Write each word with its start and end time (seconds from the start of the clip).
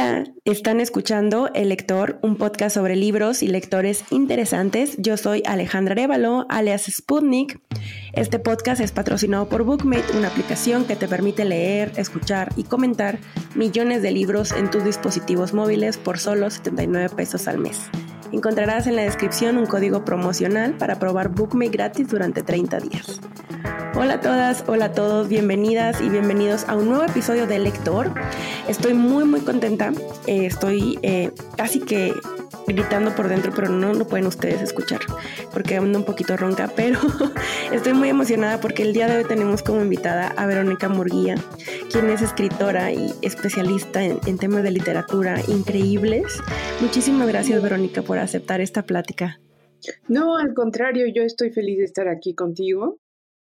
Hola, 0.00 0.24
están 0.46 0.80
escuchando 0.80 1.50
El 1.54 1.68
Lector, 1.68 2.18
un 2.22 2.36
podcast 2.36 2.74
sobre 2.74 2.96
libros 2.96 3.42
y 3.42 3.48
lectores 3.48 4.02
interesantes. 4.10 4.96
Yo 4.96 5.18
soy 5.18 5.42
Alejandra 5.44 5.92
Arevalo, 5.92 6.46
alias 6.48 6.86
Sputnik. 6.90 7.60
Este 8.14 8.38
podcast 8.38 8.80
es 8.80 8.92
patrocinado 8.92 9.50
por 9.50 9.62
Bookmate, 9.62 10.16
una 10.16 10.28
aplicación 10.28 10.86
que 10.86 10.96
te 10.96 11.06
permite 11.06 11.44
leer, 11.44 11.92
escuchar 11.96 12.50
y 12.56 12.64
comentar 12.64 13.18
millones 13.54 14.00
de 14.00 14.12
libros 14.12 14.52
en 14.52 14.70
tus 14.70 14.84
dispositivos 14.84 15.52
móviles 15.52 15.98
por 15.98 16.18
solo 16.18 16.48
79 16.48 17.14
pesos 17.14 17.46
al 17.46 17.58
mes. 17.58 17.90
Encontrarás 18.32 18.86
en 18.86 18.94
la 18.94 19.02
descripción 19.02 19.58
un 19.58 19.66
código 19.66 20.04
promocional 20.04 20.74
para 20.74 20.98
probar 21.00 21.30
Bookmate 21.30 21.70
gratis 21.70 22.08
durante 22.08 22.42
30 22.42 22.78
días. 22.80 23.20
Hola 23.94 24.14
a 24.14 24.20
todas, 24.20 24.64
hola 24.68 24.86
a 24.86 24.92
todos, 24.92 25.28
bienvenidas 25.28 26.00
y 26.00 26.08
bienvenidos 26.08 26.64
a 26.68 26.76
un 26.76 26.88
nuevo 26.88 27.04
episodio 27.04 27.48
de 27.48 27.58
Lector. 27.58 28.12
Estoy 28.68 28.94
muy 28.94 29.24
muy 29.24 29.40
contenta, 29.40 29.92
eh, 30.26 30.46
estoy 30.46 30.98
eh, 31.02 31.32
casi 31.56 31.80
que 31.80 32.14
gritando 32.66 33.14
por 33.14 33.28
dentro, 33.28 33.52
pero 33.54 33.68
no 33.68 33.92
lo 33.92 34.06
pueden 34.06 34.26
ustedes 34.26 34.62
escuchar 34.62 35.00
porque 35.52 35.76
ando 35.76 35.98
un 35.98 36.04
poquito 36.04 36.36
ronca, 36.36 36.70
pero 36.74 36.98
estoy 37.72 37.94
muy 37.94 38.08
emocionada 38.08 38.60
porque 38.60 38.82
el 38.82 38.92
día 38.92 39.08
de 39.08 39.18
hoy 39.18 39.24
tenemos 39.24 39.62
como 39.62 39.80
invitada 39.82 40.28
a 40.28 40.46
Verónica 40.46 40.88
Murguía, 40.88 41.36
quien 41.90 42.08
es 42.10 42.22
escritora 42.22 42.92
y 42.92 43.12
especialista 43.22 44.02
en, 44.02 44.18
en 44.26 44.38
temas 44.38 44.62
de 44.62 44.70
literatura 44.70 45.40
increíbles. 45.48 46.40
Muchísimas 46.80 47.28
gracias 47.28 47.62
Verónica 47.62 48.02
por 48.02 48.18
aceptar 48.18 48.60
esta 48.60 48.82
plática. 48.82 49.40
No, 50.08 50.36
al 50.36 50.54
contrario, 50.54 51.06
yo 51.12 51.22
estoy 51.22 51.50
feliz 51.50 51.78
de 51.78 51.84
estar 51.84 52.08
aquí 52.08 52.34
contigo 52.34 52.98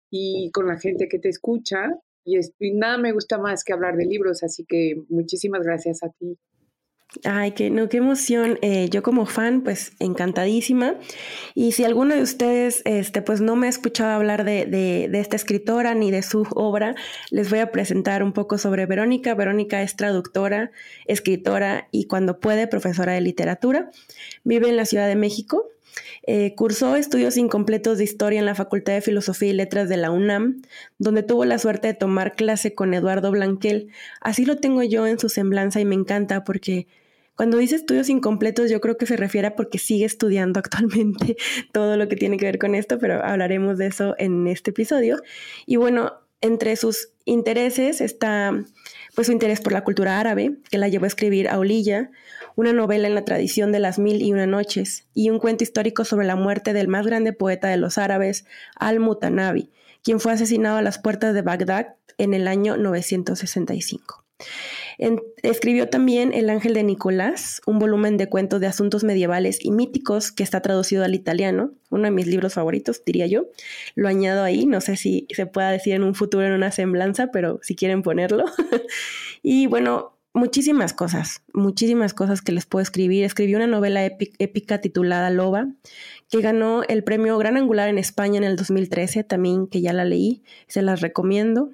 y 0.10 0.52
con 0.52 0.68
la 0.68 0.78
gente 0.78 1.08
que 1.08 1.20
te 1.20 1.30
escucha. 1.30 2.00
Y, 2.24 2.40
nada 2.74 2.98
me 2.98 3.14
gusta 3.14 3.38
más 3.38 3.64
que 3.64 3.74
hablar 3.74 3.96
de 3.96 4.06
libros, 4.06 4.44
así 4.44 4.66
que 4.66 5.02
muchísimas 5.10 5.64
gracias 5.64 6.04
a 6.04 6.10
ti. 6.10 6.38
Ay, 7.24 7.52
qué, 7.52 7.70
no, 7.70 7.88
qué 7.88 7.98
emoción. 7.98 8.60
Eh, 8.62 8.90
yo 8.90 9.02
como 9.02 9.26
fan, 9.26 9.62
pues 9.62 9.94
encantadísima. 10.00 10.96
Y 11.56 11.72
si 11.72 11.86
alguno 11.86 12.14
de 12.14 12.22
ustedes, 12.22 12.82
este, 12.86 13.22
pues 13.22 13.40
no 13.40 13.56
me 13.56 13.68
ha 13.68 13.70
escuchado 13.70 14.12
hablar 14.12 14.44
de, 14.44 14.66
de, 14.66 15.08
de, 15.10 15.20
esta 15.20 15.38
escritora 15.38 15.96
ni 15.96 16.12
de 16.12 16.22
su 16.22 16.46
obra, 16.54 16.96
les 17.32 17.50
voy 17.50 17.60
a 17.60 17.72
presentar 17.72 18.24
un 18.24 18.34
poco 18.34 18.58
sobre 18.58 18.86
Verónica. 18.86 19.36
Verónica 19.36 19.82
es 19.82 19.96
traductora, 19.96 20.72
escritora 21.06 21.88
y 21.92 22.08
cuando 22.08 22.40
puede, 22.40 22.68
profesora 22.68 23.14
de 23.14 23.22
literatura. 23.22 23.90
Vive 24.44 24.70
en 24.70 24.76
la 24.76 24.86
Ciudad 24.86 25.08
de 25.08 25.16
México. 25.16 25.67
Eh, 26.30 26.56
cursó 26.56 26.98
estudios 26.98 27.38
incompletos 27.38 27.98
de 27.98 28.04
historia 28.04 28.40
en 28.40 28.46
la 28.46 28.54
Facultad 28.54 28.92
de 28.92 29.02
Filosofía 29.02 29.50
y 29.50 29.54
Letras 29.54 29.88
de 29.88 29.96
la 29.96 30.12
UNAM, 30.12 30.62
donde 30.98 31.24
tuvo 31.24 31.46
la 31.46 31.58
suerte 31.58 31.88
de 31.88 31.94
tomar 31.94 32.36
clase 32.36 32.76
con 32.76 32.94
Eduardo 32.94 33.32
Blanquel. 33.32 33.90
Así 34.20 34.44
lo 34.44 34.58
tengo 34.58 34.84
yo 34.84 35.08
en 35.08 35.20
su 35.20 35.30
semblanza 35.30 35.80
y 35.80 35.86
me 35.86 35.96
encanta 35.96 36.44
porque 36.44 36.88
cuando 37.38 37.58
dice 37.58 37.76
estudios 37.76 38.10
incompletos 38.10 38.70
yo 38.70 38.82
creo 38.82 38.98
que 38.98 39.06
se 39.06 39.16
refiere 39.16 39.48
a 39.48 39.56
porque 39.56 39.78
sigue 39.78 40.04
estudiando 40.04 40.60
actualmente 40.64 41.38
todo 41.72 41.96
lo 41.96 42.10
que 42.10 42.18
tiene 42.18 42.36
que 42.36 42.46
ver 42.46 42.60
con 42.60 42.76
esto, 42.76 43.00
pero 43.00 43.24
hablaremos 43.24 43.78
de 43.78 43.88
eso 43.88 44.14
en 44.18 44.48
este 44.48 44.72
episodio. 44.72 45.22
Y 45.66 45.78
bueno, 45.78 46.12
entre 46.42 46.76
sus 46.76 47.14
intereses 47.24 48.02
está 48.02 48.52
pues 49.18 49.26
su 49.26 49.34
interés 49.34 49.62
por 49.62 49.74
la 49.74 49.84
cultura 49.84 50.20
árabe, 50.20 50.58
que 50.70 50.78
la 50.78 50.90
llevó 50.90 51.06
a 51.06 51.08
escribir 51.08 51.50
Aulilla, 51.50 52.12
una 52.56 52.72
novela 52.72 53.08
en 53.08 53.16
la 53.16 53.26
tradición 53.26 53.72
de 53.72 53.80
las 53.80 53.98
mil 53.98 54.22
y 54.22 54.32
una 54.32 54.46
noches, 54.46 55.08
y 55.16 55.32
un 55.32 55.40
cuento 55.40 55.64
histórico 55.64 56.06
sobre 56.06 56.28
la 56.28 56.36
muerte 56.36 56.72
del 56.72 56.88
más 56.88 57.04
grande 57.04 57.34
poeta 57.34 57.68
de 57.68 57.78
los 57.78 57.98
árabes, 57.98 58.46
Al-Mutanabi, 58.76 59.72
quien 60.04 60.20
fue 60.20 60.34
asesinado 60.34 60.78
a 60.78 60.84
las 60.84 61.00
puertas 61.00 61.34
de 61.34 61.42
Bagdad 61.42 61.96
en 62.20 62.36
el 62.36 62.48
año 62.48 62.78
965. 62.78 64.24
Escribió 65.44 65.90
también 65.90 66.34
El 66.34 66.50
Ángel 66.50 66.74
de 66.74 66.84
Nicolás, 66.84 67.62
un 67.66 67.80
volumen 67.80 68.18
de 68.18 68.30
cuentos 68.30 68.60
de 68.60 68.68
asuntos 68.68 69.04
medievales 69.04 69.64
y 69.64 69.72
míticos 69.72 70.32
que 70.32 70.44
está 70.44 70.62
traducido 70.62 71.04
al 71.04 71.16
italiano, 71.16 71.72
uno 71.90 72.04
de 72.04 72.12
mis 72.12 72.28
libros 72.28 72.54
favoritos, 72.54 73.04
diría 73.06 73.28
yo. 73.28 73.48
Lo 73.96 74.08
añado 74.08 74.44
ahí, 74.44 74.66
no 74.66 74.82
sé 74.82 74.98
si 74.98 75.28
se 75.30 75.46
pueda 75.46 75.72
decir 75.72 75.94
en 75.94 76.04
un 76.04 76.16
futuro 76.16 76.46
en 76.46 76.54
una 76.54 76.72
semblanza, 76.72 77.28
pero 77.32 77.60
si 77.62 77.76
quieren 77.76 78.02
ponerlo. 78.02 78.46
y 79.44 79.68
bueno, 79.68 80.18
muchísimas 80.34 80.94
cosas, 80.94 81.44
muchísimas 81.54 82.14
cosas 82.14 82.42
que 82.42 82.52
les 82.52 82.66
puedo 82.66 82.82
escribir. 82.82 83.24
Escribí 83.24 83.56
una 83.56 83.68
novela 83.68 84.06
épica 84.06 84.80
titulada 84.80 85.30
Loba, 85.30 85.68
que 86.30 86.42
ganó 86.42 86.84
el 86.84 87.04
premio 87.04 87.38
Gran 87.38 87.58
Angular 87.58 87.90
en 87.90 87.98
España 87.98 88.38
en 88.38 88.44
el 88.44 88.56
2013, 88.56 89.24
también 89.24 89.68
que 89.68 89.82
ya 89.82 89.94
la 89.94 90.06
leí, 90.06 90.44
se 90.68 90.82
las 90.82 91.02
recomiendo. 91.02 91.72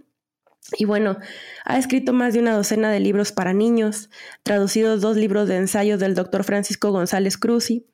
Y 0.77 0.85
bueno, 0.85 1.17
ha 1.65 1.77
escrito 1.77 2.13
más 2.13 2.33
de 2.33 2.39
una 2.39 2.55
docena 2.55 2.91
de 2.91 2.99
libros 2.99 3.31
para 3.31 3.53
niños, 3.53 4.09
traducidos 4.43 5.01
dos 5.01 5.17
libros 5.17 5.47
de 5.47 5.57
ensayos 5.57 5.99
del 5.99 6.15
doctor 6.15 6.43
Francisco 6.43 6.91
González 6.91 7.37
Cruzi. 7.37 7.85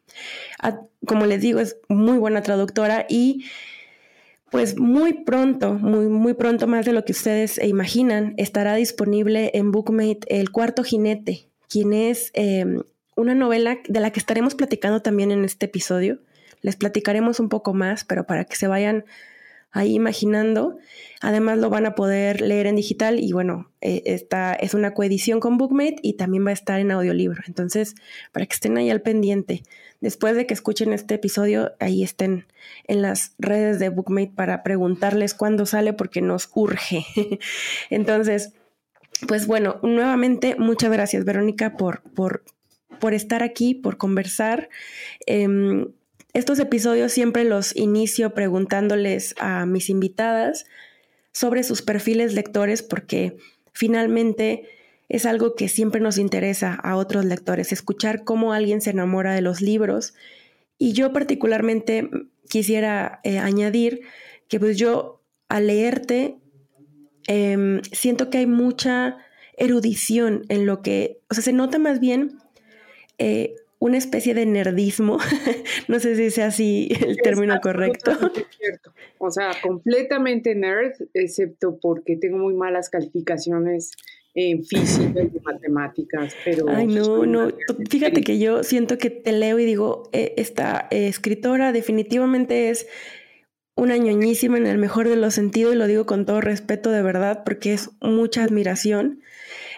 Como 1.05 1.25
les 1.25 1.41
digo, 1.41 1.59
es 1.59 1.77
muy 1.87 2.17
buena 2.17 2.41
traductora 2.41 3.05
y 3.09 3.45
pues 4.51 4.77
muy 4.77 5.23
pronto, 5.23 5.73
muy, 5.73 6.07
muy 6.07 6.33
pronto 6.33 6.67
más 6.67 6.85
de 6.85 6.93
lo 6.93 7.05
que 7.05 7.11
ustedes 7.11 7.61
imaginan, 7.63 8.33
estará 8.37 8.75
disponible 8.75 9.51
en 9.53 9.71
Bookmate 9.71 10.21
El 10.27 10.51
Cuarto 10.51 10.83
Jinete, 10.83 11.49
quien 11.69 11.93
es 11.93 12.31
em, 12.33 12.81
una 13.15 13.35
novela 13.35 13.77
de 13.87 13.99
la 13.99 14.11
que 14.11 14.19
estaremos 14.19 14.55
platicando 14.55 15.01
también 15.01 15.31
en 15.31 15.45
este 15.45 15.67
episodio. 15.67 16.19
Les 16.61 16.75
platicaremos 16.75 17.39
un 17.39 17.49
poco 17.49 17.73
más, 17.73 18.03
pero 18.03 18.25
para 18.25 18.45
que 18.45 18.55
se 18.55 18.67
vayan 18.67 19.05
ahí 19.71 19.93
imaginando. 19.93 20.77
Además 21.21 21.57
lo 21.57 21.69
van 21.69 21.85
a 21.85 21.95
poder 21.95 22.41
leer 22.41 22.67
en 22.67 22.75
digital 22.75 23.19
y 23.19 23.31
bueno, 23.33 23.71
eh, 23.81 24.03
esta 24.05 24.53
es 24.53 24.73
una 24.73 24.93
coedición 24.93 25.39
con 25.39 25.57
Bookmate 25.57 25.97
y 26.01 26.13
también 26.13 26.45
va 26.45 26.51
a 26.51 26.53
estar 26.53 26.79
en 26.79 26.91
audiolibro. 26.91 27.41
Entonces, 27.47 27.95
para 28.31 28.45
que 28.45 28.53
estén 28.53 28.77
ahí 28.77 28.89
al 28.89 29.01
pendiente, 29.01 29.63
después 30.01 30.35
de 30.35 30.47
que 30.47 30.53
escuchen 30.53 30.93
este 30.93 31.15
episodio, 31.15 31.73
ahí 31.79 32.03
estén 32.03 32.45
en 32.87 33.01
las 33.01 33.33
redes 33.37 33.79
de 33.79 33.89
Bookmate 33.89 34.31
para 34.35 34.63
preguntarles 34.63 35.33
cuándo 35.33 35.65
sale 35.65 35.93
porque 35.93 36.21
nos 36.21 36.49
urge. 36.53 37.05
Entonces, 37.89 38.53
pues 39.27 39.45
bueno, 39.45 39.79
nuevamente 39.83 40.55
muchas 40.57 40.91
gracias 40.91 41.25
Verónica 41.25 41.75
por, 41.75 42.01
por, 42.01 42.43
por 42.99 43.13
estar 43.13 43.43
aquí, 43.43 43.75
por 43.75 43.97
conversar. 43.97 44.69
Eh, 45.27 45.85
estos 46.33 46.59
episodios 46.59 47.11
siempre 47.11 47.43
los 47.43 47.75
inicio 47.75 48.33
preguntándoles 48.33 49.35
a 49.39 49.65
mis 49.65 49.89
invitadas 49.89 50.65
sobre 51.31 51.63
sus 51.63 51.81
perfiles 51.81 52.33
lectores 52.33 52.83
porque 52.83 53.37
finalmente 53.73 54.67
es 55.07 55.25
algo 55.25 55.55
que 55.55 55.69
siempre 55.69 56.01
nos 56.01 56.19
interesa 56.19 56.75
a 56.75 56.95
otros 56.95 57.25
lectores, 57.25 57.71
escuchar 57.71 58.23
cómo 58.23 58.53
alguien 58.53 58.79
se 58.79 58.91
enamora 58.91 59.33
de 59.33 59.41
los 59.41 59.59
libros. 59.59 60.13
Y 60.77 60.93
yo 60.93 61.11
particularmente 61.11 62.09
quisiera 62.47 63.19
eh, 63.23 63.39
añadir 63.39 64.01
que 64.47 64.59
pues 64.59 64.77
yo 64.77 65.21
al 65.47 65.67
leerte 65.67 66.37
em, 67.27 67.81
siento 67.91 68.29
que 68.29 68.37
hay 68.37 68.45
mucha 68.45 69.17
erudición 69.57 70.45
en 70.47 70.67
lo 70.67 70.81
que, 70.83 71.19
o 71.29 71.33
sea, 71.33 71.43
se 71.43 71.53
nota 71.53 71.79
más 71.79 71.99
bien 71.99 72.37
eh, 73.17 73.55
una 73.79 73.97
especie 73.97 74.33
de 74.33 74.45
nerdismo. 74.45 75.17
no 75.87 75.99
sé 75.99 76.15
si 76.15 76.29
sea 76.31 76.47
así 76.47 76.89
el 77.01 77.17
término 77.17 77.59
correcto. 77.61 78.11
Cierto. 78.57 78.93
O 79.17 79.31
sea, 79.31 79.51
completamente 79.61 80.53
nerd, 80.55 80.93
excepto 81.13 81.79
porque 81.81 82.17
tengo 82.17 82.37
muy 82.37 82.53
malas 82.53 82.89
calificaciones 82.89 83.91
en 84.35 84.63
física 84.63 85.21
y 85.21 85.39
matemáticas, 85.43 86.33
pero... 86.45 86.65
Ay, 86.69 86.87
no, 86.87 87.25
no, 87.25 87.49
fíjate 87.89 88.21
que 88.21 88.37
yo 88.37 88.63
siento 88.63 88.97
que 88.97 89.09
te 89.09 89.31
leo 89.31 89.59
y 89.59 89.65
digo, 89.65 90.09
eh, 90.13 90.33
esta 90.37 90.87
eh, 90.91 91.07
escritora 91.07 91.71
definitivamente 91.71 92.69
es 92.69 92.87
una 93.75 93.97
ñoñísima 93.97 94.57
en 94.57 94.67
el 94.67 94.77
mejor 94.77 95.09
de 95.09 95.15
los 95.15 95.33
sentidos 95.33 95.73
y 95.73 95.77
lo 95.77 95.87
digo 95.87 96.05
con 96.05 96.25
todo 96.25 96.41
respeto 96.41 96.91
de 96.91 97.01
verdad 97.01 97.43
porque 97.43 97.73
es 97.73 97.89
mucha 98.01 98.43
admiración. 98.43 99.21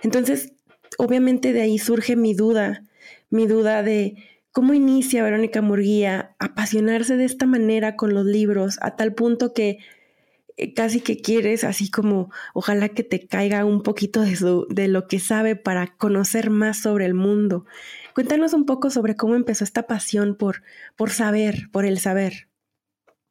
Entonces, 0.03 0.53
obviamente 0.97 1.53
de 1.53 1.61
ahí 1.61 1.77
surge 1.77 2.15
mi 2.15 2.33
duda 2.33 2.83
mi 3.31 3.47
duda 3.47 3.81
de 3.81 4.17
cómo 4.51 4.73
inicia 4.73 5.23
Verónica 5.23 5.61
Murguía 5.61 6.35
a 6.37 6.45
apasionarse 6.45 7.17
de 7.17 7.25
esta 7.25 7.47
manera 7.47 7.95
con 7.95 8.13
los 8.13 8.25
libros, 8.25 8.77
a 8.81 8.95
tal 8.95 9.15
punto 9.15 9.53
que 9.53 9.79
eh, 10.57 10.73
casi 10.73 11.01
que 11.01 11.17
quieres 11.17 11.63
así 11.63 11.89
como 11.89 12.29
ojalá 12.53 12.89
que 12.89 13.03
te 13.03 13.25
caiga 13.25 13.65
un 13.65 13.81
poquito 13.81 14.21
de, 14.21 14.37
de 14.69 14.87
lo 14.87 15.07
que 15.07 15.19
sabe 15.19 15.55
para 15.55 15.95
conocer 15.97 16.49
más 16.49 16.81
sobre 16.81 17.05
el 17.05 17.13
mundo. 17.13 17.65
Cuéntanos 18.13 18.53
un 18.53 18.65
poco 18.65 18.89
sobre 18.89 19.15
cómo 19.15 19.35
empezó 19.35 19.63
esta 19.63 19.87
pasión 19.87 20.35
por, 20.35 20.63
por 20.97 21.09
saber, 21.09 21.69
por 21.71 21.85
el 21.85 21.97
saber. 21.99 22.49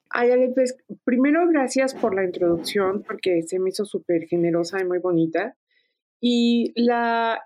Ay, 0.08 0.32
Ale, 0.32 0.50
pues 0.52 0.76
primero 1.04 1.46
gracias 1.48 1.94
por 1.94 2.14
la 2.14 2.24
introducción 2.24 3.04
porque 3.04 3.42
se 3.42 3.60
me 3.60 3.68
hizo 3.68 3.84
súper 3.84 4.26
generosa 4.26 4.80
y 4.80 4.84
muy 4.84 4.98
bonita. 4.98 5.56
Y 6.22 6.72
la, 6.76 7.42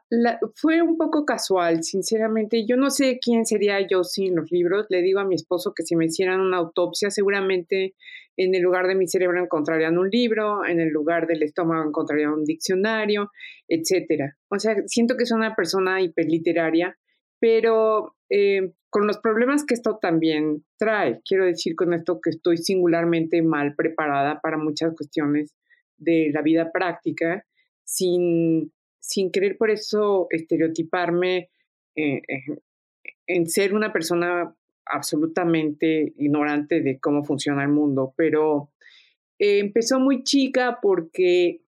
fue 0.56 0.82
un 0.82 0.98
poco 0.98 1.24
casual, 1.24 1.84
sinceramente. 1.84 2.66
Yo 2.66 2.76
no 2.76 2.90
sé 2.90 3.20
quién 3.22 3.46
sería 3.46 3.86
yo 3.86 4.02
sin 4.02 4.34
los 4.34 4.50
libros. 4.50 4.86
Le 4.88 5.00
digo 5.00 5.20
a 5.20 5.24
mi 5.24 5.36
esposo 5.36 5.72
que 5.74 5.84
si 5.84 5.94
me 5.94 6.06
hicieran 6.06 6.40
una 6.40 6.56
autopsia, 6.56 7.10
seguramente 7.10 7.94
en 8.36 8.52
el 8.52 8.62
lugar 8.62 8.88
de 8.88 8.96
mi 8.96 9.06
cerebro 9.06 9.40
encontrarían 9.40 9.96
un 9.96 10.10
libro, 10.10 10.64
en 10.66 10.80
el 10.80 10.88
lugar 10.88 11.28
del 11.28 11.44
estómago 11.44 11.86
encontrarían 11.86 12.32
un 12.32 12.44
diccionario, 12.44 13.30
etcétera. 13.68 14.36
O 14.48 14.58
sea, 14.58 14.74
siento 14.86 15.16
que 15.16 15.22
es 15.22 15.30
una 15.30 15.54
persona 15.54 16.02
hiperliteraria, 16.02 16.98
pero 17.38 18.16
eh, 18.28 18.72
con 18.90 19.06
los 19.06 19.18
problemas 19.18 19.64
que 19.64 19.74
esto 19.74 19.98
también 20.02 20.64
trae. 20.76 21.20
Quiero 21.24 21.44
decir 21.44 21.76
con 21.76 21.94
esto 21.94 22.20
que 22.20 22.30
estoy 22.30 22.56
singularmente 22.56 23.40
mal 23.40 23.76
preparada 23.76 24.40
para 24.40 24.56
muchas 24.56 24.94
cuestiones 24.96 25.54
de 25.96 26.30
la 26.32 26.42
vida 26.42 26.72
práctica 26.72 27.44
sin, 27.84 28.72
sin 28.98 29.30
querer 29.30 29.56
por 29.56 29.70
eso 29.70 30.26
estereotiparme 30.30 31.50
eh, 31.94 32.22
eh, 32.26 32.58
en 33.26 33.46
ser 33.46 33.74
una 33.74 33.92
persona 33.92 34.54
absolutamente 34.86 36.12
ignorante 36.16 36.80
de 36.82 36.98
cómo 36.98 37.24
funciona 37.24 37.62
el 37.62 37.70
mundo, 37.70 38.12
pero 38.16 38.72
eh, 39.38 39.60
empezó 39.60 40.00
muy 40.00 40.24
chica 40.24 40.78
porque 40.82 41.62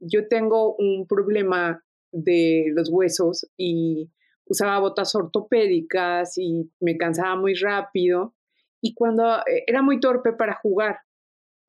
yo 0.00 0.28
tengo 0.28 0.74
un 0.76 1.06
problema 1.06 1.82
de 2.10 2.66
los 2.74 2.90
huesos 2.90 3.48
y 3.56 4.10
usaba 4.44 4.78
botas 4.80 5.14
ortopédicas 5.14 6.36
y 6.36 6.70
me 6.80 6.96
cansaba 6.96 7.36
muy 7.36 7.54
rápido 7.54 8.34
y 8.82 8.94
cuando 8.94 9.38
era 9.66 9.80
muy 9.80 9.98
torpe 9.98 10.32
para 10.32 10.54
jugar, 10.54 10.98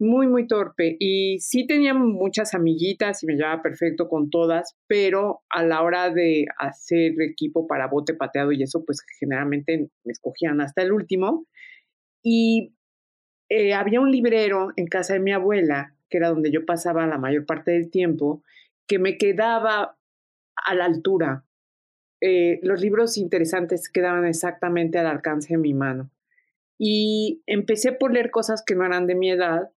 muy, 0.04 0.28
muy 0.28 0.48
torpe. 0.48 0.98
Y 1.00 1.40
sí 1.40 1.66
tenía 1.66 1.94
muchas 1.94 2.54
amiguitas 2.54 3.24
y 3.24 3.26
me 3.26 3.36
llevaba 3.36 3.62
perfecto 3.62 4.08
con 4.08 4.30
todas, 4.30 4.76
pero 4.88 5.42
a 5.50 5.64
la 5.64 5.82
hora 5.82 6.12
de 6.12 6.46
hacer 6.60 7.14
equipo 7.22 7.66
para 7.68 7.88
bote 7.88 8.14
pateado 8.14 8.52
y 8.52 8.62
eso, 8.62 8.84
pues 8.86 9.02
generalmente 9.20 9.90
me 10.04 10.12
escogían 10.12 10.62
hasta 10.62 10.84
el 10.84 10.92
último. 10.92 11.48
Y 12.22 12.76
eh, 13.50 13.74
había 13.74 14.02
un 14.02 14.12
librero 14.12 14.70
en 14.76 14.88
casa 14.88 15.14
de 15.14 15.20
mi 15.20 15.32
abuela, 15.32 15.96
que 16.10 16.18
era 16.18 16.30
donde 16.30 16.52
yo 16.52 16.66
pasaba 16.66 17.08
la 17.08 17.18
mayor 17.18 17.46
parte 17.46 17.72
del 17.72 17.90
tiempo, 17.90 18.44
que 18.88 19.00
me 19.00 19.18
quedaba 19.18 19.98
a 20.56 20.76
la 20.76 20.86
altura. 20.86 21.46
Eh, 22.22 22.60
los 22.64 22.82
libros 22.82 23.18
interesantes 23.18 23.90
quedaban 23.90 24.26
exactamente 24.26 24.98
al 25.00 25.08
alcance 25.08 25.54
de 25.54 25.58
mi 25.58 25.74
mano. 25.74 26.10
Y 26.78 27.44
empecé 27.46 27.92
por 27.92 28.14
leer 28.14 28.32
cosas 28.32 28.64
que 28.66 28.76
no 28.76 28.86
eran 28.86 29.08
de 29.08 29.16
mi 29.16 29.32
edad 29.32 29.70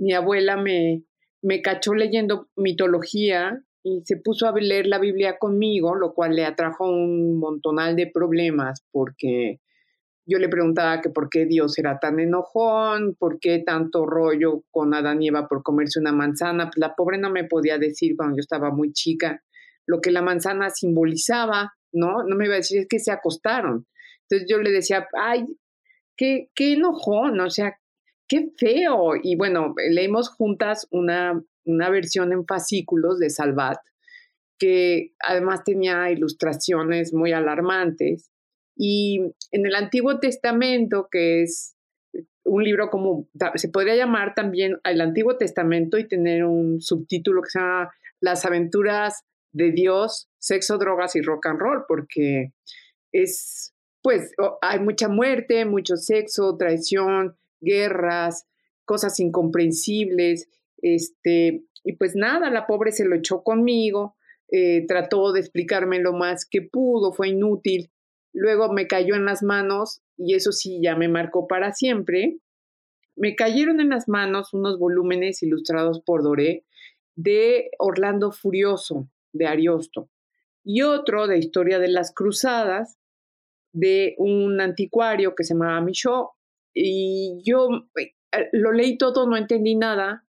mi 0.00 0.14
abuela 0.14 0.56
me, 0.56 1.04
me 1.42 1.62
cachó 1.62 1.94
leyendo 1.94 2.48
mitología 2.56 3.62
y 3.82 4.02
se 4.04 4.16
puso 4.16 4.46
a 4.46 4.52
leer 4.52 4.86
la 4.86 4.98
Biblia 4.98 5.36
conmigo, 5.38 5.94
lo 5.94 6.12
cual 6.12 6.34
le 6.34 6.44
atrajo 6.44 6.90
un 6.90 7.38
montonal 7.38 7.96
de 7.96 8.10
problemas 8.12 8.84
porque 8.90 9.60
yo 10.26 10.38
le 10.38 10.48
preguntaba 10.48 11.00
que 11.00 11.10
por 11.10 11.28
qué 11.28 11.44
Dios 11.46 11.78
era 11.78 11.98
tan 11.98 12.20
enojón, 12.20 13.16
por 13.18 13.40
qué 13.40 13.62
tanto 13.64 14.06
rollo 14.06 14.62
con 14.70 14.94
Adán 14.94 15.22
y 15.22 15.28
Eva 15.28 15.48
por 15.48 15.62
comerse 15.62 15.98
una 15.98 16.12
manzana. 16.12 16.66
Pues 16.66 16.78
la 16.78 16.94
pobre 16.94 17.18
no 17.18 17.30
me 17.30 17.44
podía 17.44 17.78
decir 17.78 18.14
cuando 18.16 18.36
yo 18.36 18.40
estaba 18.40 18.70
muy 18.70 18.92
chica 18.92 19.42
lo 19.86 20.00
que 20.00 20.12
la 20.12 20.22
manzana 20.22 20.70
simbolizaba, 20.70 21.72
¿no? 21.92 22.22
No 22.22 22.36
me 22.36 22.44
iba 22.44 22.54
a 22.54 22.58
decir, 22.58 22.78
es 22.78 22.86
que 22.88 23.00
se 23.00 23.10
acostaron. 23.10 23.86
Entonces 24.22 24.46
yo 24.48 24.58
le 24.58 24.70
decía, 24.70 25.08
ay, 25.18 25.44
qué, 26.16 26.48
qué 26.54 26.74
enojón, 26.74 27.40
o 27.40 27.50
sea, 27.50 27.79
qué 28.30 28.48
feo. 28.56 29.12
Y 29.20 29.36
bueno, 29.36 29.74
leímos 29.90 30.30
juntas 30.30 30.86
una, 30.90 31.42
una 31.64 31.90
versión 31.90 32.32
en 32.32 32.46
fascículos 32.46 33.18
de 33.18 33.28
Salvat, 33.28 33.78
que 34.58 35.12
además 35.18 35.64
tenía 35.64 36.10
ilustraciones 36.10 37.12
muy 37.12 37.32
alarmantes. 37.32 38.30
Y 38.76 39.20
en 39.50 39.66
el 39.66 39.74
Antiguo 39.74 40.20
Testamento, 40.20 41.08
que 41.10 41.42
es 41.42 41.76
un 42.44 42.64
libro 42.64 42.88
como, 42.88 43.28
se 43.56 43.68
podría 43.68 43.96
llamar 43.96 44.34
también 44.34 44.78
el 44.84 45.00
Antiguo 45.00 45.36
Testamento 45.36 45.98
y 45.98 46.08
tener 46.08 46.44
un 46.44 46.80
subtítulo 46.80 47.42
que 47.42 47.50
se 47.50 47.58
llama 47.58 47.90
Las 48.20 48.46
aventuras 48.46 49.24
de 49.52 49.72
Dios, 49.72 50.30
sexo, 50.38 50.78
drogas 50.78 51.16
y 51.16 51.20
rock 51.20 51.46
and 51.46 51.58
roll, 51.58 51.84
porque 51.88 52.52
es, 53.12 53.74
pues, 54.02 54.32
hay 54.62 54.78
mucha 54.78 55.08
muerte, 55.08 55.64
mucho 55.64 55.96
sexo, 55.96 56.56
traición, 56.56 57.36
guerras, 57.60 58.46
cosas 58.84 59.20
incomprensibles, 59.20 60.48
este, 60.82 61.64
y 61.84 61.92
pues 61.94 62.16
nada, 62.16 62.50
la 62.50 62.66
pobre 62.66 62.92
se 62.92 63.04
lo 63.04 63.16
echó 63.16 63.42
conmigo, 63.42 64.16
eh, 64.50 64.84
trató 64.86 65.32
de 65.32 65.40
explicarme 65.40 66.00
lo 66.00 66.12
más 66.12 66.44
que 66.44 66.62
pudo, 66.62 67.12
fue 67.12 67.28
inútil, 67.28 67.90
luego 68.32 68.72
me 68.72 68.86
cayó 68.86 69.14
en 69.14 69.24
las 69.24 69.42
manos, 69.42 70.02
y 70.16 70.34
eso 70.34 70.52
sí, 70.52 70.80
ya 70.82 70.96
me 70.96 71.08
marcó 71.08 71.46
para 71.46 71.72
siempre, 71.72 72.38
me 73.16 73.36
cayeron 73.36 73.80
en 73.80 73.90
las 73.90 74.08
manos 74.08 74.54
unos 74.54 74.78
volúmenes 74.78 75.42
ilustrados 75.42 76.00
por 76.00 76.22
Doré 76.22 76.64
de 77.16 77.70
Orlando 77.78 78.32
Furioso, 78.32 79.08
de 79.32 79.46
Ariosto, 79.46 80.08
y 80.64 80.82
otro 80.82 81.26
de 81.26 81.38
Historia 81.38 81.78
de 81.78 81.88
las 81.88 82.12
Cruzadas, 82.12 82.98
de 83.72 84.14
un 84.18 84.60
anticuario 84.60 85.34
que 85.34 85.44
se 85.44 85.54
llamaba 85.54 85.80
Michaud, 85.80 86.28
y 86.74 87.40
yo 87.44 87.68
eh, 87.96 88.14
lo 88.52 88.72
leí 88.72 88.98
todo, 88.98 89.26
no 89.26 89.36
entendí 89.36 89.74
nada, 89.74 90.26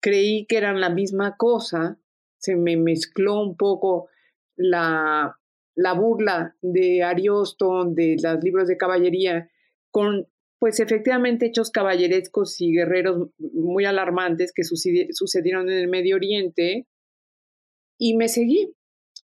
creí 0.00 0.46
que 0.46 0.56
eran 0.56 0.80
la 0.80 0.90
misma 0.90 1.36
cosa, 1.36 1.98
se 2.38 2.56
me 2.56 2.76
mezcló 2.76 3.40
un 3.40 3.56
poco 3.56 4.08
la, 4.56 5.38
la 5.74 5.92
burla 5.94 6.56
de 6.62 7.02
Ariosto, 7.02 7.84
de 7.84 8.16
los 8.22 8.42
libros 8.42 8.68
de 8.68 8.76
caballería, 8.76 9.50
con 9.90 10.28
pues 10.58 10.80
efectivamente 10.80 11.46
hechos 11.46 11.70
caballerescos 11.70 12.60
y 12.60 12.72
guerreros 12.72 13.28
muy 13.38 13.84
alarmantes 13.84 14.52
que 14.54 14.64
sucedieron 14.64 15.68
en 15.68 15.78
el 15.78 15.88
Medio 15.88 16.16
Oriente, 16.16 16.86
y 17.98 18.16
me 18.16 18.28
seguí, 18.28 18.74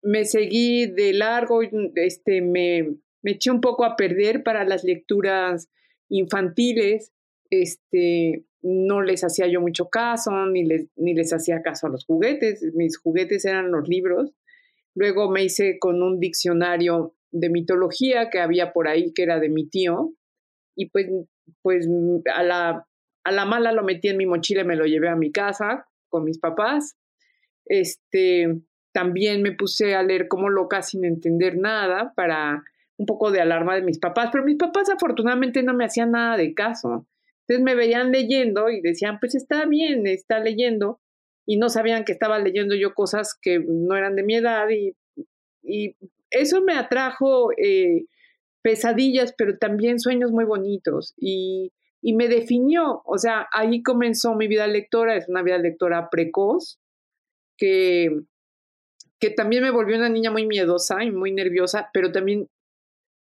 me 0.02 0.26
seguí 0.26 0.88
de 0.88 1.14
largo, 1.14 1.62
este, 1.96 2.42
me, 2.42 2.96
me 3.22 3.32
eché 3.32 3.52
un 3.52 3.62
poco 3.62 3.86
a 3.86 3.96
perder 3.96 4.44
para 4.44 4.64
las 4.64 4.84
lecturas 4.84 5.70
infantiles, 6.10 7.14
este, 7.50 8.46
no 8.62 9.02
les 9.02 9.24
hacía 9.24 9.48
yo 9.48 9.62
mucho 9.62 9.90
caso, 9.90 10.32
ni 10.48 10.64
les, 10.64 10.88
ni 10.96 11.14
les 11.14 11.32
hacía 11.34 11.62
caso 11.62 11.88
a 11.88 11.90
los 11.90 12.06
juguetes, 12.06 12.64
mis 12.74 12.98
juguetes 12.98 13.46
eran 13.46 13.72
los 13.72 13.88
libros. 13.88 14.32
Luego 14.96 15.32
me 15.32 15.44
hice 15.44 15.78
con 15.80 16.02
un 16.02 16.20
diccionario 16.20 17.16
de 17.32 17.50
mitología 17.50 18.30
que 18.30 18.40
había 18.40 18.74
por 18.74 18.88
ahí, 18.88 19.14
que 19.14 19.24
era 19.24 19.40
de 19.40 19.50
mi 19.50 19.68
tío, 19.68 20.14
y 20.76 20.90
pues, 20.90 21.08
pues 21.62 21.88
a, 22.34 22.44
la, 22.44 22.88
a 23.24 23.32
la 23.32 23.46
mala 23.46 23.72
lo 23.72 23.84
metí 23.84 24.10
en 24.10 24.18
mi 24.18 24.26
mochila 24.26 24.62
y 24.62 24.66
me 24.66 24.76
lo 24.76 24.86
llevé 24.86 25.10
a 25.10 25.16
mi 25.16 25.32
casa 25.32 25.88
con 26.10 26.24
mis 26.24 26.40
papás. 26.40 26.98
Este, 27.66 28.62
también 28.92 29.42
me 29.42 29.52
puse 29.52 29.96
a 29.96 30.04
leer 30.04 30.28
como 30.28 30.50
loca 30.50 30.82
sin 30.82 31.06
entender 31.06 31.58
nada 31.58 32.14
para 32.16 32.64
un 33.00 33.06
poco 33.06 33.32
de 33.32 33.40
alarma 33.40 33.76
de 33.76 33.82
mis 33.82 33.98
papás, 33.98 34.30
pero 34.30 34.44
mis 34.44 34.58
papás 34.58 34.90
afortunadamente 34.90 35.64
no 35.64 35.74
me 35.74 35.86
hacían 35.86 36.12
nada 36.12 36.36
de 36.36 36.54
caso. 36.54 37.08
Entonces 37.48 37.64
me 37.64 37.74
veían 37.74 38.12
leyendo 38.12 38.70
y 38.70 38.82
decían, 38.82 39.20
pues 39.22 39.36
está 39.36 39.66
bien, 39.66 40.06
está 40.06 40.40
leyendo, 40.40 41.00
y 41.46 41.58
no 41.58 41.70
sabían 41.70 42.04
que 42.04 42.12
estaba 42.12 42.40
leyendo 42.40 42.76
yo 42.76 42.94
cosas 42.94 43.38
que 43.42 43.60
no 43.66 43.96
eran 43.96 44.18
de 44.18 44.24
mi 44.24 44.36
edad, 44.36 44.68
y, 44.70 44.98
y 45.64 45.96
eso 46.30 46.62
me 46.62 46.74
atrajo 46.74 47.52
eh, 47.54 48.06
pesadillas, 48.62 49.34
pero 49.38 49.58
también 49.58 50.00
sueños 50.02 50.32
muy 50.32 50.44
bonitos, 50.44 51.14
y, 51.16 51.72
y 52.02 52.14
me 52.14 52.28
definió, 52.28 53.02
o 53.06 53.18
sea, 53.18 53.48
ahí 53.54 53.82
comenzó 53.82 54.36
mi 54.36 54.50
vida 54.50 54.68
lectora, 54.68 55.16
es 55.16 55.30
una 55.30 55.42
vida 55.42 55.58
lectora 55.58 56.10
precoz, 56.12 56.82
que, 57.58 58.10
que 59.20 59.30
también 59.30 59.64
me 59.64 59.72
volvió 59.72 59.96
una 59.96 60.10
niña 60.10 60.32
muy 60.32 60.46
miedosa 60.46 61.02
y 61.02 61.12
muy 61.12 61.32
nerviosa, 61.32 61.90
pero 61.94 62.12
también 62.12 62.50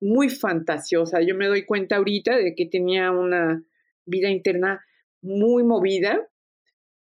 muy 0.02 0.28
fantasiosa. 0.28 1.22
Yo 1.22 1.34
me 1.36 1.46
doy 1.46 1.64
cuenta 1.64 1.96
ahorita 1.96 2.36
de 2.36 2.54
que 2.54 2.66
tenía 2.66 3.12
una 3.12 3.62
vida 4.04 4.28
interna 4.28 4.84
muy 5.22 5.62
movida 5.62 6.28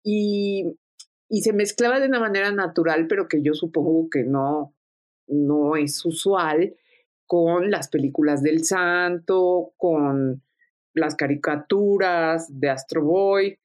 y, 0.04 0.78
y 1.28 1.42
se 1.42 1.54
mezclaba 1.54 2.00
de 2.00 2.08
una 2.08 2.20
manera 2.20 2.52
natural, 2.52 3.08
pero 3.08 3.28
que 3.28 3.42
yo 3.42 3.56
supongo 3.56 4.10
que 4.12 4.24
no, 4.24 4.76
no 5.28 5.76
es 5.76 6.06
usual 6.06 6.76
con 7.26 7.72
las 7.72 7.90
películas 7.90 8.44
del 8.44 8.64
santo, 8.64 9.74
con 9.78 10.44
las 10.94 11.16
caricaturas 11.16 12.48
de 12.60 12.70
Astro 12.70 13.04
Boy, 13.04 13.58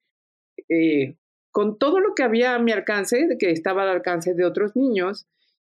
eh, 0.70 1.16
con 1.50 1.78
todo 1.78 2.00
lo 2.00 2.14
que 2.14 2.22
había 2.22 2.54
a 2.54 2.58
mi 2.58 2.72
alcance, 2.72 3.36
que 3.38 3.50
estaba 3.50 3.82
al 3.82 3.90
alcance 3.90 4.32
de 4.32 4.46
otros 4.46 4.74
niños, 4.74 5.26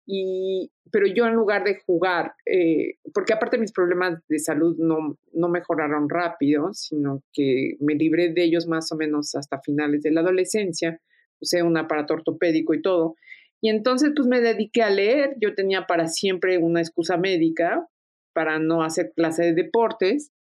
y, 0.06 0.71
pero 0.90 1.06
yo 1.06 1.26
en 1.26 1.35
lugar 1.35 1.64
de 1.64 1.80
jugar, 1.87 2.35
eh, 2.47 2.97
porque 3.14 3.32
aparte 3.32 3.59
mis 3.59 3.73
problemas 3.73 4.21
de 4.28 4.38
salud 4.38 4.76
no, 4.78 5.16
no 5.32 5.49
mejoraron 5.49 6.09
rápido, 6.09 6.73
sino 6.73 7.23
que 7.32 7.76
me 7.80 7.94
libré 7.94 8.32
de 8.32 8.44
ellos 8.44 8.66
más 8.66 8.90
o 8.92 8.97
menos 8.97 9.35
hasta 9.35 9.61
finales 9.61 10.02
de 10.02 10.11
la 10.11 10.21
adolescencia, 10.21 11.00
usé 11.40 11.62
un 11.62 11.76
aparato 11.76 12.14
ortopédico 12.14 12.75
y 12.75 12.82
todo. 12.82 13.14
Y 13.61 13.71
entonces 13.71 14.12
pues 14.14 14.26
me 14.26 14.40
dediqué 14.40 14.82
a 14.82 14.90
leer, 14.90 15.37
yo 15.40 15.54
tenía 15.54 15.87
para 15.87 16.09
siempre 16.09 16.59
una 16.59 16.80
excusa 16.80 17.16
médica 17.16 17.87
para 18.32 18.59
no 18.59 18.82
hacer 18.82 19.12
clase 19.14 19.44
de 19.44 19.54
deportes 19.54 20.32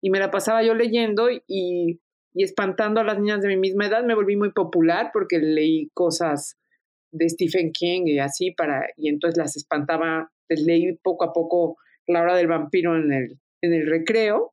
y 0.00 0.10
me 0.10 0.18
la 0.18 0.30
pasaba 0.30 0.62
yo 0.62 0.74
leyendo 0.74 1.28
y, 1.30 1.42
y 1.46 2.42
espantando 2.42 3.00
a 3.00 3.04
las 3.04 3.18
niñas 3.18 3.42
de 3.42 3.48
mi 3.48 3.58
misma 3.58 3.86
edad, 3.86 4.02
me 4.02 4.14
volví 4.14 4.36
muy 4.36 4.52
popular 4.52 5.10
porque 5.12 5.38
leí 5.38 5.90
cosas 5.92 6.56
de 7.12 7.28
Stephen 7.28 7.72
King 7.72 8.02
y 8.06 8.18
así 8.18 8.52
para, 8.52 8.86
y 8.96 9.08
entonces 9.08 9.36
las 9.38 9.56
espantaba, 9.56 10.30
les 10.48 10.62
leí 10.62 10.96
poco 11.02 11.24
a 11.24 11.32
poco 11.32 11.76
La 12.06 12.22
hora 12.22 12.36
del 12.36 12.48
vampiro 12.48 12.96
en 12.96 13.12
el, 13.12 13.38
en 13.62 13.72
el 13.72 13.86
recreo. 13.88 14.52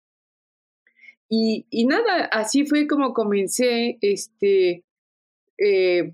Y, 1.30 1.66
y 1.70 1.86
nada, 1.86 2.26
así 2.26 2.66
fue 2.66 2.88
como 2.88 3.14
comencé, 3.14 3.98
este, 4.02 4.86
eh, 5.58 6.14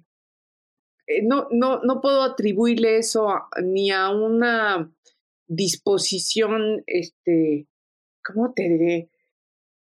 eh, 1.07 1.21
no, 1.23 1.47
no, 1.51 1.81
no 1.83 2.01
puedo 2.01 2.23
atribuirle 2.23 2.97
eso 2.97 3.27
ni 3.61 3.91
a 3.91 4.09
una 4.09 4.91
disposición, 5.47 6.83
este, 6.87 7.67
¿cómo 8.23 8.53
te 8.53 8.63
diré? 8.63 9.09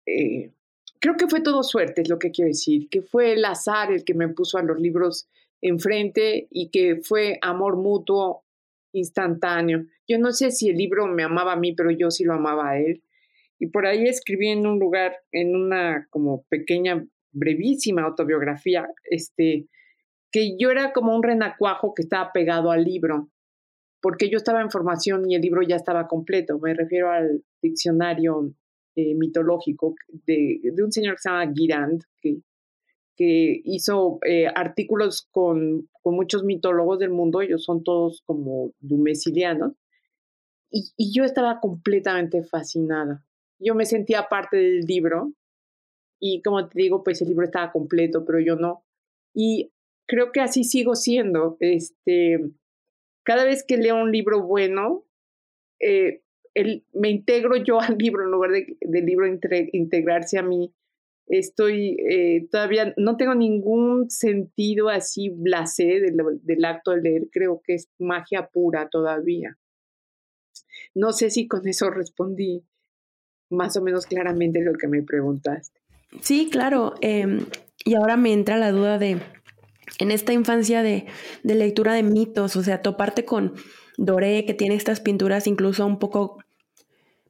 Eh, 0.06 0.52
creo 1.00 1.16
que 1.16 1.26
fue 1.26 1.40
todo 1.40 1.62
suerte, 1.62 2.02
es 2.02 2.08
lo 2.08 2.18
que 2.18 2.30
quiero 2.30 2.48
decir, 2.48 2.88
que 2.88 3.02
fue 3.02 3.32
el 3.32 3.44
azar 3.44 3.92
el 3.92 4.04
que 4.04 4.14
me 4.14 4.28
puso 4.28 4.58
a 4.58 4.62
los 4.62 4.80
libros 4.80 5.28
enfrente 5.68 6.48
y 6.50 6.70
que 6.70 7.00
fue 7.02 7.38
amor 7.42 7.76
mutuo 7.76 8.44
instantáneo. 8.92 9.86
Yo 10.08 10.18
no 10.18 10.32
sé 10.32 10.50
si 10.50 10.68
el 10.68 10.76
libro 10.76 11.06
me 11.06 11.24
amaba 11.24 11.52
a 11.52 11.56
mí, 11.56 11.74
pero 11.74 11.90
yo 11.90 12.10
sí 12.10 12.24
lo 12.24 12.34
amaba 12.34 12.70
a 12.70 12.78
él. 12.78 13.02
Y 13.58 13.68
por 13.68 13.86
ahí 13.86 14.06
escribí 14.06 14.48
en 14.48 14.66
un 14.66 14.78
lugar, 14.78 15.16
en 15.32 15.56
una 15.56 16.06
como 16.10 16.44
pequeña, 16.48 17.06
brevísima 17.32 18.02
autobiografía, 18.02 18.88
este, 19.04 19.66
que 20.30 20.56
yo 20.58 20.70
era 20.70 20.92
como 20.92 21.14
un 21.14 21.22
renacuajo 21.22 21.94
que 21.94 22.02
estaba 22.02 22.32
pegado 22.32 22.70
al 22.70 22.84
libro, 22.84 23.30
porque 24.00 24.30
yo 24.30 24.36
estaba 24.36 24.60
en 24.60 24.70
formación 24.70 25.28
y 25.30 25.34
el 25.34 25.42
libro 25.42 25.62
ya 25.62 25.76
estaba 25.76 26.06
completo. 26.06 26.58
Me 26.58 26.74
refiero 26.74 27.10
al 27.10 27.42
diccionario 27.62 28.52
eh, 28.94 29.14
mitológico 29.14 29.94
de, 30.26 30.60
de, 30.62 30.82
un 30.82 30.92
señor 30.92 31.16
que 31.16 31.22
se 31.22 31.28
llama 31.28 31.52
Girand, 31.54 32.02
que 32.20 32.38
que 33.16 33.62
hizo 33.64 34.18
eh, 34.26 34.46
artículos 34.54 35.28
con, 35.30 35.88
con, 36.02 36.14
muchos 36.14 36.44
mitólogos 36.44 36.98
del 36.98 37.10
mundo, 37.10 37.40
ellos 37.40 37.64
son 37.64 37.82
todos 37.82 38.22
como 38.26 38.72
dumesilianos, 38.80 39.72
y, 40.70 40.90
y, 40.96 41.12
yo 41.14 41.24
estaba 41.24 41.60
completamente 41.60 42.42
fascinada. 42.42 43.24
Yo 43.58 43.74
me 43.74 43.86
sentía 43.86 44.28
parte 44.28 44.56
del 44.56 44.80
libro, 44.80 45.32
y 46.20 46.42
como 46.42 46.68
te 46.68 46.78
digo, 46.78 47.02
pues 47.04 47.22
el 47.22 47.28
libro 47.28 47.44
estaba 47.44 47.72
completo, 47.72 48.24
pero 48.24 48.40
yo 48.40 48.56
no. 48.56 48.84
Y 49.34 49.72
creo 50.06 50.32
que 50.32 50.40
así 50.40 50.64
sigo 50.64 50.94
siendo. 50.94 51.56
Este, 51.60 52.40
cada 53.22 53.44
vez 53.44 53.64
que 53.64 53.76
leo 53.76 53.96
un 53.96 54.12
libro 54.12 54.42
bueno, 54.42 55.04
eh, 55.80 56.22
el, 56.54 56.84
me 56.92 57.10
integro 57.10 57.56
yo 57.56 57.80
al 57.80 57.98
libro 57.98 58.24
en 58.24 58.30
lugar 58.30 58.50
de, 58.52 58.76
del 58.80 59.04
libro 59.04 59.26
integrarse 59.26 60.38
a 60.38 60.42
mí 60.42 60.72
estoy 61.26 61.96
eh, 62.08 62.46
todavía, 62.50 62.94
no 62.96 63.16
tengo 63.16 63.34
ningún 63.34 64.10
sentido 64.10 64.88
así 64.88 65.28
blasé 65.28 66.00
del, 66.00 66.64
acto 66.64 66.92
de 66.92 67.02
leer, 67.02 67.22
creo 67.30 67.60
que 67.64 67.74
es 67.74 67.88
magia 67.98 68.48
pura 68.48 68.88
todavía. 68.88 69.58
No 70.94 71.12
sé 71.12 71.30
si 71.30 71.46
con 71.46 71.66
eso 71.66 71.90
respondí 71.90 72.64
más 73.50 73.76
o 73.76 73.82
menos 73.82 74.06
claramente 74.06 74.60
lo 74.62 74.74
que 74.74 74.88
me 74.88 75.02
preguntaste. 75.02 75.80
Sí, 76.20 76.48
claro. 76.50 76.94
Eh, 77.00 77.44
y 77.84 77.94
ahora 77.94 78.16
me 78.16 78.32
entra 78.32 78.56
la 78.56 78.72
duda 78.72 78.98
de, 78.98 79.20
en 79.98 80.10
esta 80.10 80.32
infancia 80.32 80.82
de, 80.82 81.06
de 81.42 81.54
lectura 81.54 81.94
de 81.94 82.02
mitos, 82.02 82.56
o 82.56 82.62
sea, 82.62 82.82
toparte 82.82 83.24
con 83.24 83.54
Doré, 83.96 84.44
que 84.44 84.54
tiene 84.54 84.74
estas 84.74 85.00
pinturas 85.00 85.46
incluso 85.46 85.86
un 85.86 85.98
poco 85.98 86.38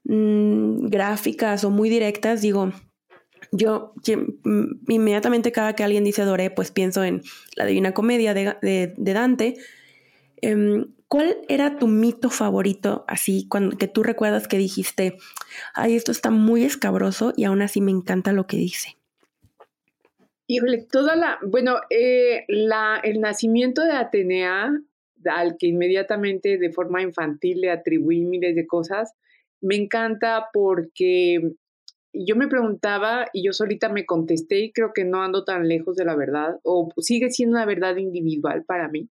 mmm, 0.05 0.87
gráficas 0.89 1.65
o 1.65 1.71
muy 1.71 1.89
directas, 1.89 2.43
digo, 2.43 2.73
yo 3.53 3.95
inmediatamente 4.89 5.53
cada 5.53 5.75
que 5.75 5.85
alguien 5.85 6.05
dice 6.05 6.23
Doré, 6.23 6.51
pues 6.51 6.71
pienso 6.71 7.05
en 7.05 7.23
la 7.55 7.67
Divina 7.67 7.93
Comedia 7.93 8.35
de, 8.35 8.95
Dante. 8.97 9.57
Em, 10.43 10.87
¿Cuál 11.09 11.37
era 11.49 11.79
tu 11.79 11.87
mito 11.87 12.31
favorito, 12.31 13.05
así, 13.07 13.47
cuando, 13.49 13.77
que 13.79 13.87
tú 13.87 14.03
recuerdas 14.03 14.49
que 14.49 14.59
dijiste, 14.59 15.17
ay, 15.73 15.95
esto 15.95 16.11
está 16.11 16.31
muy 16.31 16.65
escabroso 16.65 17.33
y 17.37 17.45
aún 17.45 17.63
así 17.63 17.81
me 17.81 17.93
encanta 17.93 18.33
lo 18.33 18.47
que 18.49 18.57
dice? 18.57 18.97
Híjole, 20.49 20.87
toda 20.91 21.15
la, 21.15 21.39
bueno, 21.47 21.77
eh, 21.91 22.45
la, 22.49 23.01
el 23.03 23.21
nacimiento 23.21 23.85
de 23.85 23.93
Atenea, 23.93 24.73
al 25.25 25.57
que 25.59 25.69
inmediatamente 25.69 26.59
de 26.59 26.73
forma 26.73 27.03
infantil 27.03 27.61
le 27.61 27.71
atribuí 27.71 28.25
miles 28.25 28.55
de 28.55 28.67
cosas, 28.67 29.13
me 29.61 29.77
encanta 29.77 30.49
porque 30.53 31.53
yo 32.25 32.37
me 32.37 32.49
preguntaba 32.49 33.27
y 33.33 33.45
yo 33.45 33.53
solita 33.53 33.89
me 33.89 34.07
contesté 34.07 34.61
y 34.61 34.73
creo 34.73 34.93
que 34.95 35.05
no 35.05 35.23
ando 35.23 35.45
tan 35.45 35.69
lejos 35.69 35.97
de 35.97 36.05
la 36.05 36.17
verdad 36.17 36.59
o 36.63 36.89
sigue 36.99 37.31
siendo 37.31 37.57
una 37.57 37.67
verdad 37.67 37.97
individual 37.97 38.65
para 38.65 38.89
mí. 38.89 39.09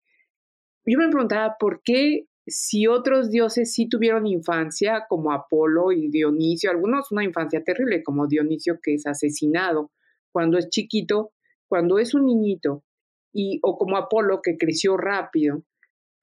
Yo 0.87 0.99
me 0.99 1.09
preguntaba 1.09 1.57
por 1.59 1.83
qué 1.83 2.27
si 2.47 2.87
otros 2.87 3.31
dioses 3.31 3.75
sí 3.75 3.89
tuvieron 3.89 4.27
infancia 4.27 5.05
como 5.09 5.33
Apolo 5.33 5.93
y 5.93 6.09
Dionisio, 6.09 6.71
algunos 6.71 7.13
una 7.13 7.25
infancia 7.25 7.63
terrible 7.63 8.03
como 8.03 8.27
Dionisio 8.27 8.79
que 8.83 8.95
es 8.95 9.07
asesinado 9.07 9.93
cuando 10.33 10.57
es 10.57 10.71
chiquito, 10.71 11.33
cuando 11.69 11.99
es 11.99 12.15
un 12.15 12.25
niñito 12.25 12.85
y 13.33 13.61
o 13.63 13.77
como 13.77 13.97
Apolo 13.97 14.41
que 14.43 14.57
creció 14.57 14.97
rápido. 14.97 15.63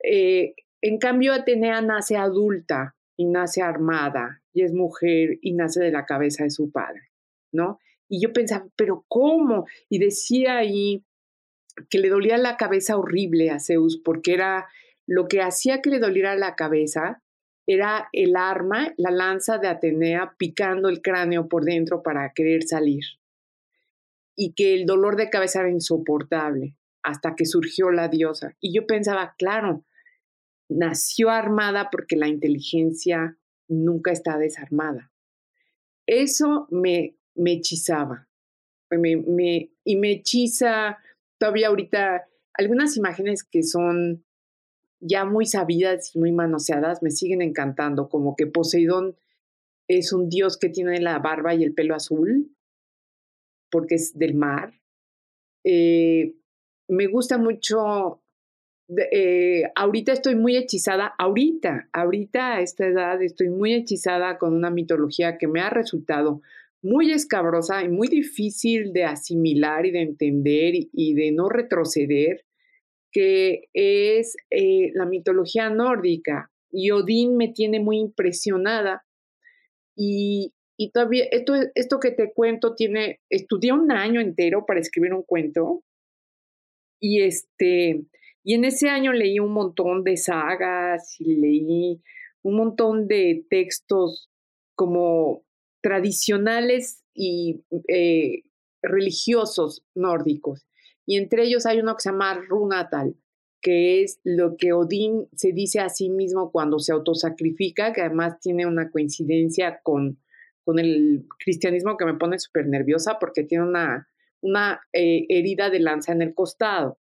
Eh, 0.03 0.55
en 0.81 0.97
cambio 0.97 1.33
Atenea 1.33 1.81
nace 1.81 2.17
adulta 2.17 2.95
y 3.17 3.25
nace 3.25 3.61
armada 3.61 4.41
y 4.55 4.63
es 4.63 4.73
mujer 4.73 5.37
y 5.41 5.53
nace 5.53 5.83
de 5.83 5.91
la 5.91 6.05
cabeza 6.05 6.45
de 6.45 6.49
su 6.49 6.71
padre, 6.71 7.11
¿no? 7.51 7.79
Y 8.07 8.21
yo 8.21 8.31
pensaba, 8.31 8.65
pero 8.75 9.05
¿cómo? 9.07 9.65
Y 9.89 9.99
decía 9.99 10.57
ahí 10.57 11.03
que 11.89 11.99
le 11.99 12.09
dolía 12.09 12.37
la 12.37 12.55
cabeza 12.55 12.97
horrible 12.97 13.51
a 13.51 13.59
Zeus 13.59 13.97
porque 14.03 14.33
era 14.33 14.67
lo 15.05 15.27
que 15.27 15.41
hacía 15.41 15.81
que 15.81 15.89
le 15.89 15.99
doliera 15.99 16.35
la 16.35 16.55
cabeza 16.55 17.21
era 17.67 18.09
el 18.13 18.35
arma, 18.35 18.93
la 18.97 19.11
lanza 19.11 19.57
de 19.57 19.67
Atenea 19.67 20.35
picando 20.37 20.87
el 20.87 21.01
cráneo 21.01 21.49
por 21.49 21.65
dentro 21.65 22.03
para 22.03 22.31
querer 22.33 22.63
salir. 22.63 23.03
Y 24.35 24.53
que 24.53 24.73
el 24.73 24.85
dolor 24.85 25.15
de 25.17 25.29
cabeza 25.29 25.61
era 25.61 25.69
insoportable 25.71 26.75
hasta 27.03 27.35
que 27.35 27.45
surgió 27.45 27.91
la 27.91 28.07
diosa. 28.07 28.55
Y 28.59 28.73
yo 28.73 28.85
pensaba, 28.85 29.33
claro, 29.37 29.83
nació 30.69 31.29
armada 31.29 31.89
porque 31.91 32.15
la 32.15 32.27
inteligencia 32.27 33.37
nunca 33.67 34.11
está 34.11 34.37
desarmada. 34.37 35.11
Eso 36.05 36.67
me, 36.69 37.17
me 37.35 37.53
hechizaba. 37.53 38.27
Me, 38.91 39.17
me, 39.17 39.71
y 39.83 39.95
me 39.97 40.11
hechiza 40.11 40.99
todavía 41.37 41.67
ahorita 41.67 42.27
algunas 42.53 42.95
imágenes 42.97 43.43
que 43.43 43.63
son 43.63 44.23
ya 44.99 45.25
muy 45.25 45.45
sabidas 45.45 46.15
y 46.15 46.19
muy 46.19 46.31
manoseadas 46.31 47.03
me 47.03 47.11
siguen 47.11 47.41
encantando, 47.41 48.09
como 48.09 48.35
que 48.35 48.47
Poseidón 48.47 49.17
es 49.87 50.13
un 50.13 50.29
dios 50.29 50.57
que 50.57 50.69
tiene 50.69 50.99
la 50.99 51.19
barba 51.19 51.53
y 51.53 51.63
el 51.63 51.73
pelo 51.73 51.95
azul, 51.95 52.55
porque 53.69 53.95
es 53.95 54.17
del 54.17 54.35
mar. 54.35 54.73
Eh, 55.63 56.35
me 56.87 57.07
gusta 57.07 57.37
mucho 57.37 58.21
eh, 59.11 59.63
ahorita 59.75 60.13
estoy 60.13 60.35
muy 60.35 60.57
hechizada, 60.57 61.13
ahorita, 61.17 61.89
ahorita 61.91 62.55
a 62.55 62.61
esta 62.61 62.85
edad 62.85 63.21
estoy 63.21 63.49
muy 63.49 63.73
hechizada 63.73 64.37
con 64.37 64.53
una 64.53 64.69
mitología 64.69 65.37
que 65.37 65.47
me 65.47 65.61
ha 65.61 65.69
resultado 65.69 66.41
muy 66.83 67.11
escabrosa 67.11 67.83
y 67.83 67.89
muy 67.89 68.07
difícil 68.07 68.93
de 68.93 69.05
asimilar 69.05 69.87
y 69.87 69.91
de 69.91 70.01
entender 70.01 70.73
y, 70.75 71.13
de 71.15 71.31
no 71.31 71.49
retroceder, 71.49 72.45
que 73.11 73.69
es 73.73 74.35
eh, 74.51 74.91
la 74.93 75.05
mitología 75.05 75.69
nórdica. 75.71 76.51
Y 76.71 76.91
Odín 76.91 77.37
me 77.37 77.47
tiene 77.47 77.79
muy 77.79 77.97
impresionada. 77.97 79.03
Y, 79.95 80.53
y 80.77 80.91
todavía, 80.91 81.25
esto, 81.31 81.53
esto 81.73 81.99
que 81.99 82.11
te 82.11 82.31
cuento 82.33 82.75
tiene, 82.75 83.19
estudié 83.31 83.71
un 83.71 83.91
año 83.91 84.21
entero 84.21 84.65
para 84.67 84.79
escribir 84.79 85.13
un 85.13 85.23
cuento. 85.23 85.83
Y 86.99 87.21
este, 87.21 88.05
y 88.45 88.53
en 88.53 88.63
ese 88.63 88.89
año 88.89 89.11
leí 89.11 89.39
un 89.39 89.53
montón 89.53 90.03
de 90.03 90.17
sagas 90.17 91.19
y 91.19 91.35
leí 91.35 92.03
un 92.43 92.55
montón 92.55 93.07
de 93.07 93.43
textos 93.49 94.29
como 94.75 95.43
tradicionales 95.81 97.03
y 97.15 97.63
eh, 97.87 98.43
religiosos 98.83 99.83
nórdicos. 99.95 100.67
Y 101.07 101.17
entre 101.17 101.45
ellos 101.45 101.65
hay 101.65 101.79
uno 101.79 101.95
que 101.95 102.03
se 102.03 102.11
llama 102.11 102.35
Runatal, 102.47 103.15
que 103.61 104.03
es 104.03 104.19
lo 104.23 104.57
que 104.57 104.73
Odín 104.73 105.27
se 105.35 105.51
dice 105.51 105.79
a 105.79 105.89
sí 105.89 106.11
mismo 106.11 106.51
cuando 106.51 106.77
se 106.77 106.93
autosacrifica, 106.93 107.93
que 107.93 108.01
además 108.01 108.39
tiene 108.39 108.67
una 108.67 108.91
coincidencia 108.91 109.79
con, 109.81 110.19
con 110.63 110.77
el 110.77 111.25
cristianismo 111.43 111.97
que 111.97 112.05
me 112.05 112.13
pone 112.13 112.37
súper 112.37 112.67
nerviosa 112.67 113.17
porque 113.19 113.41
tiene 113.41 113.63
una, 113.63 114.07
una 114.41 114.81
eh, 114.93 115.25
herida 115.29 115.71
de 115.71 115.79
lanza 115.79 116.11
en 116.11 116.21
el 116.21 116.35
costado 116.35 116.99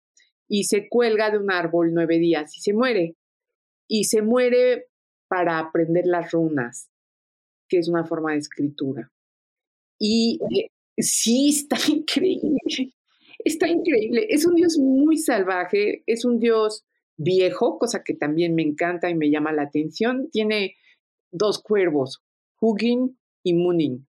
y 0.48 0.64
se 0.64 0.88
cuelga 0.88 1.30
de 1.30 1.38
un 1.38 1.50
árbol 1.50 1.92
nueve 1.92 2.18
días 2.18 2.56
y 2.56 2.60
se 2.60 2.72
muere. 2.72 3.16
Y 3.86 4.04
se 4.04 4.22
muere 4.22 4.86
para 5.28 5.58
aprender 5.58 6.06
las 6.06 6.32
runas, 6.32 6.90
que 7.68 7.78
es 7.78 7.88
una 7.88 8.04
forma 8.04 8.32
de 8.32 8.38
escritura. 8.38 9.12
Y 9.98 10.40
eh, 10.56 10.70
sí, 10.96 11.50
está 11.50 11.76
increíble, 11.88 12.94
está 13.44 13.68
increíble. 13.68 14.26
Es 14.30 14.46
un 14.46 14.54
dios 14.54 14.78
muy 14.78 15.18
salvaje, 15.18 16.02
es 16.06 16.24
un 16.24 16.40
dios 16.40 16.84
viejo, 17.16 17.78
cosa 17.78 18.02
que 18.04 18.14
también 18.14 18.54
me 18.54 18.62
encanta 18.62 19.10
y 19.10 19.14
me 19.14 19.30
llama 19.30 19.52
la 19.52 19.62
atención. 19.62 20.30
Tiene 20.30 20.76
dos 21.30 21.62
cuervos, 21.62 22.22
Hugin 22.60 23.18
y 23.42 23.54
Munin. 23.54 24.06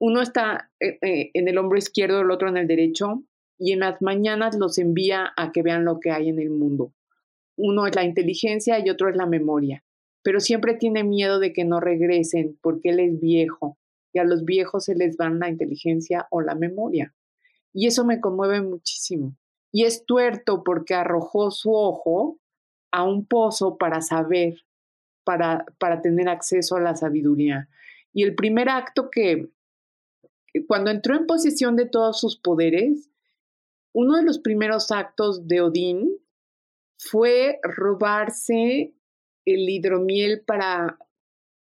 Uno 0.00 0.22
está 0.22 0.70
eh, 0.80 0.98
eh, 1.02 1.30
en 1.34 1.48
el 1.48 1.58
hombro 1.58 1.78
izquierdo, 1.78 2.20
el 2.20 2.30
otro 2.30 2.48
en 2.48 2.56
el 2.56 2.68
derecho, 2.68 3.24
y 3.58 3.72
en 3.72 3.80
las 3.80 4.00
mañanas 4.00 4.56
los 4.56 4.78
envía 4.78 5.32
a 5.36 5.52
que 5.52 5.62
vean 5.62 5.84
lo 5.84 6.00
que 6.00 6.10
hay 6.10 6.28
en 6.28 6.38
el 6.38 6.50
mundo. 6.50 6.92
Uno 7.56 7.86
es 7.86 7.94
la 7.96 8.04
inteligencia 8.04 8.78
y 8.78 8.88
otro 8.88 9.08
es 9.08 9.16
la 9.16 9.26
memoria, 9.26 9.84
pero 10.22 10.40
siempre 10.40 10.74
tiene 10.74 11.02
miedo 11.02 11.40
de 11.40 11.52
que 11.52 11.64
no 11.64 11.80
regresen 11.80 12.56
porque 12.62 12.90
él 12.90 13.00
es 13.00 13.20
viejo 13.20 13.76
y 14.12 14.20
a 14.20 14.24
los 14.24 14.44
viejos 14.44 14.84
se 14.84 14.94
les 14.94 15.16
van 15.16 15.38
la 15.40 15.48
inteligencia 15.48 16.26
o 16.30 16.40
la 16.40 16.54
memoria. 16.54 17.14
Y 17.72 17.86
eso 17.86 18.04
me 18.04 18.20
conmueve 18.20 18.62
muchísimo. 18.62 19.36
Y 19.70 19.84
es 19.84 20.06
tuerto 20.06 20.62
porque 20.64 20.94
arrojó 20.94 21.50
su 21.50 21.74
ojo 21.74 22.38
a 22.90 23.04
un 23.04 23.26
pozo 23.26 23.76
para 23.76 24.00
saber, 24.00 24.62
para, 25.24 25.66
para 25.78 26.00
tener 26.00 26.28
acceso 26.28 26.76
a 26.76 26.80
la 26.80 26.96
sabiduría. 26.96 27.68
Y 28.12 28.22
el 28.22 28.34
primer 28.34 28.68
acto 28.68 29.10
que, 29.10 29.50
cuando 30.66 30.90
entró 30.90 31.14
en 31.16 31.26
posesión 31.26 31.76
de 31.76 31.86
todos 31.86 32.18
sus 32.18 32.38
poderes, 32.38 33.10
uno 33.92 34.16
de 34.16 34.24
los 34.24 34.38
primeros 34.38 34.90
actos 34.90 35.46
de 35.46 35.60
Odín 35.60 36.18
fue 36.98 37.58
robarse 37.62 38.94
el 39.44 39.68
hidromiel 39.68 40.42
para, 40.44 40.98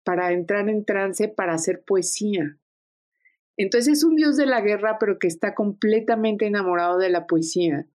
para 0.04 0.32
entrar 0.32 0.68
en 0.68 0.84
trance, 0.84 1.28
para 1.28 1.54
hacer 1.54 1.84
poesía. 1.84 2.58
Entonces 3.56 3.98
es 3.98 4.04
un 4.04 4.16
dios 4.16 4.36
de 4.36 4.46
la 4.46 4.60
guerra, 4.60 4.98
pero 4.98 5.18
que 5.18 5.28
está 5.28 5.54
completamente 5.54 6.46
enamorado 6.46 6.98
de 6.98 7.10
la 7.10 7.26
poesía. 7.26 7.86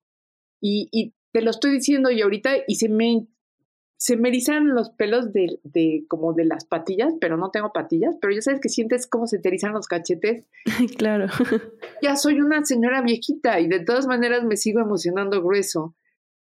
Y, 0.59 0.89
y 0.91 1.13
te 1.31 1.41
lo 1.41 1.51
estoy 1.51 1.71
diciendo 1.71 2.11
y 2.11 2.21
ahorita 2.21 2.51
y 2.67 2.75
se 2.75 2.89
me 2.89 3.27
se 4.01 4.17
me 4.17 4.29
erizan 4.29 4.70
los 4.74 4.89
pelos 4.89 5.31
de, 5.31 5.60
de, 5.62 6.05
como 6.08 6.34
de 6.34 6.43
las 6.43 6.65
patillas, 6.65 7.13
pero 7.22 7.38
no 7.38 7.51
tengo 7.51 7.72
patillas, 7.72 8.17
pero 8.20 8.34
ya 8.34 8.41
sabes 8.41 8.60
que 8.60 8.67
sientes 8.67 9.05
cómo 9.05 9.27
se 9.27 9.38
te 9.38 9.50
erizan 9.50 9.74
los 9.74 9.86
cachetes. 9.86 10.43
claro. 10.98 11.27
Ya 12.01 12.15
soy 12.15 12.41
una 12.41 12.65
señora 12.65 13.03
viejita 13.03 13.60
y 13.60 13.67
de 13.67 13.79
todas 13.86 14.08
maneras 14.08 14.43
me 14.43 14.58
sigo 14.58 14.79
emocionando 14.79 15.43
grueso 15.43 15.96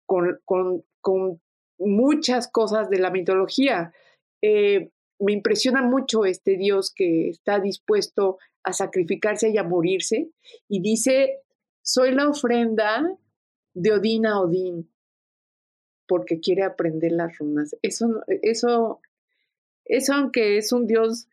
con, 0.04 0.40
con, 0.44 0.82
con 1.00 1.40
muchas 1.78 2.50
cosas 2.50 2.90
de 2.90 2.98
la 2.98 3.12
mitología. 3.12 3.92
Eh, 4.42 4.90
me 5.20 5.32
impresiona 5.32 5.80
mucho 5.80 6.24
este 6.24 6.56
Dios 6.56 6.92
que 6.92 7.28
está 7.28 7.60
dispuesto 7.60 8.38
a 8.64 8.72
sacrificarse 8.72 9.50
y 9.50 9.58
a 9.58 9.62
morirse 9.62 10.28
y 10.68 10.80
dice, 10.82 11.42
soy 11.82 12.16
la 12.16 12.28
ofrenda 12.28 13.16
de 13.74 13.92
Odín 13.92 14.26
a 14.26 14.40
Odín 14.40 14.90
porque 16.06 16.40
quiere 16.40 16.62
aprender 16.62 17.12
las 17.12 17.38
runas. 17.38 17.76
Eso, 17.82 18.22
eso, 18.42 19.00
eso 19.84 20.12
aunque 20.14 20.58
es 20.58 20.72
un 20.72 20.86
Dios 20.86 21.28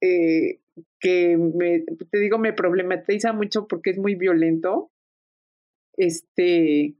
eh, 0.00 0.60
que 1.00 1.36
me, 1.36 1.84
te 2.10 2.18
digo, 2.18 2.38
me 2.38 2.52
problematiza 2.52 3.32
mucho 3.32 3.66
porque 3.68 3.90
es 3.90 3.98
muy 3.98 4.14
violento, 4.14 4.90
este, 5.96 6.96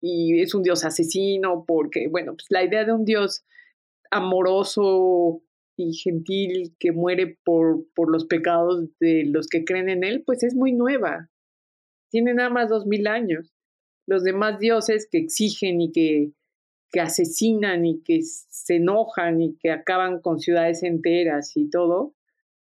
y 0.00 0.40
es 0.40 0.54
un 0.54 0.62
Dios 0.62 0.84
asesino, 0.84 1.64
porque, 1.66 2.08
bueno, 2.08 2.32
pues 2.32 2.46
la 2.48 2.64
idea 2.64 2.84
de 2.84 2.92
un 2.92 3.04
Dios 3.04 3.44
amoroso 4.10 5.42
y 5.76 5.94
gentil 5.94 6.74
que 6.78 6.92
muere 6.92 7.38
por, 7.44 7.86
por 7.94 8.10
los 8.10 8.26
pecados 8.26 8.88
de 8.98 9.24
los 9.26 9.48
que 9.48 9.64
creen 9.64 9.88
en 9.88 10.04
él, 10.04 10.22
pues 10.24 10.42
es 10.42 10.54
muy 10.54 10.72
nueva. 10.72 11.30
Tiene 12.10 12.34
nada 12.34 12.50
más 12.50 12.68
dos 12.68 12.86
mil 12.86 13.06
años. 13.06 13.54
Los 14.06 14.24
demás 14.24 14.58
dioses 14.58 15.08
que 15.10 15.18
exigen 15.18 15.80
y 15.80 15.92
que 15.92 16.32
que 16.90 17.00
asesinan 17.00 17.86
y 17.86 18.02
que 18.02 18.20
se 18.22 18.76
enojan 18.76 19.40
y 19.40 19.56
que 19.56 19.70
acaban 19.70 20.20
con 20.20 20.40
ciudades 20.40 20.82
enteras 20.82 21.56
y 21.56 21.70
todo, 21.70 22.14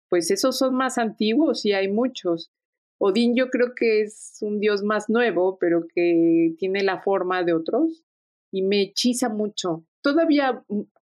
pues 0.10 0.30
esos 0.32 0.58
son 0.58 0.76
más 0.76 0.98
antiguos 0.98 1.66
y 1.66 1.74
hay 1.74 1.88
muchos. 1.88 2.52
Odín 2.98 3.36
yo 3.36 3.50
creo 3.50 3.74
que 3.76 4.02
es 4.02 4.38
un 4.42 4.60
dios 4.60 4.84
más 4.84 5.10
nuevo, 5.10 5.58
pero 5.60 5.88
que 5.88 6.54
tiene 6.60 6.84
la 6.84 7.02
forma 7.02 7.44
de 7.44 7.54
otros 7.54 8.04
y 8.52 8.62
me 8.62 8.82
hechiza 8.82 9.30
mucho. 9.30 9.86
Todavía 10.02 10.64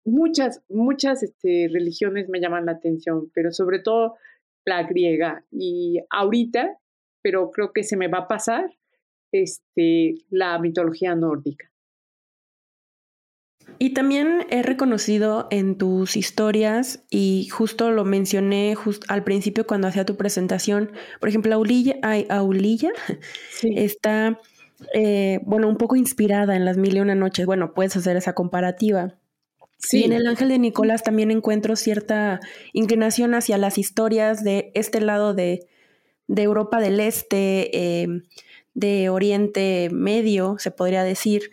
muchas, 0.03 0.63
muchas 0.67 1.23
este, 1.23 1.69
religiones 1.71 2.27
me 2.29 2.41
llaman 2.41 2.65
la 2.65 2.73
atención, 2.73 3.29
pero 3.34 3.51
sobre 3.51 3.79
todo 3.79 4.15
la 4.65 4.84
griega. 4.84 5.45
Y 5.51 5.99
ahorita, 6.10 6.77
pero 7.21 7.51
creo 7.51 7.71
que 7.71 7.84
se 7.84 7.97
me 7.97 8.08
va 8.08 8.19
a 8.19 8.27
pasar, 8.27 8.75
este, 9.32 10.15
la 10.29 10.58
mitología 10.60 11.15
nórdica. 11.15 11.71
Y 13.79 13.91
también 13.91 14.47
he 14.49 14.63
reconocido 14.63 15.47
en 15.51 15.77
tus 15.77 16.15
historias, 16.15 17.03
y 17.09 17.47
justo 17.49 17.91
lo 17.91 18.05
mencioné 18.05 18.75
al 19.07 19.23
principio 19.23 19.67
cuando 19.67 19.87
hacía 19.87 20.05
tu 20.05 20.15
presentación, 20.15 20.91
por 21.19 21.29
ejemplo, 21.29 21.53
Aulilla, 21.53 21.95
Aulilla 22.29 22.91
está, 23.63 24.39
eh, 24.93 25.39
bueno, 25.43 25.67
un 25.67 25.77
poco 25.77 25.95
inspirada 25.95 26.55
en 26.55 26.65
las 26.65 26.77
mil 26.77 26.95
y 26.97 27.01
una 27.01 27.15
noches. 27.15 27.45
Bueno, 27.45 27.73
puedes 27.73 27.95
hacer 27.95 28.17
esa 28.17 28.33
comparativa. 28.33 29.15
Sí. 29.77 29.99
Y 29.99 30.03
en 30.05 30.13
el 30.13 30.25
Ángel 30.25 30.49
de 30.49 30.57
Nicolás 30.57 31.03
también 31.03 31.29
encuentro 31.29 31.75
cierta 31.75 32.39
inclinación 32.73 33.35
hacia 33.35 33.59
las 33.59 33.77
historias 33.77 34.43
de 34.43 34.71
este 34.73 35.01
lado 35.01 35.35
de, 35.35 35.67
Europa 36.27 36.79
del 36.79 36.99
Este, 36.99 38.01
em, 38.01 38.23
de 38.73 39.09
Oriente 39.09 39.89
Medio, 39.91 40.55
se 40.57 40.71
podría 40.71 41.03
decir. 41.03 41.51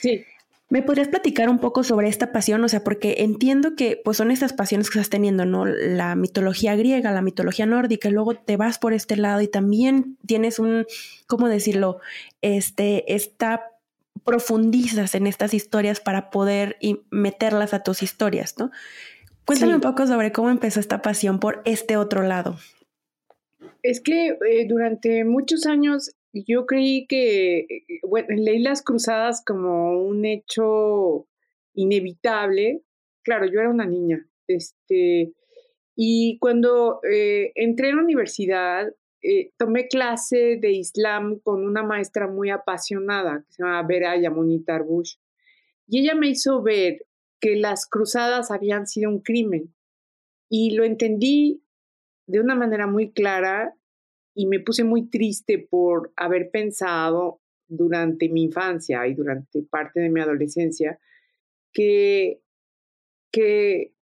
Sí. 0.00 0.24
¿Me 0.68 0.82
podrías 0.82 1.06
platicar 1.06 1.48
un 1.48 1.60
poco 1.60 1.84
sobre 1.84 2.08
esta 2.08 2.32
pasión? 2.32 2.64
O 2.64 2.68
sea, 2.68 2.82
porque 2.82 3.16
entiendo 3.18 3.76
que 3.76 4.00
pues 4.04 4.16
son 4.16 4.32
estas 4.32 4.52
pasiones 4.52 4.90
que 4.90 4.98
estás 4.98 5.10
teniendo, 5.10 5.44
¿no? 5.44 5.64
La 5.64 6.16
mitología 6.16 6.74
griega, 6.74 7.12
la 7.12 7.22
mitología 7.22 7.66
nórdica, 7.66 8.08
y 8.08 8.12
luego 8.12 8.34
te 8.34 8.56
vas 8.56 8.78
por 8.78 8.92
este 8.92 9.16
lado 9.16 9.40
y 9.40 9.48
también 9.48 10.18
tienes 10.26 10.58
un, 10.58 10.84
¿cómo 11.28 11.48
decirlo? 11.48 12.00
Este, 12.42 13.14
está, 13.14 13.70
profundizas 14.24 15.14
en 15.14 15.28
estas 15.28 15.54
historias 15.54 16.00
para 16.00 16.30
poder 16.30 16.78
meterlas 17.10 17.72
a 17.72 17.84
tus 17.84 18.02
historias, 18.02 18.56
¿no? 18.58 18.72
Cuéntame 19.44 19.76
un 19.76 19.80
poco 19.80 20.08
sobre 20.08 20.32
cómo 20.32 20.50
empezó 20.50 20.80
esta 20.80 21.00
pasión 21.00 21.38
por 21.38 21.62
este 21.64 21.96
otro 21.96 22.22
lado. 22.22 22.58
Es 23.84 24.00
que 24.00 24.30
eh, 24.30 24.66
durante 24.68 25.24
muchos 25.24 25.66
años 25.66 26.15
yo 26.44 26.66
creí 26.66 27.06
que, 27.06 27.58
eh, 27.60 27.84
bueno, 28.02 28.28
leí 28.30 28.60
las 28.60 28.82
cruzadas 28.82 29.42
como 29.44 30.00
un 30.02 30.24
hecho 30.24 31.28
inevitable. 31.74 32.82
Claro, 33.22 33.46
yo 33.46 33.60
era 33.60 33.70
una 33.70 33.86
niña. 33.86 34.26
Este, 34.46 35.32
y 35.94 36.38
cuando 36.38 37.00
eh, 37.10 37.52
entré 37.54 37.90
en 37.90 37.96
la 37.96 38.02
universidad, 38.02 38.92
eh, 39.22 39.50
tomé 39.56 39.88
clase 39.88 40.58
de 40.60 40.72
Islam 40.72 41.40
con 41.40 41.64
una 41.64 41.82
maestra 41.82 42.28
muy 42.28 42.50
apasionada, 42.50 43.44
que 43.46 43.52
se 43.54 43.62
llama 43.62 43.82
Vera 43.82 44.20
Yamuni 44.20 44.62
Tarbush. 44.62 45.16
Y 45.88 46.00
ella 46.00 46.14
me 46.14 46.28
hizo 46.28 46.62
ver 46.62 47.06
que 47.40 47.56
las 47.56 47.86
cruzadas 47.88 48.50
habían 48.50 48.86
sido 48.86 49.10
un 49.10 49.20
crimen. 49.20 49.74
Y 50.48 50.76
lo 50.76 50.84
entendí 50.84 51.62
de 52.26 52.40
una 52.40 52.54
manera 52.54 52.86
muy 52.86 53.12
clara 53.12 53.74
y 54.36 54.46
me 54.46 54.60
puse 54.60 54.84
muy 54.84 55.08
triste 55.08 55.58
por 55.58 56.12
haber 56.14 56.50
pensado 56.50 57.40
durante 57.66 58.28
mi 58.28 58.44
infancia 58.44 59.06
y 59.08 59.14
durante 59.14 59.62
parte 59.62 59.98
de 59.98 60.10
mi 60.10 60.20
adolescencia 60.20 61.00
que, 61.72 62.42
que 63.32 63.94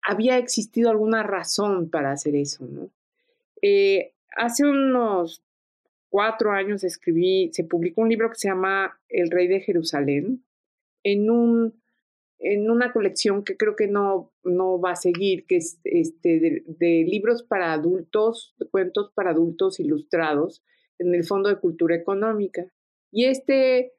había 0.00 0.38
existido 0.38 0.90
alguna 0.90 1.22
razón 1.22 1.90
para 1.90 2.10
hacer 2.10 2.34
eso. 2.36 2.66
Eh, 3.60 4.14
hace 4.34 4.64
unos 4.64 5.44
cuatro 6.08 6.50
años 6.50 6.82
escribí, 6.82 7.50
se 7.52 7.64
publicó 7.64 8.00
un 8.00 8.08
libro 8.08 8.30
que 8.30 8.36
se 8.36 8.48
llama 8.48 8.98
El 9.10 9.30
Rey 9.30 9.46
de 9.46 9.60
Jerusalén, 9.60 10.42
en 11.02 11.28
un 11.28 11.82
en 12.44 12.70
una 12.70 12.92
colección 12.92 13.42
que 13.42 13.56
creo 13.56 13.74
que 13.74 13.88
no, 13.88 14.30
no 14.44 14.78
va 14.78 14.92
a 14.92 14.96
seguir, 14.96 15.46
que 15.46 15.56
es 15.56 15.80
este, 15.84 16.62
de, 16.66 17.04
libros 17.08 17.42
para 17.42 17.72
adultos, 17.72 18.54
cuentos 18.70 19.10
para 19.14 19.30
adultos 19.30 19.80
ilustrados 19.80 20.62
en 20.98 21.14
el 21.14 21.24
Fondo 21.24 21.48
de 21.48 21.58
Cultura 21.58 21.96
Económica. 21.96 22.66
Y 23.10 23.24
este, 23.24 23.94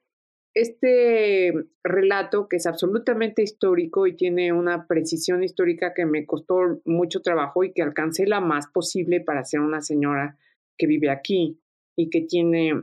este 0.54 1.52
relato, 1.82 2.48
que 2.48 2.58
es 2.58 2.66
absolutamente 2.66 3.42
histórico 3.42 4.06
y 4.06 4.14
tiene 4.14 4.52
una 4.52 4.86
precisión 4.86 5.42
histórica 5.42 5.92
que 5.92 6.06
me 6.06 6.24
costó 6.24 6.80
mucho 6.84 7.22
trabajo 7.22 7.64
y 7.64 7.72
que 7.72 7.82
alcancé 7.82 8.28
la 8.28 8.40
más 8.40 8.68
posible 8.68 9.20
para 9.20 9.44
ser 9.44 9.58
una 9.58 9.80
señora 9.80 10.38
que 10.78 10.86
vive 10.86 11.10
aquí 11.10 11.60
y 11.96 12.10
que 12.10 12.20
tiene 12.20 12.80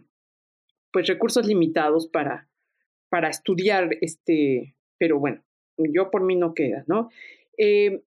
pues 0.91 1.07
recursos 1.07 1.47
limitados 1.47 2.09
para, 2.09 2.49
para 3.07 3.29
estudiar, 3.29 3.95
este, 4.01 4.75
pero 4.97 5.19
bueno, 5.19 5.41
yo 5.77 6.11
por 6.11 6.23
mí 6.23 6.35
no 6.35 6.53
queda, 6.53 6.83
¿no? 6.87 7.09
Eh, 7.57 8.03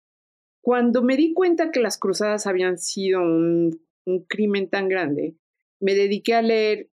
cuando 0.62 1.02
me 1.02 1.16
di 1.16 1.32
cuenta 1.32 1.70
que 1.70 1.80
las 1.80 1.98
cruzadas 1.98 2.46
habían 2.46 2.78
sido 2.78 3.20
un, 3.20 3.80
crimen 4.28 4.68
tan 4.68 4.88
grande, 4.88 5.34
me 5.80 5.94
dediqué 5.94 6.34
a 6.34 6.42
leer 6.42 6.90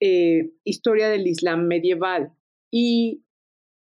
eh, 0.00 0.50
historia 0.64 1.08
del 1.08 1.28
Islam 1.28 1.68
medieval 1.68 2.32
y 2.70 3.22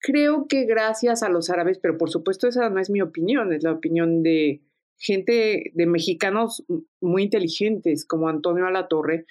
creo 0.00 0.46
que 0.48 0.64
gracias 0.64 1.22
a 1.22 1.28
los 1.28 1.50
árabes, 1.50 1.78
pero 1.78 1.98
por 1.98 2.10
supuesto 2.10 2.48
esa 2.48 2.70
no 2.70 2.80
es 2.80 2.88
mi 2.88 3.02
opinión, 3.02 3.52
es 3.52 3.62
la 3.62 3.72
opinión 3.72 4.22
de 4.22 4.62
gente, 4.98 5.70
de 5.74 5.86
mexicanos 5.86 6.64
muy 7.00 7.24
inteligentes 7.24 8.06
como 8.06 8.28
Antonio 8.28 8.66
Alatorre, 8.66 9.26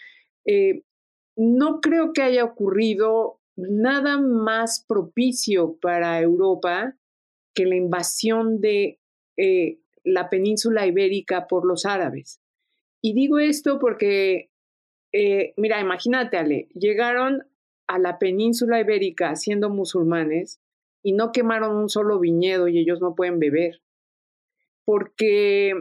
eh, 0.45 0.83
no 1.35 1.81
creo 1.81 2.13
que 2.13 2.21
haya 2.21 2.43
ocurrido 2.43 3.40
nada 3.69 4.17
más 4.17 4.85
propicio 4.87 5.77
para 5.81 6.19
Europa 6.19 6.95
que 7.53 7.65
la 7.65 7.75
invasión 7.75 8.61
de 8.61 8.99
eh, 9.37 9.79
la 10.03 10.29
península 10.29 10.87
ibérica 10.87 11.47
por 11.47 11.65
los 11.65 11.85
árabes. 11.85 12.41
Y 13.01 13.13
digo 13.13 13.39
esto 13.39 13.79
porque, 13.79 14.51
eh, 15.11 15.53
mira, 15.57 15.79
imagínate, 15.79 16.37
Ale, 16.37 16.69
llegaron 16.73 17.43
a 17.87 17.99
la 17.99 18.19
península 18.19 18.79
ibérica 18.79 19.35
siendo 19.35 19.69
musulmanes 19.69 20.61
y 21.03 21.13
no 21.13 21.31
quemaron 21.31 21.75
un 21.75 21.89
solo 21.89 22.19
viñedo 22.19 22.67
y 22.67 22.79
ellos 22.79 23.01
no 23.01 23.15
pueden 23.15 23.39
beber. 23.39 23.81
Porque, 24.85 25.73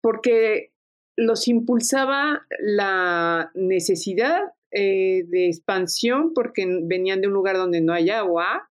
porque 0.00 0.72
los 1.16 1.48
impulsaba 1.48 2.46
la 2.60 3.50
necesidad 3.54 4.52
eh, 4.70 5.24
de 5.28 5.46
expansión 5.46 6.34
porque 6.34 6.66
venían 6.82 7.22
de 7.22 7.28
un 7.28 7.32
lugar 7.32 7.56
donde 7.56 7.80
no 7.80 7.94
hay 7.94 8.10
agua, 8.10 8.70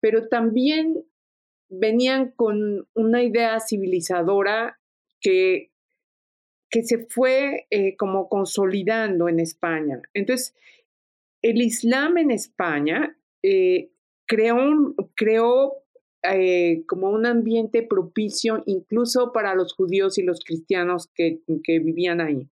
pero 0.00 0.28
también 0.28 1.04
venían 1.68 2.30
con 2.30 2.86
una 2.94 3.22
idea 3.24 3.58
civilizadora 3.58 4.78
que, 5.20 5.72
que 6.70 6.84
se 6.84 6.98
fue 6.98 7.66
eh, 7.70 7.96
como 7.96 8.28
consolidando 8.28 9.28
en 9.28 9.40
España. 9.40 10.00
Entonces, 10.14 10.54
el 11.42 11.62
Islam 11.62 12.18
en 12.18 12.30
España 12.30 13.18
eh, 13.42 13.90
creó, 14.26 14.94
creó 15.16 15.84
como 16.86 17.10
un 17.10 17.24
ambiente 17.24 17.82
propicio 17.82 18.62
incluso 18.66 19.32
para 19.32 19.54
los 19.54 19.72
judíos 19.72 20.18
y 20.18 20.22
los 20.22 20.44
cristianos 20.44 21.08
que 21.14 21.40
vivían 21.78 22.20
ahí. 22.20 22.48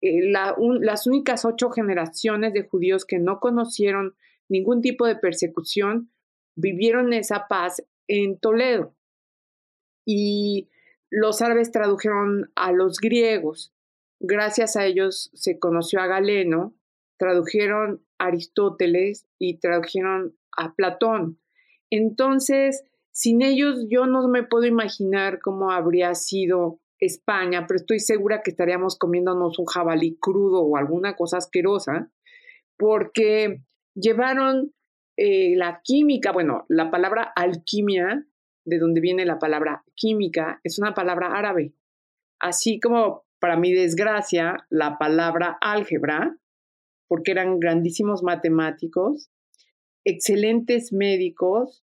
Eh, 0.00 0.30
las 0.30 1.06
únicas 1.06 1.44
ocho 1.44 1.70
generaciones 1.70 2.52
de 2.52 2.62
judíos 2.62 3.04
que 3.04 3.18
no 3.18 3.40
conocieron 3.40 4.14
ningún 4.48 4.80
tipo 4.80 5.06
de 5.06 5.16
persecución 5.16 6.10
vivieron 6.56 7.12
esa 7.12 7.46
paz 7.48 7.82
en 8.06 8.38
Toledo. 8.38 8.94
Y 10.04 10.68
los 11.10 11.42
árabes 11.42 11.70
tradujeron 11.70 12.50
a 12.54 12.72
los 12.72 12.98
griegos. 12.98 13.72
Gracias 14.20 14.76
a 14.76 14.84
ellos 14.84 15.30
se 15.34 15.58
conoció 15.58 16.00
a 16.00 16.06
Galeno, 16.06 16.74
tradujeron 17.18 18.02
a 18.18 18.26
Aristóteles 18.26 19.26
y 19.38 19.58
tradujeron 19.58 20.36
a 20.56 20.74
Platón. 20.74 21.38
Entonces, 21.90 22.84
sin 23.12 23.42
ellos 23.42 23.86
yo 23.88 24.06
no 24.06 24.26
me 24.28 24.42
puedo 24.42 24.64
imaginar 24.64 25.40
cómo 25.40 25.70
habría 25.70 26.14
sido 26.14 26.80
España, 27.00 27.66
pero 27.66 27.78
estoy 27.78 28.00
segura 28.00 28.42
que 28.42 28.50
estaríamos 28.50 28.98
comiéndonos 28.98 29.58
un 29.58 29.66
jabalí 29.66 30.16
crudo 30.20 30.62
o 30.62 30.76
alguna 30.76 31.16
cosa 31.16 31.38
asquerosa, 31.38 32.10
porque 32.76 33.62
llevaron 33.94 34.72
eh, 35.16 35.56
la 35.56 35.80
química, 35.82 36.32
bueno, 36.32 36.64
la 36.68 36.90
palabra 36.90 37.32
alquimia, 37.34 38.26
de 38.64 38.78
donde 38.78 39.00
viene 39.00 39.24
la 39.24 39.38
palabra 39.38 39.84
química, 39.94 40.60
es 40.62 40.78
una 40.78 40.94
palabra 40.94 41.36
árabe. 41.36 41.74
Así 42.38 42.78
como, 42.80 43.24
para 43.40 43.56
mi 43.56 43.72
desgracia, 43.72 44.66
la 44.68 44.98
palabra 44.98 45.58
álgebra, 45.60 46.36
porque 47.08 47.32
eran 47.32 47.58
grandísimos 47.58 48.22
matemáticos, 48.22 49.30
excelentes 50.04 50.92
médicos, 50.92 51.84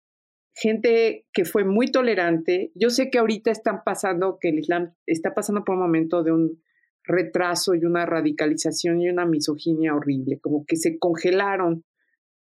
gente 0.54 1.26
que 1.32 1.44
fue 1.44 1.64
muy 1.64 1.88
tolerante. 1.90 2.70
Yo 2.74 2.90
sé 2.90 3.10
que 3.10 3.18
ahorita 3.18 3.50
están 3.50 3.82
pasando, 3.84 4.38
que 4.40 4.50
el 4.50 4.60
Islam 4.60 4.94
está 5.06 5.34
pasando 5.34 5.64
por 5.64 5.74
un 5.74 5.82
momento 5.82 6.22
de 6.22 6.32
un 6.32 6.62
retraso 7.02 7.74
y 7.74 7.84
una 7.84 8.06
radicalización 8.06 9.02
y 9.02 9.10
una 9.10 9.26
misoginia 9.26 9.94
horrible, 9.94 10.38
como 10.40 10.64
que 10.64 10.76
se 10.76 10.98
congelaron 10.98 11.84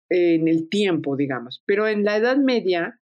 en 0.10 0.48
el 0.48 0.70
tiempo, 0.70 1.16
digamos. 1.16 1.64
Pero 1.66 1.88
en 1.88 2.04
la 2.04 2.18
Edad 2.18 2.38
Media 2.38 3.00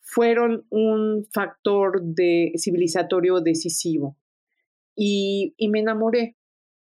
fueron 0.00 0.66
un 0.68 1.26
factor 1.32 2.02
de 2.02 2.52
civilizatorio 2.56 3.40
decisivo. 3.40 4.16
Y, 4.96 5.54
y 5.56 5.68
me 5.68 5.78
enamoré, 5.78 6.36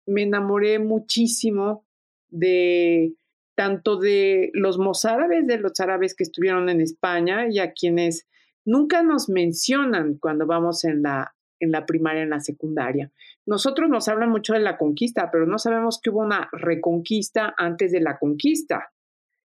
me 0.06 0.22
enamoré 0.22 0.78
muchísimo 0.78 1.86
de 2.30 3.16
tanto 3.56 3.98
de 3.98 4.52
los 4.54 4.78
mozárabes, 4.78 5.48
de 5.48 5.58
los 5.58 5.80
árabes 5.80 6.14
que 6.14 6.24
estuvieron 6.24 6.70
en 6.70 6.82
España 6.82 7.48
y 7.50 7.60
a 7.60 7.72
quienes 7.72 8.28
nunca 8.66 9.02
nos 9.02 9.30
mencionan 9.30 10.18
cuando 10.20 10.46
vamos 10.46 10.84
en 10.84 11.02
la, 11.02 11.36
en 11.60 11.72
la 11.72 11.86
primaria, 11.86 12.24
en 12.24 12.32
la 12.32 12.42
secundaria. 12.42 13.12
Nosotros 13.46 13.90
nos 13.90 14.08
hablan 14.08 14.30
mucho 14.30 14.54
de 14.54 14.60
la 14.60 14.78
conquista, 14.78 15.30
pero 15.32 15.46
no 15.46 15.58
sabemos 15.58 16.00
que 16.02 16.10
hubo 16.10 16.20
una 16.20 16.50
reconquista 16.52 17.54
antes 17.58 17.92
de 17.92 18.02
la 18.02 18.18
conquista. 18.18 18.92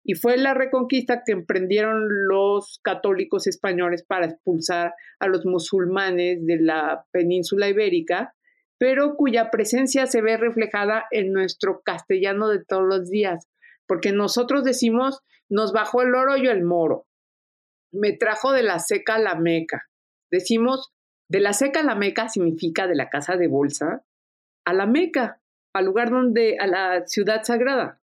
Y 0.05 0.15
fue 0.15 0.35
la 0.35 0.53
reconquista 0.53 1.23
que 1.25 1.31
emprendieron 1.31 2.27
los 2.27 2.81
católicos 2.83 3.47
españoles 3.47 4.03
para 4.03 4.25
expulsar 4.25 4.93
a 5.19 5.27
los 5.27 5.45
musulmanes 5.45 6.45
de 6.45 6.59
la 6.59 7.05
península 7.11 7.69
ibérica, 7.69 8.35
pero 8.77 9.15
cuya 9.15 9.49
presencia 9.49 10.07
se 10.07 10.21
ve 10.21 10.35
reflejada 10.35 11.05
en 11.11 11.31
nuestro 11.31 11.81
castellano 11.85 12.49
de 12.49 12.65
todos 12.65 12.83
los 12.85 13.09
días 13.09 13.47
porque 13.87 14.11
nosotros 14.11 14.63
decimos, 14.63 15.21
nos 15.49 15.73
bajó 15.73 16.01
el 16.01 16.15
oro 16.15 16.37
y 16.37 16.47
el 16.47 16.63
moro, 16.63 17.07
me 17.91 18.13
trajo 18.13 18.51
de 18.51 18.63
la 18.63 18.79
seca 18.79 19.15
a 19.15 19.19
la 19.19 19.35
meca. 19.35 19.87
Decimos, 20.31 20.93
de 21.29 21.39
la 21.39 21.53
seca 21.53 21.81
a 21.81 21.83
la 21.83 21.95
meca 21.95 22.27
significa 22.27 22.87
de 22.87 22.95
la 22.95 23.09
casa 23.09 23.37
de 23.37 23.47
bolsa 23.47 24.03
a 24.65 24.73
la 24.73 24.85
meca, 24.85 25.41
al 25.73 25.85
lugar 25.85 26.09
donde, 26.09 26.57
a 26.59 26.67
la 26.67 27.05
ciudad 27.05 27.43
sagrada. 27.43 28.01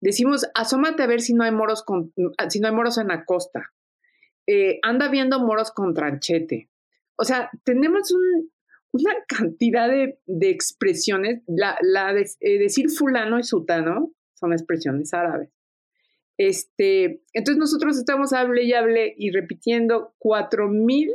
Decimos, 0.00 0.46
asómate 0.54 1.02
a 1.02 1.06
ver 1.06 1.20
si 1.20 1.34
no 1.34 1.44
hay 1.44 1.52
moros, 1.52 1.82
con, 1.82 2.12
si 2.48 2.60
no 2.60 2.68
hay 2.68 2.74
moros 2.74 2.98
en 2.98 3.08
la 3.08 3.24
costa. 3.24 3.72
Eh, 4.46 4.78
anda 4.82 5.08
viendo 5.08 5.38
moros 5.40 5.70
con 5.72 5.92
tranchete. 5.94 6.70
O 7.16 7.24
sea, 7.24 7.50
tenemos 7.64 8.10
una 8.92 9.14
cantidad 9.28 9.88
de, 9.88 10.18
expresiones. 10.40 11.42
La, 11.46 11.76
de, 12.14 12.30
eh, 12.40 12.58
decir 12.58 12.88
fulano 12.90 13.38
y 13.38 13.42
sutano 13.42 14.12
son 14.40 14.52
expresiones 14.52 15.14
árabes. 15.14 15.50
Este, 16.38 17.22
entonces 17.34 17.58
nosotros 17.58 17.98
estamos 17.98 18.32
hable 18.32 18.64
y 18.64 18.72
hable 18.72 19.14
y 19.16 19.30
repitiendo 19.30 20.14
cuatro 20.18 20.68
mil, 20.68 21.12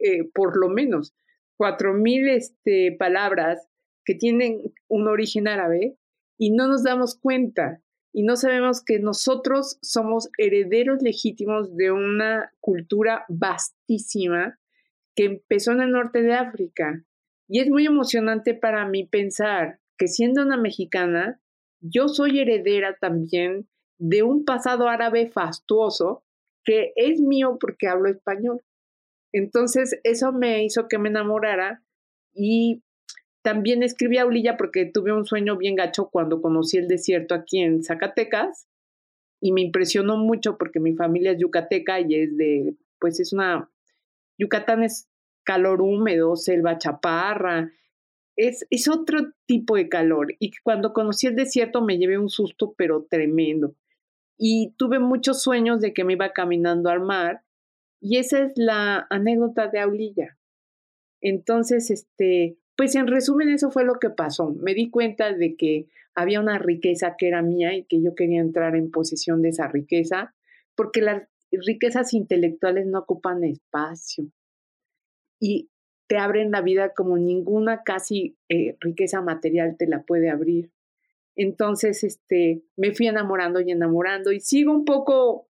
eh, 0.00 0.30
por 0.32 0.56
lo 0.56 0.68
menos, 0.68 1.14
cuatro 1.56 1.94
mil 1.94 2.28
este, 2.28 2.94
palabras 2.96 3.68
que 4.04 4.14
tienen 4.14 4.72
un 4.86 5.08
origen 5.08 5.48
árabe 5.48 5.96
y 6.38 6.52
no 6.52 6.68
nos 6.68 6.84
damos 6.84 7.18
cuenta 7.18 7.82
y 8.12 8.22
no 8.22 8.36
sabemos 8.36 8.82
que 8.82 9.00
nosotros 9.00 9.78
somos 9.82 10.30
herederos 10.38 11.02
legítimos 11.02 11.76
de 11.76 11.90
una 11.90 12.52
cultura 12.60 13.24
vastísima 13.28 14.58
que 15.14 15.24
empezó 15.24 15.72
en 15.72 15.82
el 15.82 15.90
norte 15.90 16.22
de 16.22 16.34
África. 16.34 17.04
Y 17.48 17.60
es 17.60 17.68
muy 17.68 17.86
emocionante 17.86 18.54
para 18.54 18.86
mí 18.88 19.04
pensar 19.06 19.80
que 19.96 20.06
siendo 20.06 20.42
una 20.42 20.56
mexicana, 20.56 21.40
yo 21.80 22.08
soy 22.08 22.40
heredera 22.40 22.96
también 23.00 23.68
de 23.98 24.22
un 24.22 24.44
pasado 24.44 24.88
árabe 24.88 25.28
fastuoso 25.28 26.24
que 26.64 26.92
es 26.96 27.20
mío 27.20 27.56
porque 27.60 27.88
hablo 27.88 28.08
español. 28.08 28.62
Entonces, 29.32 29.98
eso 30.04 30.32
me 30.32 30.64
hizo 30.64 30.88
que 30.88 30.98
me 30.98 31.08
enamorara 31.08 31.82
y 32.34 32.82
también 33.42 33.82
escribí 33.82 34.18
a 34.18 34.26
Ulilla 34.26 34.56
porque 34.56 34.86
tuve 34.86 35.12
un 35.12 35.24
sueño 35.24 35.56
bien 35.56 35.76
gacho 35.76 36.08
cuando 36.10 36.42
conocí 36.42 36.76
el 36.76 36.88
desierto 36.88 37.34
aquí 37.34 37.60
en 37.60 37.82
Zacatecas 37.82 38.68
y 39.40 39.52
me 39.52 39.62
impresionó 39.62 40.16
mucho 40.16 40.58
porque 40.58 40.80
mi 40.80 40.94
familia 40.94 41.32
es 41.32 41.38
yucateca 41.38 42.00
y 42.00 42.14
es 42.14 42.36
de, 42.36 42.74
pues 42.98 43.20
es 43.20 43.32
una, 43.32 43.70
Yucatán 44.38 44.82
es 44.82 45.08
calor 45.44 45.80
húmedo, 45.80 46.36
selva 46.36 46.78
chaparra, 46.78 47.70
es, 48.38 48.88
otro 48.88 49.32
tipo 49.46 49.76
de 49.76 49.88
calor. 49.88 50.34
Y 50.38 50.52
cuando 50.62 50.92
conocí 50.92 51.26
el 51.26 51.36
desierto 51.36 51.82
me 51.82 51.98
llevé 51.98 52.18
un 52.18 52.30
susto, 52.30 52.74
pero 52.76 53.06
tremendo. 53.10 53.74
Y 54.38 54.74
tuve 54.76 55.00
muchos 55.00 55.42
sueños 55.42 55.80
de 55.80 55.92
que 55.92 56.04
me 56.04 56.14
iba 56.14 56.32
caminando 56.32 56.88
al 56.88 57.00
mar. 57.00 57.42
Y 58.00 58.18
esa 58.18 58.40
es 58.44 58.52
la 58.56 59.06
anécdota 59.10 59.66
de 59.66 59.80
Aulilla. 59.80 60.38
Entonces, 61.20 61.90
este, 61.90 62.56
pues 62.76 62.94
en 62.94 63.08
resumen, 63.08 63.48
eso 63.48 63.70
fue 63.70 63.84
lo 63.84 63.98
que 63.98 64.10
pasó. 64.10 64.50
Me 64.50 64.72
di 64.72 64.88
cuenta 64.88 65.32
de 65.32 65.56
que 65.56 65.88
había 66.14 66.40
una 66.40 66.58
riqueza 66.58 67.16
que 67.18 67.26
era 67.26 67.42
mía 67.42 67.76
y 67.76 67.84
que 67.84 68.00
yo 68.00 68.14
quería 68.14 68.40
entrar 68.40 68.76
en 68.76 68.92
posesión 68.92 69.42
de 69.42 69.48
esa 69.48 69.66
riqueza, 69.66 70.34
porque 70.76 71.00
las 71.00 71.24
riquezas 71.50 72.14
intelectuales 72.14 72.86
no 72.86 73.00
ocupan 73.00 73.42
espacio 73.42 74.30
y 75.40 75.70
te 76.08 76.18
abren 76.18 76.50
la 76.50 76.62
vida 76.62 76.94
como 76.94 77.16
ninguna 77.18 77.82
casi 77.84 78.36
eh, 78.48 78.76
riqueza 78.80 79.20
material 79.20 79.76
te 79.78 79.86
la 79.86 80.02
puede 80.02 80.30
abrir. 80.30 80.70
Entonces, 81.36 82.02
este, 82.02 82.62
me 82.76 82.92
fui 82.92 83.06
enamorando 83.06 83.60
y 83.60 83.70
enamorando 83.70 84.32
y 84.32 84.40
sigo 84.40 84.72
un 84.72 84.84
poco, 84.84 85.46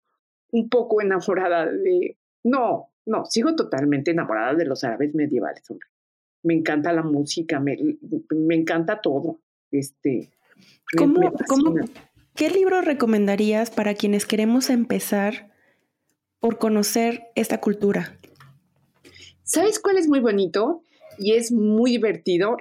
un 0.51 0.67
poco 0.67 1.01
enamorada 1.01 1.65
de, 1.71 2.17
no, 2.43 2.89
no, 3.05 3.25
sigo 3.25 3.55
totalmente 3.55 4.11
enamorada 4.11 4.55
de 4.55 4.65
los 4.65 4.83
árabes 4.83 5.15
medievales, 5.15 5.63
hombre. 5.69 5.87
Me 6.43 6.55
encanta 6.55 6.91
la 6.91 7.03
música, 7.03 7.59
me, 7.59 7.77
me 8.31 8.55
encanta 8.55 8.99
todo. 8.99 9.39
Este, 9.71 10.31
¿Cómo, 10.97 11.33
¿Qué 12.35 12.49
libro 12.49 12.81
recomendarías 12.81 13.71
para 13.71 13.93
quienes 13.93 14.25
queremos 14.25 14.69
empezar 14.69 15.51
por 16.39 16.57
conocer 16.57 17.27
esta 17.35 17.59
cultura? 17.59 18.16
¿Sabes 19.47 19.79
cuál 19.79 19.97
es 19.97 20.10
muy 20.10 20.19
bonito? 20.19 20.83
Y 21.17 21.33
es 21.36 21.53
muy 21.53 21.91
divertido. 21.91 22.57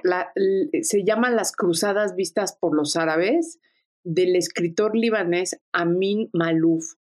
se 0.81 1.03
llaman 1.03 1.35
Las 1.35 1.51
Cruzadas 1.51 2.15
Vistas 2.15 2.57
por 2.57 2.73
los 2.73 2.95
Árabes 2.95 3.59
del 4.05 4.37
escritor 4.37 4.95
libanés 4.95 5.59
Amin 5.73 6.29
Malouf. 6.31 6.93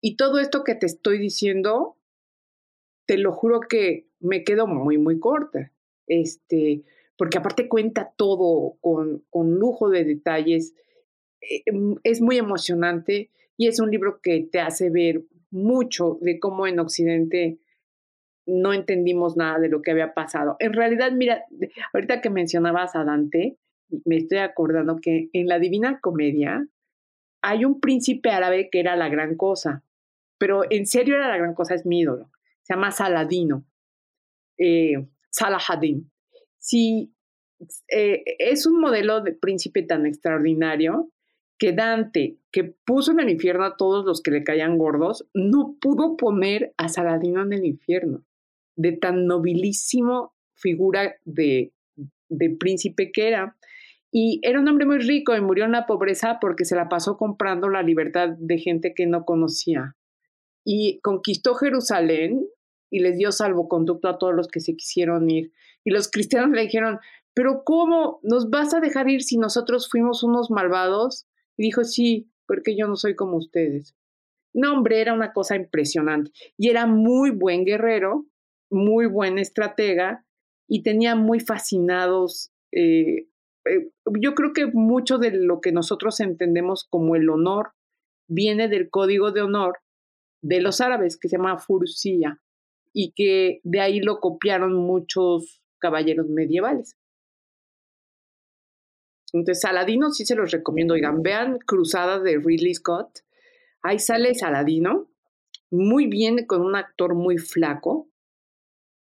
Y 0.00 0.16
todo 0.16 0.40
esto 0.40 0.64
que 0.64 0.74
te 0.74 0.86
estoy 0.86 1.18
diciendo, 1.18 1.96
te 3.06 3.16
lo 3.16 3.32
juro 3.32 3.60
que 3.60 4.08
me 4.18 4.42
quedo 4.42 4.66
muy, 4.66 4.98
muy 4.98 5.20
corta. 5.20 5.72
Este, 6.08 6.82
porque 7.16 7.38
aparte 7.38 7.68
cuenta 7.68 8.12
todo 8.16 8.76
con, 8.80 9.24
con 9.30 9.54
lujo 9.54 9.88
de 9.88 10.02
detalles. 10.02 10.74
Eh, 11.40 11.62
em, 11.66 11.94
es 12.02 12.20
muy 12.20 12.38
emocionante 12.38 13.30
y 13.56 13.68
es 13.68 13.78
un 13.78 13.92
libro 13.92 14.20
que 14.20 14.48
te 14.50 14.58
hace 14.58 14.90
ver 14.90 15.22
mucho 15.52 16.18
de 16.20 16.40
cómo 16.40 16.66
en 16.66 16.80
Occidente 16.80 17.60
no 18.48 18.72
entendimos 18.72 19.36
nada 19.36 19.58
de 19.58 19.68
lo 19.68 19.82
que 19.82 19.90
había 19.90 20.14
pasado. 20.14 20.56
En 20.58 20.72
realidad, 20.72 21.12
mira, 21.12 21.44
ahorita 21.92 22.20
que 22.20 22.30
mencionabas 22.30 22.96
a 22.96 23.04
Dante, 23.04 23.58
me 24.04 24.16
estoy 24.16 24.38
acordando 24.38 24.96
que 24.96 25.28
en 25.32 25.46
la 25.46 25.58
Divina 25.58 26.00
Comedia 26.00 26.66
hay 27.42 27.64
un 27.64 27.80
príncipe 27.80 28.30
árabe 28.30 28.68
que 28.70 28.80
era 28.80 28.96
la 28.96 29.08
gran 29.08 29.36
cosa, 29.36 29.84
pero 30.38 30.62
en 30.70 30.86
serio 30.86 31.14
era 31.14 31.28
la 31.28 31.36
gran 31.36 31.54
cosa, 31.54 31.74
es 31.74 31.86
mi 31.86 32.00
ídolo. 32.00 32.30
Se 32.62 32.74
llama 32.74 32.90
Saladino, 32.90 33.64
eh, 34.58 35.06
Salahadin 35.30 36.10
si 36.58 37.14
eh, 37.88 38.22
es 38.38 38.66
un 38.66 38.80
modelo 38.80 39.22
de 39.22 39.32
príncipe 39.32 39.82
tan 39.82 40.06
extraordinario 40.06 41.10
que 41.58 41.72
Dante, 41.72 42.38
que 42.52 42.64
puso 42.64 43.10
en 43.12 43.20
el 43.20 43.30
infierno 43.30 43.64
a 43.64 43.76
todos 43.76 44.04
los 44.04 44.22
que 44.22 44.30
le 44.30 44.44
caían 44.44 44.78
gordos, 44.78 45.26
no 45.34 45.76
pudo 45.80 46.16
poner 46.16 46.72
a 46.76 46.88
Saladino 46.88 47.42
en 47.42 47.52
el 47.52 47.64
infierno, 47.64 48.22
de 48.78 48.92
tan 48.92 49.26
nobilísimo 49.26 50.32
figura 50.54 51.16
de, 51.24 51.72
de 52.28 52.50
príncipe 52.50 53.10
que 53.12 53.28
era. 53.28 53.56
Y 54.10 54.40
era 54.42 54.60
un 54.60 54.68
hombre 54.68 54.86
muy 54.86 54.98
rico 54.98 55.36
y 55.36 55.40
murió 55.40 55.64
en 55.64 55.72
la 55.72 55.86
pobreza 55.86 56.38
porque 56.40 56.64
se 56.64 56.76
la 56.76 56.88
pasó 56.88 57.16
comprando 57.18 57.68
la 57.68 57.82
libertad 57.82 58.30
de 58.38 58.58
gente 58.58 58.94
que 58.94 59.06
no 59.06 59.24
conocía. 59.24 59.96
Y 60.64 61.00
conquistó 61.00 61.54
Jerusalén 61.54 62.46
y 62.90 63.00
les 63.00 63.18
dio 63.18 63.32
salvoconducto 63.32 64.08
a 64.08 64.18
todos 64.18 64.34
los 64.34 64.48
que 64.48 64.60
se 64.60 64.76
quisieron 64.76 65.28
ir. 65.28 65.52
Y 65.84 65.90
los 65.90 66.08
cristianos 66.08 66.50
le 66.50 66.62
dijeron, 66.62 67.00
pero 67.34 67.62
¿cómo 67.64 68.20
nos 68.22 68.48
vas 68.48 68.74
a 68.74 68.80
dejar 68.80 69.10
ir 69.10 69.22
si 69.22 69.38
nosotros 69.38 69.88
fuimos 69.90 70.22
unos 70.22 70.50
malvados? 70.50 71.26
Y 71.56 71.64
dijo, 71.64 71.84
sí, 71.84 72.30
porque 72.46 72.76
yo 72.76 72.86
no 72.86 72.96
soy 72.96 73.16
como 73.16 73.36
ustedes. 73.36 73.96
No, 74.54 74.72
hombre, 74.72 75.00
era 75.00 75.14
una 75.14 75.32
cosa 75.32 75.56
impresionante. 75.56 76.30
Y 76.56 76.68
era 76.68 76.86
muy 76.86 77.30
buen 77.30 77.64
guerrero, 77.64 78.26
muy 78.70 79.06
buen 79.06 79.38
estratega 79.38 80.24
y 80.66 80.82
tenía 80.82 81.14
muy 81.14 81.40
fascinados. 81.40 82.52
Eh, 82.72 83.28
eh, 83.64 83.90
yo 84.20 84.34
creo 84.34 84.52
que 84.52 84.66
mucho 84.66 85.18
de 85.18 85.30
lo 85.32 85.60
que 85.60 85.72
nosotros 85.72 86.20
entendemos 86.20 86.86
como 86.88 87.16
el 87.16 87.28
honor 87.30 87.72
viene 88.28 88.68
del 88.68 88.90
código 88.90 89.32
de 89.32 89.42
honor 89.42 89.78
de 90.42 90.60
los 90.60 90.80
árabes 90.80 91.18
que 91.18 91.28
se 91.28 91.36
llama 91.36 91.58
Furusía 91.58 92.40
y 92.92 93.12
que 93.12 93.60
de 93.64 93.80
ahí 93.80 94.00
lo 94.00 94.20
copiaron 94.20 94.74
muchos 94.74 95.62
caballeros 95.78 96.28
medievales. 96.28 96.96
Entonces, 99.32 99.60
Saladino 99.60 100.10
sí 100.10 100.24
se 100.24 100.34
los 100.34 100.50
recomiendo. 100.50 100.94
Oigan, 100.94 101.22
vean 101.22 101.58
Cruzada 101.58 102.18
de 102.18 102.38
Ridley 102.38 102.74
Scott. 102.74 103.20
Ahí 103.82 103.98
sale 103.98 104.34
Saladino, 104.34 105.10
muy 105.70 106.06
bien, 106.06 106.46
con 106.46 106.62
un 106.62 106.76
actor 106.76 107.14
muy 107.14 107.38
flaco, 107.38 108.07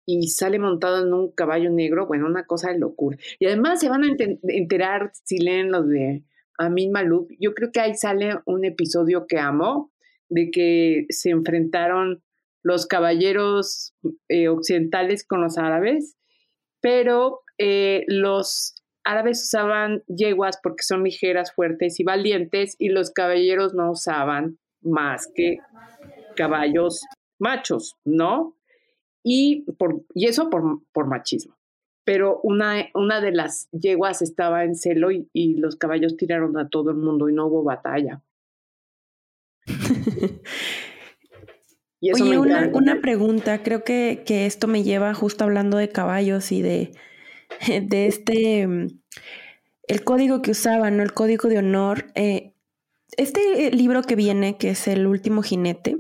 y 0.05 0.27
sale 0.27 0.59
montado 0.59 1.05
en 1.05 1.13
un 1.13 1.31
caballo 1.31 1.69
negro. 1.69 2.07
Bueno, 2.07 2.27
una 2.27 2.45
cosa 2.45 2.71
de 2.71 2.79
locura. 2.79 3.17
Y 3.39 3.45
además 3.45 3.79
se 3.79 3.89
van 3.89 4.03
a 4.03 4.07
enterar 4.47 5.11
si 5.23 5.37
leen 5.37 5.71
los 5.71 5.87
de 5.87 6.23
Amin 6.57 6.91
Malouf. 6.91 7.29
Yo 7.39 7.53
creo 7.53 7.71
que 7.71 7.79
ahí 7.79 7.95
sale 7.95 8.39
un 8.45 8.65
episodio 8.65 9.25
que 9.27 9.39
amo, 9.39 9.91
de 10.29 10.49
que 10.51 11.05
se 11.09 11.29
enfrentaron 11.29 12.23
los 12.63 12.87
caballeros 12.87 13.93
eh, 14.27 14.47
occidentales 14.47 15.25
con 15.25 15.41
los 15.41 15.57
árabes, 15.57 16.17
pero 16.81 17.41
eh, 17.59 18.03
los 18.07 18.75
árabes 19.03 19.43
usaban 19.43 20.03
yeguas 20.07 20.59
porque 20.61 20.83
son 20.83 21.03
ligeras, 21.03 21.53
fuertes 21.53 21.99
y 21.99 22.03
valientes, 22.03 22.75
y 22.79 22.89
los 22.89 23.11
caballeros 23.11 23.75
no 23.75 23.91
usaban 23.91 24.57
más 24.81 25.29
que 25.35 25.59
caballos 26.35 27.01
machos, 27.39 27.95
¿no? 28.03 28.54
Y, 29.27 29.63
por, 29.79 30.03
y 30.13 30.27
eso 30.27 30.51
por, 30.51 30.81
por 30.93 31.07
machismo. 31.07 31.55
Pero 32.03 32.39
una, 32.43 32.85
una, 32.93 33.21
de 33.21 33.31
las 33.31 33.67
yeguas 33.71 34.21
estaba 34.21 34.63
en 34.63 34.75
celo 34.75 35.09
y, 35.09 35.27
y 35.33 35.55
los 35.55 35.77
caballos 35.77 36.15
tiraron 36.15 36.55
a 36.59 36.69
todo 36.69 36.91
el 36.91 36.97
mundo 36.97 37.27
y 37.27 37.33
no 37.33 37.47
hubo 37.47 37.63
batalla. 37.63 38.21
Oye, 42.13 42.37
una, 42.37 42.69
una, 42.71 43.01
pregunta, 43.01 43.63
creo 43.63 43.83
que, 43.83 44.21
que, 44.27 44.45
esto 44.45 44.67
me 44.67 44.83
lleva 44.83 45.15
justo 45.15 45.43
hablando 45.43 45.77
de 45.77 45.89
caballos 45.89 46.51
y 46.51 46.61
de, 46.61 46.91
de 47.81 48.05
este, 48.05 48.67
mm, 48.67 48.87
el 49.87 50.03
código 50.03 50.43
que 50.43 50.51
usaban, 50.51 50.97
¿no? 50.97 51.03
El 51.03 51.13
código 51.13 51.49
de 51.49 51.57
honor. 51.57 52.11
Eh, 52.13 52.53
este 53.17 53.71
libro 53.71 54.03
que 54.03 54.15
viene, 54.15 54.57
que 54.57 54.69
es 54.69 54.87
El 54.87 55.07
último 55.07 55.41
jinete, 55.41 55.97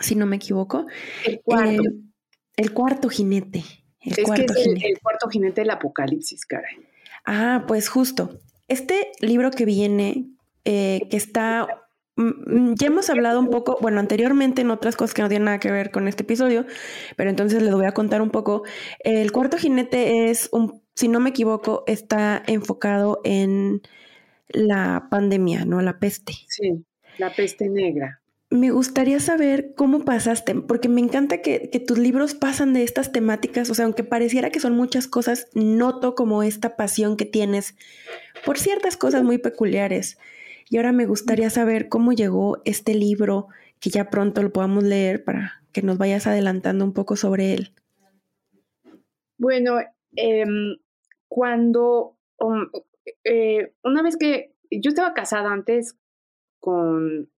si 0.00 0.14
no 0.14 0.24
me 0.24 0.36
equivoco. 0.36 0.86
El 1.24 1.40
cuarto. 1.40 1.82
Eh, 1.82 2.07
el 2.58 2.72
cuarto 2.74 3.08
jinete. 3.08 3.64
El 4.00 4.12
es 4.12 4.30
que 4.30 4.44
es 4.44 4.66
el, 4.66 4.98
cuarto 5.02 5.28
jinete 5.28 5.62
del 5.62 5.70
apocalipsis, 5.70 6.44
caray. 6.44 6.76
Ah, 7.24 7.64
pues 7.66 7.88
justo. 7.88 8.38
Este 8.68 9.12
libro 9.20 9.50
que 9.50 9.64
viene, 9.64 10.26
eh, 10.64 11.06
que 11.10 11.16
está 11.16 11.88
Mm, 12.18 12.72
mm, 12.72 12.74
ya 12.74 12.88
hemos 12.88 13.08
hablado 13.10 13.38
un 13.38 13.48
poco, 13.48 13.78
bueno, 13.80 14.00
anteriormente 14.00 14.62
en 14.62 14.72
otras 14.72 14.96
cosas 14.96 15.14
que 15.14 15.22
no 15.22 15.28
tienen 15.28 15.44
nada 15.44 15.60
que 15.60 15.70
ver 15.70 15.92
con 15.92 16.08
este 16.08 16.24
episodio, 16.24 16.66
pero 17.16 17.30
entonces 17.30 17.62
les 17.62 17.72
voy 17.72 17.86
a 17.86 17.92
contar 17.92 18.20
un 18.22 18.30
poco. 18.30 18.64
El 18.98 19.30
cuarto 19.30 19.56
jinete 19.56 20.28
es 20.28 20.48
un, 20.50 20.82
si 20.96 21.06
no 21.06 21.20
me 21.20 21.30
equivoco, 21.30 21.84
está 21.86 22.42
enfocado 22.48 23.20
en 23.22 23.82
la 24.48 25.06
pandemia, 25.10 25.64
¿no? 25.64 25.80
La 25.80 26.00
peste. 26.00 26.32
Sí, 26.48 26.84
la 27.18 27.32
peste 27.32 27.68
negra. 27.68 28.20
Me 28.50 28.70
gustaría 28.70 29.20
saber 29.20 29.74
cómo 29.74 30.04
pasaste, 30.06 30.54
porque 30.54 30.88
me 30.88 31.02
encanta 31.02 31.42
que, 31.42 31.68
que, 31.70 31.80
tus 31.80 31.98
libros 31.98 32.34
pasan 32.34 32.72
de 32.72 32.82
estas 32.82 33.12
temáticas, 33.12 33.68
o 33.68 33.74
sea, 33.74 33.84
aunque 33.84 34.04
pareciera 34.04 34.48
que 34.48 34.58
son 34.60 34.74
muchas 34.74 35.06
cosas, 35.06 35.48
noto 35.52 36.14
como 36.14 36.42
esta 36.42 36.74
pasión 36.74 37.18
que 37.18 37.26
tienes 37.26 37.74
por 38.46 38.58
ciertas 38.58 38.96
cosas 38.96 39.22
muy 39.22 39.36
peculiares. 39.36 40.18
Y 40.70 40.76
ahora 40.76 40.92
me 40.92 41.06
gustaría 41.06 41.50
saber 41.50 41.88
cómo 41.88 42.12
llegó 42.12 42.60
este 42.64 42.94
libro, 42.94 43.48
que 43.80 43.90
ya 43.90 44.10
pronto 44.10 44.42
lo 44.42 44.52
podamos 44.52 44.84
leer 44.84 45.24
para 45.24 45.62
que 45.72 45.82
nos 45.82 45.98
vayas 45.98 46.26
adelantando 46.26 46.84
un 46.84 46.92
poco 46.92 47.16
sobre 47.16 47.54
él. 47.54 47.72
Bueno, 49.38 49.78
em, 50.16 50.76
cuando, 51.28 52.16
um, 52.38 52.66
eh, 53.24 53.72
una 53.84 54.02
vez 54.02 54.16
que 54.16 54.52
yo 54.70 54.90
estaba 54.90 55.14
casada 55.14 55.52
antes 55.52 55.96
con, 56.58 57.30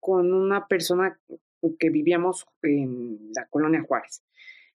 con 0.00 0.32
una 0.32 0.66
persona 0.66 1.18
que 1.78 1.90
vivíamos 1.90 2.46
en 2.62 3.30
la 3.34 3.46
colonia 3.46 3.82
Juárez. 3.82 4.22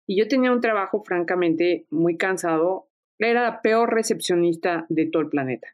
Y 0.07 0.17
yo 0.17 0.27
tenía 0.27 0.51
un 0.51 0.61
trabajo 0.61 1.03
francamente 1.03 1.85
muy 1.89 2.17
cansado. 2.17 2.87
Era 3.19 3.43
la 3.43 3.61
peor 3.61 3.93
recepcionista 3.93 4.85
de 4.89 5.05
todo 5.05 5.21
el 5.21 5.29
planeta. 5.29 5.67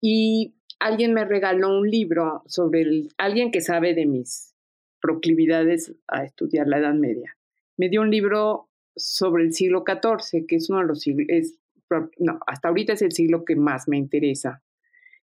Y 0.00 0.54
alguien 0.78 1.12
me 1.12 1.24
regaló 1.24 1.76
un 1.76 1.90
libro 1.90 2.42
sobre 2.46 2.82
el, 2.82 3.08
alguien 3.18 3.50
que 3.50 3.60
sabe 3.60 3.94
de 3.94 4.06
mis 4.06 4.54
proclividades 5.00 5.94
a 6.06 6.24
estudiar 6.24 6.68
la 6.68 6.78
Edad 6.78 6.94
Media. 6.94 7.36
Me 7.76 7.88
dio 7.88 8.02
un 8.02 8.10
libro 8.10 8.68
sobre 8.96 9.44
el 9.44 9.52
siglo 9.52 9.84
XIV, 9.86 10.46
que 10.46 10.56
es 10.56 10.70
uno 10.70 10.80
de 10.80 10.86
los 10.86 11.00
siglos, 11.00 11.26
no, 12.18 12.40
hasta 12.46 12.68
ahorita 12.68 12.92
es 12.92 13.02
el 13.02 13.12
siglo 13.12 13.44
que 13.44 13.56
más 13.56 13.88
me 13.88 13.96
interesa. 13.96 14.62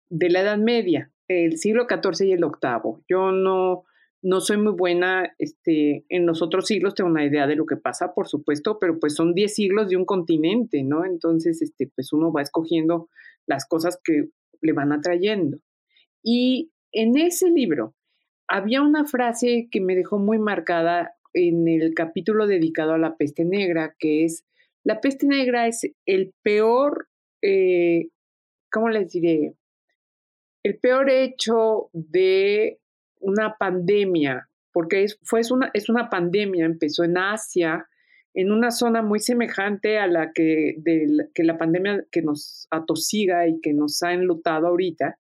De 0.10 0.30
la 0.30 0.42
Edad 0.42 0.58
Media, 0.58 1.12
el 1.32 1.58
siglo 1.58 1.88
XIV 1.90 2.28
y 2.28 2.32
el 2.34 2.40
VIII. 2.40 3.04
Yo 3.08 3.32
no, 3.32 3.84
no 4.22 4.42
soy 4.42 4.58
muy 4.58 4.74
buena 4.74 5.34
este, 5.38 6.06
en 6.10 6.26
los 6.26 6.42
otros 6.42 6.68
siglos, 6.68 6.94
tengo 6.94 7.10
una 7.10 7.26
idea 7.26 7.48
de 7.48 7.56
lo 7.56 7.66
que 7.66 7.78
pasa, 7.78 8.14
por 8.14 8.28
supuesto, 8.28 8.78
pero 8.80 9.00
pues 9.00 9.16
son 9.16 9.34
10 9.34 9.54
siglos 9.54 9.90
de 9.90 9.98
un 9.98 10.06
continente, 10.06 10.84
¿no? 10.84 11.06
Entonces, 11.06 11.62
este, 11.62 11.92
pues 11.96 12.14
uno 12.14 12.32
va 12.32 12.42
escogiendo 12.42 13.10
las 13.48 13.68
cosas 13.68 14.00
que 14.04 14.30
le 14.62 14.74
van 14.74 14.92
atrayendo. 14.92 15.58
Y 16.24 16.72
en 16.92 17.18
ese 17.18 17.50
libro 17.50 17.96
había 18.48 18.82
una 18.82 19.06
frase 19.06 19.68
que 19.72 19.82
me 19.82 19.96
dejó 19.96 20.20
muy 20.20 20.38
marcada 20.38 21.16
en 21.34 21.68
el 21.68 21.94
capítulo 21.94 22.48
dedicado 22.48 22.94
a 22.94 22.98
la 22.98 23.16
peste 23.16 23.46
negra, 23.46 23.96
que 23.98 24.26
es, 24.26 24.46
la 24.84 25.00
peste 25.00 25.26
negra 25.26 25.68
es 25.68 25.90
el 26.06 26.34
peor, 26.44 27.08
eh, 27.42 28.10
¿cómo 28.72 28.90
les 28.90 29.12
diré? 29.12 29.56
El 30.64 30.78
peor 30.78 31.10
hecho 31.10 31.90
de 31.94 32.80
una 33.20 33.56
pandemia, 33.58 34.48
porque 34.72 35.04
es, 35.04 35.20
fue, 35.24 35.42
una, 35.52 35.72
es 35.74 35.90
una 35.90 36.10
pandemia, 36.10 36.66
empezó 36.66 37.04
en 37.04 37.18
Asia, 37.18 37.88
en 38.34 38.52
una 38.52 38.72
zona 38.72 39.02
muy 39.02 39.20
semejante 39.20 39.98
a 39.98 40.08
la 40.08 40.32
que, 40.34 40.76
de 40.78 41.30
que 41.34 41.44
la 41.44 41.58
pandemia 41.58 42.06
que 42.12 42.22
nos 42.22 42.68
atosiga 42.70 43.48
y 43.48 43.60
que 43.60 43.74
nos 43.74 44.02
ha 44.04 44.14
enlutado 44.14 44.68
ahorita, 44.68 45.18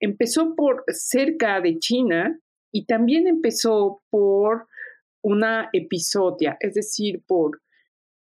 empezó 0.00 0.54
por 0.56 0.84
cerca 0.88 1.60
de 1.60 1.78
China 1.78 2.38
y 2.72 2.86
también 2.86 3.26
empezó 3.26 4.02
por 4.10 4.66
una 5.22 5.68
episodia, 5.72 6.56
es 6.60 6.74
decir, 6.74 7.22
por, 7.26 7.60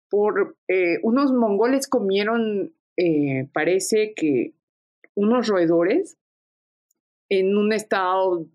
por 0.08 0.56
eh, 0.68 0.98
unos 1.02 1.32
mongoles 1.32 1.86
comieron, 1.86 2.74
eh, 2.96 3.48
parece 3.52 4.14
que 4.14 4.54
unos 5.14 5.48
roedores 5.48 6.16
en 7.30 7.56
un 7.56 7.72
estado 7.72 8.46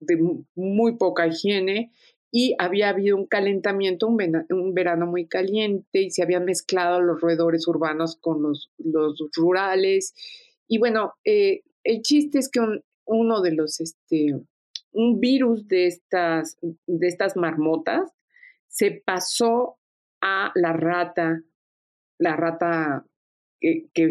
de 0.00 0.16
muy 0.54 0.96
poca 0.96 1.26
higiene 1.26 1.92
y 2.30 2.54
había 2.58 2.90
habido 2.90 3.16
un 3.16 3.26
calentamiento, 3.26 4.06
un, 4.06 4.74
verano 4.74 5.06
muy 5.06 5.26
caliente 5.26 6.02
y 6.02 6.10
se 6.10 6.22
habían 6.22 6.44
mezclado 6.44 7.00
los 7.00 7.20
roedores 7.20 7.66
urbanos 7.66 8.16
con 8.16 8.42
los, 8.42 8.70
los 8.78 9.18
rurales. 9.34 10.14
Y 10.68 10.78
bueno, 10.78 11.14
eh, 11.24 11.62
el 11.82 12.02
chiste 12.02 12.38
es 12.38 12.48
que 12.50 12.60
uno 13.06 13.40
de 13.42 13.52
los, 13.52 13.80
este, 13.80 14.34
un 14.92 15.20
virus 15.20 15.66
de 15.66 15.86
estas, 15.86 16.58
de 16.60 17.06
estas 17.06 17.36
marmotas 17.36 18.12
se 18.68 19.02
pasó 19.04 19.78
a 20.20 20.52
la 20.54 20.72
rata, 20.72 21.42
la 22.18 22.36
rata 22.36 23.06
que, 23.60 24.10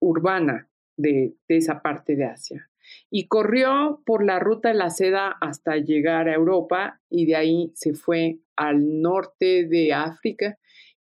urbana 0.00 0.68
de, 0.96 1.34
de 1.48 1.56
esa 1.56 1.82
parte 1.82 2.16
de 2.16 2.24
Asia 2.24 2.70
y 3.10 3.28
corrió 3.28 4.02
por 4.04 4.24
la 4.24 4.38
ruta 4.38 4.68
de 4.68 4.74
la 4.74 4.90
seda 4.90 5.36
hasta 5.40 5.76
llegar 5.76 6.28
a 6.28 6.34
Europa 6.34 7.00
y 7.10 7.26
de 7.26 7.36
ahí 7.36 7.72
se 7.74 7.94
fue 7.94 8.38
al 8.56 9.00
norte 9.00 9.66
de 9.66 9.92
África 9.92 10.58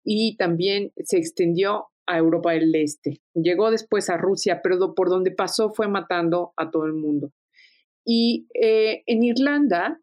y 0.05 0.37
también 0.37 0.93
se 0.97 1.19
extendió 1.19 1.87
a 2.07 2.19
Europa 2.19 2.53
del 2.53 2.75
Este. 2.75 3.21
Llegó 3.35 3.71
después 3.71 4.11
a 4.11 4.17
Rusia, 4.17 4.61
pero 4.63 4.95
por 4.95 5.09
donde 5.09 5.31
pasó 5.31 5.71
fue 5.71 5.89
matando 5.89 6.53
a 6.57 6.71
todo 6.71 6.87
el 6.87 6.95
mundo. 6.95 7.33
Y 8.05 8.49
eh, 8.55 9.03
en 9.07 9.23
Irlanda 9.23 10.01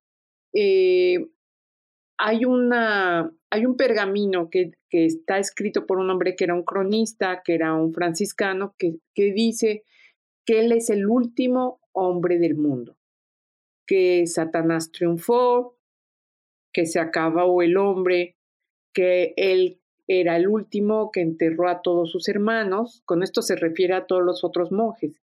eh, 0.53 1.25
hay, 2.17 2.45
una, 2.45 3.31
hay 3.49 3.65
un 3.65 3.75
pergamino 3.75 4.49
que, 4.49 4.71
que, 4.89 5.05
está 5.05 5.37
escrito 5.37 5.85
por 5.85 5.99
un 5.99 6.09
hombre 6.09 6.35
que 6.35 6.45
era 6.45 6.55
un 6.55 6.63
cronista, 6.63 7.41
que 7.43 7.55
era 7.55 7.73
un 7.73 7.93
franciscano, 7.93 8.73
que, 8.77 8.95
que 9.13 9.33
dice 9.33 9.83
que 10.49 10.61
él 10.61 10.71
es 10.71 10.89
el 10.89 11.05
último 11.05 11.79
hombre 11.91 12.39
del 12.39 12.55
mundo, 12.55 12.97
que 13.85 14.25
Satanás 14.25 14.91
triunfó, 14.91 15.77
que 16.73 16.87
se 16.87 16.99
acabó 16.99 17.61
el 17.61 17.77
hombre, 17.77 18.35
que 18.91 19.35
él 19.37 19.79
era 20.07 20.37
el 20.37 20.47
último 20.47 21.11
que 21.11 21.21
enterró 21.21 21.69
a 21.69 21.83
todos 21.83 22.09
sus 22.09 22.27
hermanos, 22.29 23.03
con 23.05 23.21
esto 23.21 23.43
se 23.43 23.57
refiere 23.57 23.93
a 23.93 24.07
todos 24.07 24.23
los 24.23 24.43
otros 24.43 24.71
monjes, 24.71 25.21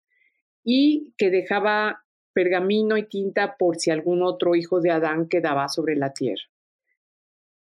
y 0.64 1.14
que 1.16 1.30
dejaba 1.30 2.04
pergamino 2.32 2.96
y 2.96 3.06
tinta 3.06 3.56
por 3.56 3.76
si 3.76 3.92
algún 3.92 4.24
otro 4.24 4.56
hijo 4.56 4.80
de 4.80 4.90
Adán 4.90 5.28
quedaba 5.28 5.68
sobre 5.68 5.94
la 5.94 6.12
tierra. 6.12 6.42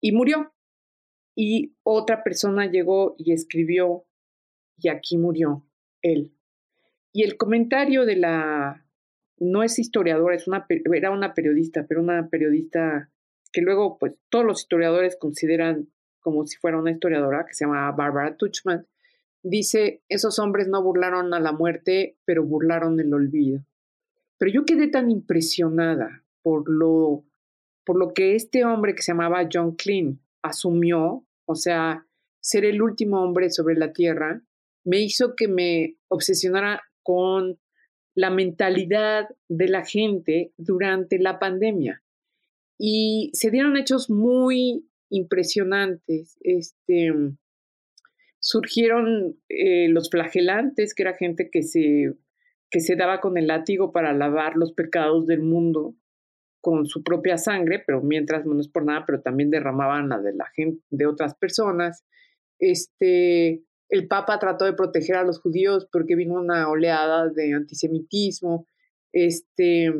Y 0.00 0.12
murió. 0.12 0.52
Y 1.34 1.74
otra 1.82 2.22
persona 2.22 2.70
llegó 2.70 3.16
y 3.18 3.32
escribió, 3.32 4.04
y 4.76 4.90
aquí 4.90 5.18
murió 5.18 5.64
él. 6.02 6.37
Y 7.12 7.22
el 7.22 7.36
comentario 7.36 8.04
de 8.04 8.16
la, 8.16 8.84
no 9.38 9.62
es 9.62 9.78
historiadora, 9.78 10.36
es 10.36 10.46
una, 10.46 10.66
era 10.94 11.10
una 11.10 11.34
periodista, 11.34 11.86
pero 11.88 12.00
una 12.00 12.28
periodista 12.28 13.10
que 13.52 13.62
luego, 13.62 13.98
pues, 13.98 14.14
todos 14.28 14.44
los 14.44 14.60
historiadores 14.60 15.16
consideran 15.16 15.88
como 16.20 16.46
si 16.46 16.58
fuera 16.58 16.78
una 16.78 16.90
historiadora, 16.90 17.46
que 17.46 17.54
se 17.54 17.64
llama 17.64 17.90
Barbara 17.92 18.36
Tuchman, 18.36 18.86
dice, 19.42 20.02
esos 20.08 20.38
hombres 20.38 20.68
no 20.68 20.82
burlaron 20.82 21.32
a 21.32 21.40
la 21.40 21.52
muerte, 21.52 22.16
pero 22.24 22.44
burlaron 22.44 23.00
el 23.00 23.14
olvido. 23.14 23.64
Pero 24.36 24.52
yo 24.52 24.64
quedé 24.64 24.88
tan 24.88 25.10
impresionada 25.10 26.24
por 26.42 26.68
lo, 26.68 27.24
por 27.84 27.98
lo 27.98 28.12
que 28.12 28.34
este 28.34 28.64
hombre 28.64 28.94
que 28.94 29.02
se 29.02 29.12
llamaba 29.12 29.48
John 29.50 29.74
Klein 29.74 30.20
asumió, 30.42 31.24
o 31.44 31.54
sea, 31.54 32.06
ser 32.40 32.64
el 32.64 32.82
último 32.82 33.22
hombre 33.22 33.50
sobre 33.50 33.76
la 33.76 33.92
Tierra, 33.92 34.42
me 34.84 35.00
hizo 35.00 35.34
que 35.34 35.48
me 35.48 35.96
obsesionara 36.08 36.82
con 37.08 37.58
la 38.14 38.28
mentalidad 38.28 39.30
de 39.48 39.68
la 39.68 39.82
gente 39.82 40.52
durante 40.58 41.18
la 41.18 41.38
pandemia. 41.38 42.02
Y 42.78 43.30
se 43.32 43.50
dieron 43.50 43.78
hechos 43.78 44.10
muy 44.10 44.86
impresionantes. 45.08 46.36
Este, 46.42 47.10
surgieron 48.40 49.38
eh, 49.48 49.88
los 49.88 50.10
flagelantes, 50.10 50.94
que 50.94 51.02
era 51.02 51.14
gente 51.14 51.48
que 51.50 51.62
se, 51.62 52.12
que 52.70 52.80
se 52.80 52.94
daba 52.94 53.22
con 53.22 53.38
el 53.38 53.46
látigo 53.46 53.90
para 53.90 54.12
lavar 54.12 54.56
los 54.56 54.74
pecados 54.74 55.26
del 55.26 55.40
mundo 55.40 55.94
con 56.60 56.84
su 56.84 57.02
propia 57.02 57.38
sangre, 57.38 57.82
pero 57.86 58.02
mientras 58.02 58.44
no 58.44 58.60
es 58.60 58.68
por 58.68 58.84
nada, 58.84 59.04
pero 59.06 59.22
también 59.22 59.48
derramaban 59.48 60.10
la 60.10 60.20
de 60.20 60.34
la 60.34 60.44
gente, 60.54 60.84
de 60.90 61.06
otras 61.06 61.34
personas. 61.34 62.04
Este, 62.58 63.62
el 63.88 64.06
Papa 64.06 64.38
trató 64.38 64.64
de 64.64 64.74
proteger 64.74 65.16
a 65.16 65.24
los 65.24 65.40
judíos 65.40 65.88
porque 65.90 66.14
vino 66.14 66.34
una 66.34 66.68
oleada 66.68 67.28
de 67.28 67.54
antisemitismo. 67.54 68.66
Este, 69.12 69.92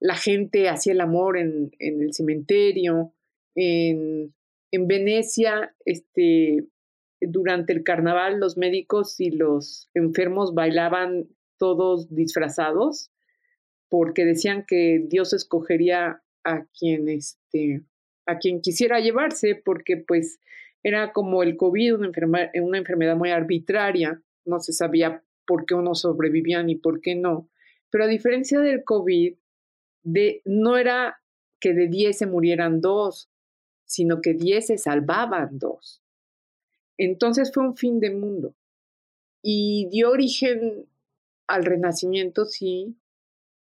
la 0.00 0.16
gente 0.16 0.68
hacía 0.68 0.92
el 0.92 1.00
amor 1.00 1.38
en, 1.38 1.70
el 1.78 2.12
cementerio. 2.12 3.14
En, 3.54 4.32
Venecia, 4.78 5.74
este, 5.86 6.66
durante 7.20 7.72
el 7.72 7.82
carnaval, 7.82 8.40
los 8.40 8.58
médicos 8.58 9.18
y 9.20 9.30
los 9.30 9.88
enfermos 9.94 10.52
bailaban 10.52 11.28
todos 11.56 12.14
disfrazados 12.14 13.10
porque 13.88 14.26
decían 14.26 14.66
que 14.66 15.02
Dios 15.08 15.32
escogería 15.32 16.22
a 16.44 16.66
quien, 16.78 17.08
este, 17.08 17.84
a 18.26 18.36
quien 18.38 18.60
quisiera 18.60 19.00
llevarse, 19.00 19.54
porque 19.54 19.96
pues 19.96 20.40
era 20.86 21.12
como 21.12 21.42
el 21.42 21.56
COVID, 21.56 21.94
una, 21.94 22.12
una 22.62 22.78
enfermedad 22.78 23.16
muy 23.16 23.30
arbitraria, 23.30 24.22
no 24.44 24.60
se 24.60 24.72
sabía 24.72 25.20
por 25.44 25.66
qué 25.66 25.74
uno 25.74 25.96
sobrevivía 25.96 26.62
ni 26.62 26.76
por 26.76 27.00
qué 27.00 27.16
no. 27.16 27.48
Pero 27.90 28.04
a 28.04 28.06
diferencia 28.06 28.60
del 28.60 28.84
COVID, 28.84 29.34
de, 30.04 30.42
no 30.44 30.76
era 30.76 31.20
que 31.58 31.74
de 31.74 31.88
10 31.88 32.16
se 32.16 32.26
murieran 32.26 32.80
dos, 32.80 33.28
sino 33.84 34.20
que 34.20 34.34
10 34.34 34.64
se 34.64 34.78
salvaban 34.78 35.58
dos. 35.58 36.04
Entonces 36.96 37.50
fue 37.52 37.64
un 37.64 37.76
fin 37.76 37.98
de 37.98 38.14
mundo. 38.14 38.54
Y 39.42 39.88
dio 39.90 40.12
origen 40.12 40.86
al 41.48 41.64
renacimiento, 41.64 42.44
sí, 42.44 42.94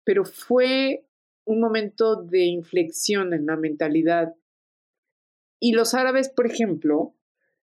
pero 0.04 0.26
fue 0.26 1.06
un 1.46 1.58
momento 1.58 2.16
de 2.16 2.44
inflexión 2.44 3.32
en 3.32 3.46
la 3.46 3.56
mentalidad 3.56 4.34
y 5.64 5.72
los 5.72 5.94
árabes, 5.94 6.28
por 6.28 6.44
ejemplo, 6.44 7.14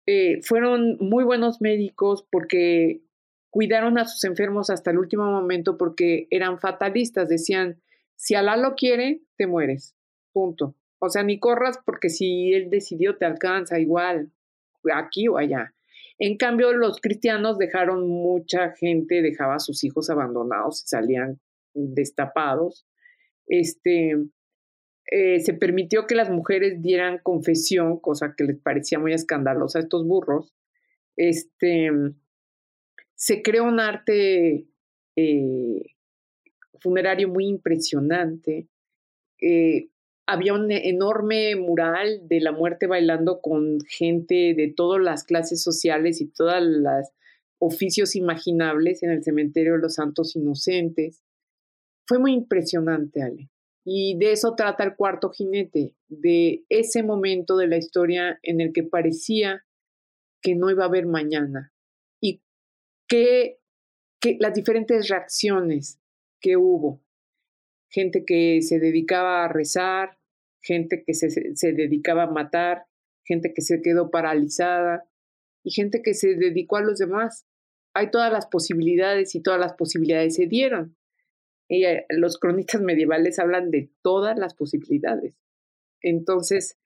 eh, 0.06 0.44
fueron 0.44 0.98
muy 1.00 1.24
buenos 1.24 1.60
médicos 1.60 2.24
porque 2.30 3.02
cuidaron 3.50 3.98
a 3.98 4.06
sus 4.06 4.24
enfermos 4.26 4.70
hasta 4.70 4.92
el 4.92 5.00
último 5.00 5.26
momento 5.26 5.76
porque 5.76 6.28
eran 6.30 6.60
fatalistas, 6.60 7.30
decían, 7.30 7.82
si 8.16 8.36
Alá 8.36 8.58
lo 8.58 8.76
quiere, 8.76 9.24
te 9.38 9.48
mueres, 9.48 9.96
punto. 10.34 10.76
O 11.00 11.10
sea, 11.10 11.24
ni 11.24 11.40
corras 11.40 11.80
porque 11.84 12.10
si 12.10 12.54
él 12.54 12.70
decidió 12.70 13.18
te 13.18 13.26
alcanza 13.26 13.80
igual, 13.80 14.32
aquí 14.94 15.28
o 15.28 15.40
allá. 15.40 15.74
En 16.20 16.38
cambio, 16.38 16.74
los 16.74 17.02
cristianos 17.02 17.58
dejaron 17.58 18.08
mucha 18.08 18.70
gente, 18.74 19.24
dejaba 19.24 19.56
a 19.56 19.60
sus 19.60 19.84
hijos 19.84 20.12
abandonados 20.12 20.84
y 20.84 20.88
salían 20.90 21.40
destapados. 21.74 22.86
Este, 23.48 24.16
eh, 25.12 25.40
se 25.40 25.56
permitió 25.56 26.06
que 26.06 26.14
las 26.14 26.30
mujeres 26.30 26.84
dieran 26.84 27.18
confesión, 27.24 28.00
cosa 28.00 28.36
que 28.38 28.44
les 28.44 28.60
parecía 28.60 29.00
muy 29.00 29.14
escandalosa 29.14 29.80
a 29.80 29.82
estos 29.82 30.06
burros. 30.06 30.54
Este, 31.16 31.90
se 33.16 33.42
creó 33.42 33.64
un 33.64 33.80
arte 33.80 34.68
eh, 35.16 35.82
funerario 36.80 37.28
muy 37.28 37.48
impresionante. 37.48 38.68
Eh, 39.42 39.90
había 40.28 40.54
un 40.54 40.72
enorme 40.72 41.56
mural 41.56 42.28
de 42.28 42.40
la 42.40 42.52
muerte 42.52 42.86
bailando 42.86 43.42
con 43.42 43.80
gente 43.88 44.54
de 44.56 44.72
todas 44.76 45.02
las 45.02 45.24
clases 45.24 45.64
sociales 45.64 46.22
y 46.22 46.28
todos 46.28 46.62
los 46.62 47.08
oficios 47.58 48.16
imaginables 48.16 49.02
en 49.02 49.10
el 49.10 49.24
cementerio 49.24 49.74
de 49.74 49.80
los 49.80 49.96
santos 49.96 50.36
inocentes. 50.36 51.24
Fue 52.06 52.20
muy 52.20 52.34
impresionante, 52.34 53.24
Ale. 53.24 53.50
Y 53.92 54.20
de 54.20 54.34
eso 54.34 54.54
trata 54.54 54.84
el 54.84 54.96
cuarto 54.96 55.32
jinete, 55.32 55.96
de 56.10 56.64
ese 56.70 57.02
momento 57.02 57.58
de 57.58 57.66
la 57.66 57.78
historia 57.78 58.38
en 58.44 58.62
el 58.62 58.72
que 58.72 58.84
parecía 58.84 59.66
que 60.44 60.54
no 60.54 60.70
iba 60.70 60.84
a 60.84 60.88
haber 60.88 61.08
mañana 61.08 61.74
y 62.22 62.44
que, 63.08 63.58
que 64.22 64.38
las 64.40 64.54
diferentes 64.54 65.10
reacciones 65.10 66.00
que 66.40 66.56
hubo. 66.56 67.02
Gente 67.90 68.26
que 68.28 68.62
se 68.62 68.78
dedicaba 68.78 69.44
a 69.44 69.48
rezar, 69.48 70.20
gente 70.62 71.04
que 71.04 71.16
se, 71.16 71.56
se 71.56 71.74
dedicaba 71.74 72.26
a 72.26 72.32
matar, 72.32 72.86
gente 73.26 73.56
que 73.56 73.64
se 73.64 73.82
quedó 73.82 74.12
paralizada 74.12 75.10
y 75.64 75.72
gente 75.72 76.04
que 76.04 76.14
se 76.14 76.36
dedicó 76.36 76.78
a 76.78 76.84
los 76.84 77.00
demás. 77.00 77.48
Hay 77.96 78.12
todas 78.12 78.32
las 78.32 78.46
posibilidades 78.46 79.34
y 79.34 79.42
todas 79.42 79.60
las 79.60 79.74
posibilidades 79.74 80.36
se 80.36 80.46
dieron. 80.46 80.96
Y 81.70 81.86
eh, 81.86 82.06
los 82.10 82.38
cronistas 82.38 82.82
medievales 82.82 83.40
hablan 83.40 83.72
de 83.72 83.92
todas 84.02 84.38
las 84.38 84.56
posibilidades. 84.56 85.36
Entonces, 86.02 86.78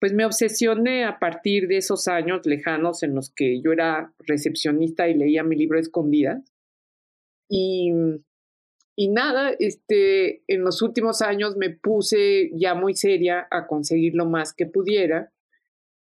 pues 0.00 0.12
me 0.12 0.24
obsesioné 0.24 1.04
a 1.04 1.18
partir 1.18 1.68
de 1.68 1.76
esos 1.76 2.08
años 2.08 2.44
lejanos 2.44 3.02
en 3.02 3.14
los 3.14 3.30
que 3.30 3.62
yo 3.62 3.72
era 3.72 4.12
recepcionista 4.18 5.08
y 5.08 5.14
leía 5.14 5.44
mi 5.44 5.56
libro 5.56 5.78
escondidas. 5.78 6.52
Y 7.48 7.92
y 8.94 9.08
nada, 9.08 9.52
este, 9.58 10.42
en 10.48 10.64
los 10.64 10.82
últimos 10.82 11.22
años 11.22 11.56
me 11.56 11.70
puse 11.70 12.50
ya 12.54 12.74
muy 12.74 12.94
seria 12.94 13.46
a 13.50 13.66
conseguir 13.66 14.14
lo 14.14 14.26
más 14.26 14.52
que 14.52 14.66
pudiera 14.66 15.32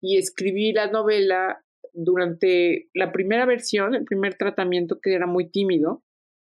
y 0.02 0.18
escribí 0.18 0.72
la 0.72 0.90
novela 0.90 1.64
durante 1.94 2.90
la 2.92 3.12
primera 3.12 3.46
versión, 3.46 3.94
el 3.94 4.04
primer 4.04 4.34
tratamiento 4.34 5.00
que 5.00 5.14
era 5.14 5.26
muy 5.26 5.48
tímido, 5.48 6.02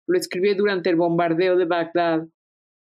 lo 0.08 0.18
escribí 0.18 0.54
durante 0.54 0.90
el 0.90 0.96
bombardeo 0.96 1.56
de 1.56 1.66
Bagdad, 1.66 2.26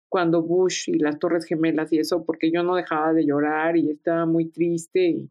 cuando 0.09 0.41
Bush 0.41 0.89
y 0.89 0.99
las 0.99 1.19
Torres 1.19 1.45
Gemelas 1.45 1.91
y 1.91 1.99
eso, 1.99 2.25
porque 2.25 2.51
yo 2.51 2.63
no 2.63 2.75
dejaba 2.75 3.13
de 3.13 3.25
llorar 3.25 3.75
y 3.75 3.89
estaba 3.89 4.25
muy 4.25 4.49
triste 4.49 5.27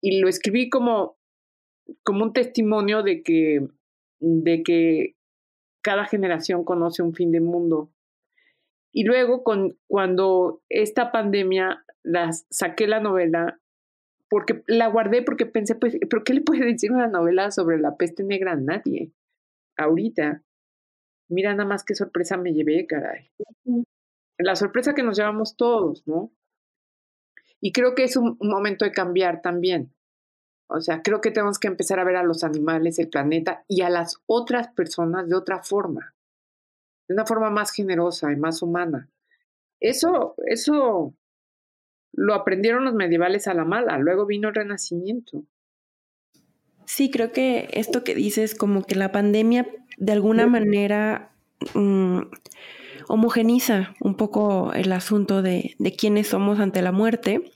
y, 0.00 0.20
lo 0.20 0.28
escribí 0.28 0.68
como, 0.70 1.16
como 2.04 2.24
un 2.24 2.32
testimonio 2.32 3.02
de 3.02 3.22
que, 3.22 3.66
de 4.20 4.62
que 4.62 5.16
cada 5.82 6.04
generación 6.04 6.64
conoce 6.64 7.02
un 7.02 7.14
fin 7.14 7.32
de 7.32 7.40
mundo. 7.40 7.90
Y 8.92 9.04
luego, 9.04 9.42
con, 9.42 9.76
cuando 9.86 10.62
esta 10.68 11.10
pandemia, 11.10 11.84
las, 12.02 12.46
saqué 12.50 12.86
la 12.86 13.00
novela, 13.00 13.60
porque 14.28 14.62
la 14.66 14.88
guardé 14.88 15.22
porque 15.22 15.46
pensé, 15.46 15.74
pues, 15.74 15.96
¿pero 16.08 16.22
qué 16.24 16.34
le 16.34 16.42
puede 16.42 16.64
decir 16.64 16.92
una 16.92 17.08
novela 17.08 17.50
sobre 17.50 17.78
la 17.78 17.96
peste 17.96 18.22
negra 18.22 18.52
a 18.52 18.56
nadie? 18.56 19.12
Ahorita. 19.76 20.42
Mira 21.28 21.54
nada 21.54 21.68
más 21.68 21.84
qué 21.84 21.94
sorpresa 21.94 22.36
me 22.36 22.52
llevé, 22.52 22.86
caray. 22.86 23.30
La 24.38 24.56
sorpresa 24.56 24.94
que 24.94 25.02
nos 25.02 25.16
llevamos 25.16 25.56
todos, 25.56 26.06
¿no? 26.06 26.32
Y 27.60 27.72
creo 27.72 27.94
que 27.94 28.04
es 28.04 28.16
un 28.16 28.36
momento 28.40 28.84
de 28.84 28.92
cambiar 28.92 29.42
también. 29.42 29.92
O 30.68 30.80
sea, 30.80 31.02
creo 31.02 31.20
que 31.20 31.30
tenemos 31.30 31.58
que 31.58 31.68
empezar 31.68 31.98
a 31.98 32.04
ver 32.04 32.16
a 32.16 32.22
los 32.22 32.44
animales, 32.44 32.98
el 32.98 33.08
planeta 33.08 33.64
y 33.68 33.82
a 33.82 33.90
las 33.90 34.20
otras 34.26 34.68
personas 34.68 35.28
de 35.28 35.34
otra 35.34 35.62
forma, 35.62 36.14
de 37.08 37.14
una 37.14 37.24
forma 37.24 37.50
más 37.50 37.72
generosa 37.72 38.30
y 38.32 38.36
más 38.36 38.60
humana. 38.62 39.08
Eso, 39.80 40.34
eso 40.46 41.14
lo 42.12 42.34
aprendieron 42.34 42.84
los 42.84 42.94
medievales 42.94 43.48
a 43.48 43.54
la 43.54 43.64
mala, 43.64 43.98
luego 43.98 44.26
vino 44.26 44.48
el 44.48 44.54
renacimiento. 44.54 45.44
Sí, 46.88 47.10
creo 47.10 47.32
que 47.32 47.68
esto 47.74 48.02
que 48.02 48.14
dices, 48.14 48.54
como 48.54 48.82
que 48.82 48.94
la 48.94 49.12
pandemia 49.12 49.68
de 49.98 50.12
alguna 50.12 50.46
manera 50.46 51.30
mm, 51.74 52.20
homogeniza 53.08 53.94
un 54.00 54.14
poco 54.16 54.72
el 54.72 54.90
asunto 54.92 55.42
de, 55.42 55.74
de 55.78 55.92
quiénes 55.92 56.28
somos 56.28 56.60
ante 56.60 56.80
la 56.80 56.90
muerte 56.90 57.52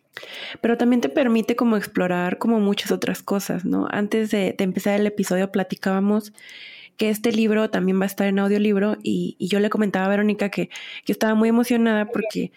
pero 0.61 0.76
también 0.76 1.01
te 1.01 1.09
permite 1.09 1.57
como 1.57 1.78
explorar 1.78 2.37
como 2.37 2.61
muchas 2.61 2.93
otras 2.93 3.22
cosas, 3.22 3.64
¿no? 3.64 3.89
Antes 3.91 4.30
de, 4.30 4.55
empezar 4.59 5.01
el 5.01 5.07
episodio 5.07 5.51
platicábamos 5.51 6.35
que 6.99 7.09
este 7.09 7.33
libro 7.33 7.70
también 7.70 7.99
va 7.99 8.05
a 8.05 8.12
estar 8.12 8.26
en 8.26 8.39
audiolibro 8.39 8.99
y, 9.03 9.37
y 9.39 9.49
yo 9.49 9.61
le 9.61 9.70
comentaba 9.70 10.05
a 10.05 10.11
Verónica 10.11 10.51
que, 10.51 10.68
que 11.07 11.12
estaba 11.12 11.35
muy 11.35 11.49
emocionada 11.49 12.05
porque 12.05 12.53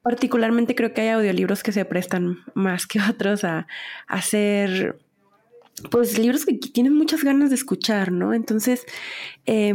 particularmente 0.00 0.74
creo 0.74 0.94
que 0.94 1.02
hay 1.02 1.08
audiolibros 1.08 1.62
que 1.62 1.72
se 1.72 1.84
prestan 1.84 2.38
más 2.54 2.86
que 2.86 2.98
otros 3.10 3.44
a, 3.44 3.66
a 4.06 4.14
hacer 4.16 4.98
pues 5.90 6.18
libros 6.18 6.44
que 6.44 6.54
tienen 6.54 6.94
muchas 6.94 7.24
ganas 7.24 7.50
de 7.50 7.56
escuchar, 7.56 8.12
¿no? 8.12 8.34
Entonces, 8.34 8.84
eh, 9.46 9.74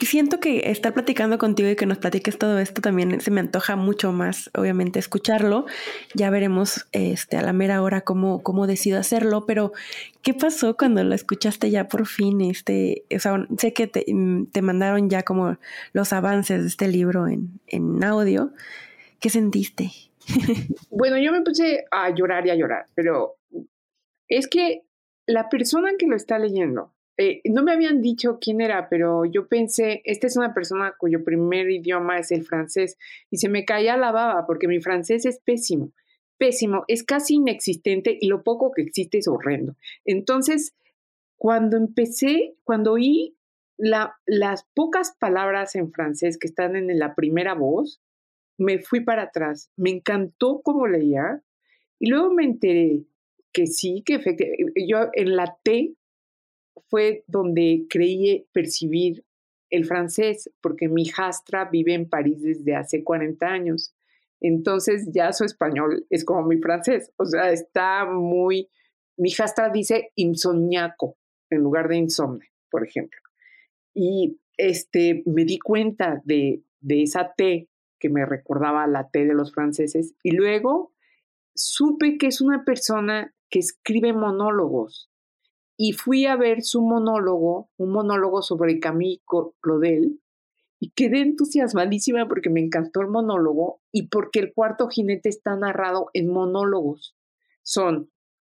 siento 0.00 0.40
que 0.40 0.70
estar 0.70 0.92
platicando 0.94 1.38
contigo 1.38 1.68
y 1.68 1.76
que 1.76 1.86
nos 1.86 1.98
platiques 1.98 2.38
todo 2.38 2.58
esto 2.58 2.80
también 2.80 3.20
se 3.20 3.30
me 3.30 3.40
antoja 3.40 3.76
mucho 3.76 4.12
más, 4.12 4.50
obviamente, 4.54 4.98
escucharlo. 4.98 5.66
Ya 6.14 6.30
veremos 6.30 6.86
este, 6.92 7.36
a 7.36 7.42
la 7.42 7.52
mera 7.52 7.82
hora 7.82 8.02
cómo, 8.02 8.42
cómo 8.42 8.66
decido 8.66 8.98
hacerlo, 8.98 9.46
pero 9.46 9.72
¿qué 10.22 10.34
pasó 10.34 10.76
cuando 10.76 11.02
lo 11.04 11.14
escuchaste 11.14 11.70
ya 11.70 11.88
por 11.88 12.06
fin? 12.06 12.40
Este, 12.40 13.04
o 13.14 13.18
sea, 13.18 13.46
sé 13.58 13.72
que 13.72 13.86
te, 13.86 14.04
mm, 14.08 14.46
te 14.46 14.62
mandaron 14.62 15.08
ya 15.08 15.22
como 15.22 15.58
los 15.92 16.12
avances 16.12 16.62
de 16.62 16.68
este 16.68 16.88
libro 16.88 17.28
en, 17.28 17.60
en 17.66 18.02
audio. 18.04 18.52
¿Qué 19.20 19.30
sentiste? 19.30 19.90
bueno, 20.90 21.18
yo 21.18 21.32
me 21.32 21.42
puse 21.42 21.84
a 21.90 22.10
llorar 22.10 22.46
y 22.46 22.50
a 22.50 22.54
llorar, 22.54 22.86
pero 22.94 23.37
es 24.28 24.48
que 24.48 24.82
la 25.26 25.48
persona 25.48 25.92
que 25.98 26.06
lo 26.06 26.16
está 26.16 26.38
leyendo 26.38 26.92
eh, 27.20 27.40
no 27.44 27.64
me 27.64 27.72
habían 27.72 28.00
dicho 28.00 28.38
quién 28.40 28.60
era, 28.60 28.88
pero 28.88 29.24
yo 29.24 29.48
pensé, 29.48 30.02
esta 30.04 30.28
es 30.28 30.36
una 30.36 30.54
persona 30.54 30.94
cuyo 30.96 31.24
primer 31.24 31.68
idioma 31.68 32.18
es 32.18 32.30
el 32.30 32.44
francés 32.44 32.96
y 33.28 33.38
se 33.38 33.48
me 33.48 33.64
caía 33.64 33.96
la 33.96 34.12
baba 34.12 34.46
porque 34.46 34.68
mi 34.68 34.80
francés 34.80 35.26
es 35.26 35.40
pésimo, 35.40 35.92
pésimo, 36.38 36.84
es 36.86 37.02
casi 37.02 37.34
inexistente 37.34 38.16
y 38.20 38.28
lo 38.28 38.44
poco 38.44 38.70
que 38.70 38.82
existe 38.82 39.18
es 39.18 39.26
horrendo. 39.26 39.74
Entonces, 40.04 40.76
cuando 41.36 41.76
empecé, 41.76 42.54
cuando 42.62 42.92
oí 42.92 43.36
las 43.76 44.66
pocas 44.74 45.16
palabras 45.18 45.74
en 45.74 45.90
francés 45.90 46.38
que 46.38 46.46
están 46.46 46.76
en 46.76 46.96
la 47.00 47.16
primera 47.16 47.54
voz, 47.54 48.00
me 48.58 48.78
fui 48.78 49.00
para 49.00 49.24
atrás, 49.24 49.72
me 49.76 49.90
encantó 49.90 50.60
cómo 50.62 50.86
leía 50.86 51.42
y 51.98 52.10
luego 52.10 52.32
me 52.32 52.44
enteré 52.44 53.04
que 53.52 53.66
sí, 53.66 54.02
que 54.04 54.14
efectivamente, 54.14 54.86
yo 54.86 55.08
en 55.12 55.36
la 55.36 55.56
T 55.62 55.94
fue 56.88 57.24
donde 57.26 57.86
creí 57.88 58.46
percibir 58.52 59.24
el 59.70 59.84
francés, 59.84 60.50
porque 60.60 60.88
mi 60.88 61.02
hijastra 61.02 61.66
vive 61.66 61.94
en 61.94 62.08
París 62.08 62.42
desde 62.42 62.74
hace 62.74 63.04
40 63.04 63.46
años. 63.46 63.94
Entonces 64.40 65.08
ya 65.12 65.32
su 65.32 65.44
español 65.44 66.06
es 66.10 66.24
como 66.24 66.46
mi 66.46 66.58
francés, 66.58 67.12
o 67.16 67.24
sea, 67.24 67.50
está 67.50 68.04
muy... 68.06 68.68
Mi 69.16 69.30
hijastra 69.30 69.68
dice 69.68 70.12
insomniaco 70.14 71.16
en 71.50 71.62
lugar 71.62 71.88
de 71.88 71.96
insomne, 71.96 72.46
por 72.70 72.86
ejemplo. 72.86 73.18
Y 73.92 74.38
este, 74.56 75.22
me 75.26 75.44
di 75.44 75.58
cuenta 75.58 76.22
de, 76.24 76.62
de 76.80 77.02
esa 77.02 77.32
T 77.36 77.68
que 77.98 78.08
me 78.08 78.24
recordaba 78.24 78.86
la 78.86 79.08
T 79.10 79.26
de 79.26 79.34
los 79.34 79.52
franceses 79.52 80.14
y 80.22 80.30
luego 80.30 80.92
supe 81.54 82.16
que 82.16 82.28
es 82.28 82.40
una 82.40 82.64
persona 82.64 83.34
que 83.50 83.58
escribe 83.58 84.12
monólogos 84.12 85.10
y 85.76 85.92
fui 85.92 86.26
a 86.26 86.36
ver 86.36 86.62
su 86.62 86.82
monólogo, 86.82 87.70
un 87.76 87.92
monólogo 87.92 88.42
sobre 88.42 88.80
Camille 88.80 89.22
Claudel, 89.60 90.20
y 90.80 90.90
quedé 90.90 91.20
entusiasmadísima 91.20 92.28
porque 92.28 92.50
me 92.50 92.60
encantó 92.60 93.00
el 93.00 93.08
monólogo 93.08 93.80
y 93.92 94.08
porque 94.08 94.40
el 94.40 94.52
cuarto 94.52 94.88
jinete 94.88 95.28
está 95.28 95.56
narrado 95.56 96.10
en 96.14 96.32
monólogos. 96.32 97.16
Son 97.62 98.10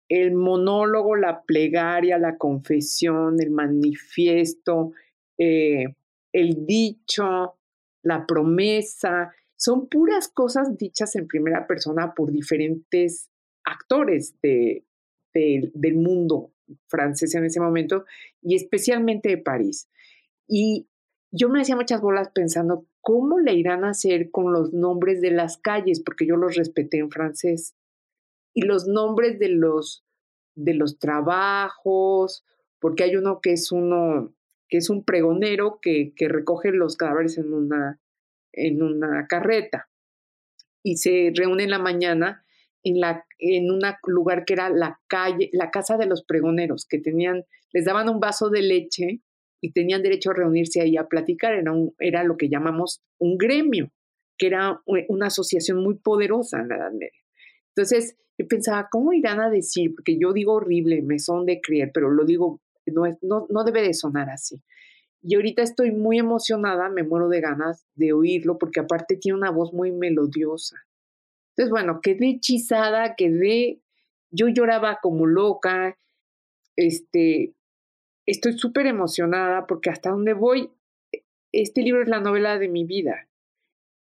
el 0.08 0.34
monólogo, 0.34 1.16
la 1.16 1.42
plegaria, 1.42 2.18
la 2.18 2.36
confesión, 2.36 3.40
el 3.40 3.50
manifiesto, 3.50 4.92
eh, 5.38 5.96
el 6.32 6.66
dicho, 6.66 7.56
la 8.02 8.26
promesa. 8.26 9.34
Son 9.56 9.88
puras 9.88 10.28
cosas 10.28 10.76
dichas 10.76 11.16
en 11.16 11.26
primera 11.26 11.66
persona 11.66 12.14
por 12.14 12.32
diferentes 12.32 13.30
actores 13.64 14.34
de, 14.42 14.84
del 15.32 15.94
mundo 15.96 16.52
francés 16.88 17.34
en 17.34 17.44
ese 17.44 17.60
momento 17.60 18.04
y 18.40 18.54
especialmente 18.54 19.28
de 19.28 19.38
París. 19.38 19.88
Y 20.46 20.88
yo 21.30 21.48
me 21.48 21.60
hacía 21.60 21.76
muchas 21.76 22.00
bolas 22.00 22.30
pensando 22.32 22.86
cómo 23.00 23.38
le 23.38 23.54
irán 23.54 23.84
a 23.84 23.90
hacer 23.90 24.30
con 24.30 24.52
los 24.52 24.72
nombres 24.72 25.20
de 25.20 25.30
las 25.30 25.58
calles, 25.58 26.00
porque 26.00 26.26
yo 26.26 26.36
los 26.36 26.54
respeté 26.54 26.98
en 26.98 27.10
francés, 27.10 27.74
y 28.54 28.62
los 28.62 28.86
nombres 28.86 29.38
de 29.38 29.48
los, 29.48 30.04
de 30.54 30.74
los 30.74 30.98
trabajos, 30.98 32.44
porque 32.78 33.02
hay 33.02 33.16
uno 33.16 33.40
que 33.40 33.52
es 33.52 33.72
uno 33.72 34.32
que 34.68 34.78
es 34.78 34.88
un 34.90 35.04
pregonero 35.04 35.78
que, 35.82 36.14
que 36.16 36.28
recoge 36.28 36.70
los 36.70 36.96
cadáveres 36.96 37.36
en 37.36 37.52
una, 37.52 38.00
en 38.52 38.82
una 38.82 39.26
carreta. 39.26 39.90
Y 40.82 40.96
se 40.96 41.32
reúne 41.34 41.64
en 41.64 41.70
la 41.70 41.78
mañana 41.78 42.43
en, 42.84 43.00
la, 43.00 43.24
un 43.40 43.80
lugar 44.06 44.44
que 44.44 44.52
era 44.52 44.68
la 44.68 45.00
calle, 45.08 45.50
la 45.52 45.70
casa 45.70 45.96
de 45.96 46.06
los 46.06 46.24
pregoneros, 46.24 46.86
que 46.88 46.98
tenían, 46.98 47.44
les 47.72 47.84
daban 47.84 48.08
un 48.08 48.20
vaso 48.20 48.50
de 48.50 48.62
leche 48.62 49.20
y 49.60 49.72
tenían 49.72 50.02
derecho 50.02 50.30
a 50.30 50.34
reunirse 50.34 50.80
ahí 50.80 50.96
a 50.96 51.08
platicar. 51.08 51.54
Era, 51.54 51.72
era 51.98 52.22
lo 52.22 52.36
que 52.36 52.48
llamamos 52.48 53.02
un 53.18 53.38
gremio, 53.38 53.90
que 54.36 54.48
era 54.48 54.80
una 54.86 55.26
asociación 55.26 55.82
muy 55.82 55.96
poderosa 55.96 56.60
en 56.60 56.68
la 56.68 56.76
Edad 56.76 56.92
Media. 56.92 57.20
Entonces, 57.74 58.16
yo 58.36 58.46
pensaba, 58.46 58.88
¿cómo 58.90 59.12
irán 59.12 59.40
a 59.40 59.50
decir? 59.50 59.94
Porque 59.94 60.18
yo 60.18 60.32
digo 60.32 60.54
horrible, 60.54 61.02
me 61.02 61.18
son 61.18 61.46
de 61.46 61.60
creer, 61.60 61.90
pero 61.94 62.10
lo 62.10 62.24
digo, 62.24 62.60
no, 62.86 63.04
no, 63.22 63.46
no 63.48 63.64
debe 63.64 63.82
de 63.82 63.94
sonar 63.94 64.28
así. 64.28 64.62
Y 65.22 65.36
ahorita 65.36 65.62
estoy 65.62 65.90
muy 65.90 66.18
emocionada, 66.18 66.90
me 66.90 67.02
muero 67.02 67.28
de 67.28 67.40
ganas 67.40 67.86
de 67.94 68.12
oírlo, 68.12 68.58
porque 68.58 68.80
aparte 68.80 69.16
tiene 69.16 69.38
una 69.38 69.50
voz 69.50 69.72
muy 69.72 69.90
melodiosa. 69.90 70.76
Entonces, 71.56 71.70
bueno, 71.70 72.00
quedé 72.00 72.30
hechizada, 72.30 73.14
quedé, 73.14 73.80
yo 74.30 74.48
lloraba 74.48 74.98
como 75.00 75.26
loca, 75.26 75.96
este, 76.76 77.54
estoy 78.26 78.58
súper 78.58 78.86
emocionada 78.86 79.66
porque 79.66 79.90
hasta 79.90 80.10
donde 80.10 80.32
voy, 80.32 80.70
este 81.52 81.82
libro 81.82 82.02
es 82.02 82.08
la 82.08 82.20
novela 82.20 82.58
de 82.58 82.68
mi 82.68 82.84
vida. 82.84 83.28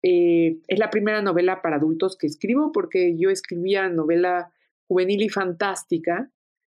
Eh, 0.04 0.60
es 0.68 0.80
la 0.80 0.90
primera 0.90 1.22
novela 1.22 1.62
para 1.62 1.76
adultos 1.76 2.18
que 2.18 2.26
escribo 2.26 2.72
porque 2.72 3.18
yo 3.18 3.30
escribía 3.30 3.88
novela 3.90 4.52
juvenil 4.88 5.22
y 5.22 5.30
fantástica 5.30 6.32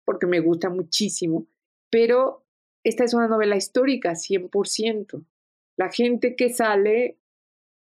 porque 0.04 0.26
me 0.26 0.40
gusta 0.40 0.68
muchísimo, 0.68 1.46
pero 1.90 2.44
esta 2.82 3.04
es 3.04 3.14
una 3.14 3.28
novela 3.28 3.56
histórica 3.56 4.12
100%. 4.12 5.24
La 5.76 5.90
gente 5.90 6.36
que 6.36 6.50
sale 6.52 7.18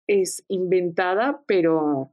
es 0.07 0.45
inventada, 0.47 1.43
pero 1.47 2.13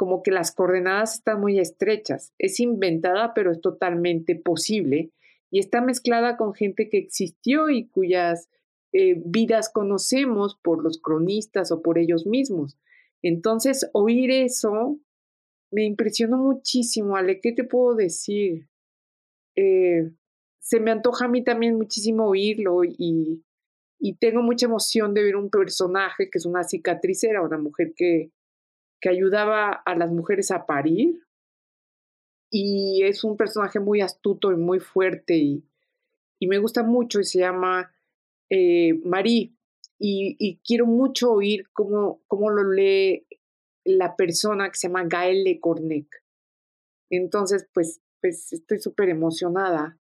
como 0.00 0.22
que 0.22 0.30
las 0.30 0.50
coordenadas 0.50 1.16
están 1.16 1.42
muy 1.42 1.58
estrechas. 1.58 2.32
Es 2.38 2.58
inventada, 2.58 3.34
pero 3.34 3.52
es 3.52 3.60
totalmente 3.60 4.34
posible 4.34 5.10
y 5.50 5.58
está 5.58 5.82
mezclada 5.82 6.38
con 6.38 6.54
gente 6.54 6.88
que 6.88 6.96
existió 6.96 7.68
y 7.68 7.86
cuyas 7.86 8.48
eh, 8.94 9.20
vidas 9.22 9.68
conocemos 9.70 10.58
por 10.62 10.82
los 10.82 11.02
cronistas 11.02 11.70
o 11.70 11.82
por 11.82 11.98
ellos 11.98 12.26
mismos. 12.26 12.78
Entonces, 13.20 13.90
oír 13.92 14.30
eso 14.30 14.98
me 15.70 15.84
impresionó 15.84 16.38
muchísimo, 16.38 17.18
Ale, 17.18 17.38
¿qué 17.42 17.52
te 17.52 17.64
puedo 17.64 17.94
decir? 17.94 18.70
Eh, 19.54 20.12
se 20.60 20.80
me 20.80 20.92
antoja 20.92 21.26
a 21.26 21.28
mí 21.28 21.44
también 21.44 21.76
muchísimo 21.76 22.26
oírlo 22.26 22.84
y, 22.84 23.44
y 23.98 24.14
tengo 24.14 24.40
mucha 24.40 24.64
emoción 24.64 25.12
de 25.12 25.24
ver 25.24 25.36
un 25.36 25.50
personaje 25.50 26.30
que 26.30 26.38
es 26.38 26.46
una 26.46 26.64
cicatricera, 26.64 27.42
una 27.42 27.58
mujer 27.58 27.92
que, 27.94 28.30
que 29.00 29.08
ayudaba 29.08 29.70
a 29.70 29.94
las 29.94 30.10
mujeres 30.10 30.50
a 30.50 30.66
parir. 30.66 31.20
Y 32.50 33.02
es 33.04 33.24
un 33.24 33.36
personaje 33.36 33.78
muy 33.80 34.00
astuto 34.00 34.50
y 34.52 34.56
muy 34.56 34.80
fuerte 34.80 35.36
y, 35.36 35.64
me 36.42 36.58
gusta 36.58 36.82
mucho 36.82 37.20
y 37.20 37.24
se 37.24 37.40
llama 37.40 37.92
eh, 38.48 38.94
Marie. 39.04 39.54
Y, 39.98 40.58
quiero 40.64 40.86
mucho 40.86 41.32
oír 41.32 41.68
cómo, 41.72 42.22
cómo 42.26 42.50
lo 42.50 42.72
lee 42.72 43.26
la 43.84 44.16
persona 44.16 44.70
que 44.70 44.76
se 44.76 44.88
llama 44.88 45.04
Gael 45.04 45.44
Le 45.44 45.60
Cornec. 45.60 46.24
Entonces, 47.10 47.68
pues, 47.74 48.00
pues 48.20 48.52
estoy 48.52 48.78
súper 48.78 49.10
emocionada. 49.10 49.98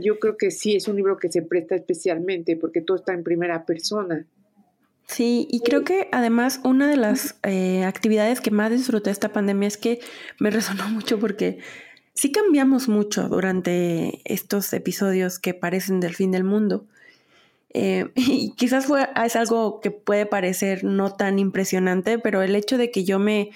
Yo 0.00 0.18
creo 0.18 0.36
que 0.36 0.50
sí, 0.50 0.74
es 0.74 0.88
un 0.88 0.96
libro 0.96 1.18
que 1.18 1.30
se 1.30 1.42
presta 1.42 1.76
especialmente 1.76 2.56
porque 2.56 2.80
todo 2.80 2.96
está 2.96 3.12
en 3.12 3.22
primera 3.22 3.64
persona. 3.64 4.26
Sí, 5.08 5.48
y 5.50 5.60
creo 5.60 5.84
que 5.84 6.08
además 6.12 6.60
una 6.64 6.86
de 6.86 6.96
las 6.96 7.36
eh, 7.42 7.84
actividades 7.84 8.42
que 8.42 8.50
más 8.50 8.70
disfruté 8.70 9.10
esta 9.10 9.32
pandemia 9.32 9.66
es 9.66 9.78
que 9.78 10.00
me 10.38 10.50
resonó 10.50 10.88
mucho 10.90 11.18
porque 11.18 11.58
sí 12.14 12.30
cambiamos 12.30 12.88
mucho 12.88 13.28
durante 13.28 14.20
estos 14.24 14.72
episodios 14.72 15.38
que 15.38 15.54
parecen 15.54 16.00
del 16.00 16.14
fin 16.14 16.30
del 16.30 16.44
mundo. 16.44 16.84
Eh, 17.70 18.10
y 18.16 18.52
quizás 18.56 18.86
fue, 18.86 19.08
es 19.24 19.34
algo 19.36 19.80
que 19.80 19.90
puede 19.90 20.26
parecer 20.26 20.84
no 20.84 21.14
tan 21.14 21.38
impresionante, 21.38 22.18
pero 22.18 22.42
el 22.42 22.54
hecho 22.54 22.76
de 22.76 22.90
que 22.90 23.04
yo 23.04 23.18
me, 23.18 23.50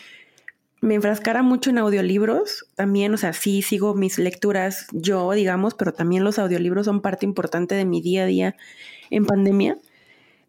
me 0.81 0.95
enfrascara 0.95 1.43
mucho 1.43 1.69
en 1.69 1.79
audiolibros, 1.79 2.67
también, 2.77 3.13
o 3.13 3.19
sea, 3.19 3.35
sí 3.35 3.61
sigo 3.61 3.95
mis 3.95 4.19
lecturas 4.19 4.87
yo, 4.93 5.31
digamos, 5.33 5.75
pero 5.75 5.93
también 5.93 6.25
los 6.25 6.39
audiolibros 6.39 6.87
son 6.87 7.03
parte 7.03 7.27
importante 7.27 7.75
de 7.75 7.85
mi 7.85 8.01
día 8.01 8.23
a 8.23 8.27
día 8.27 8.57
en 9.11 9.27
pandemia. 9.27 9.79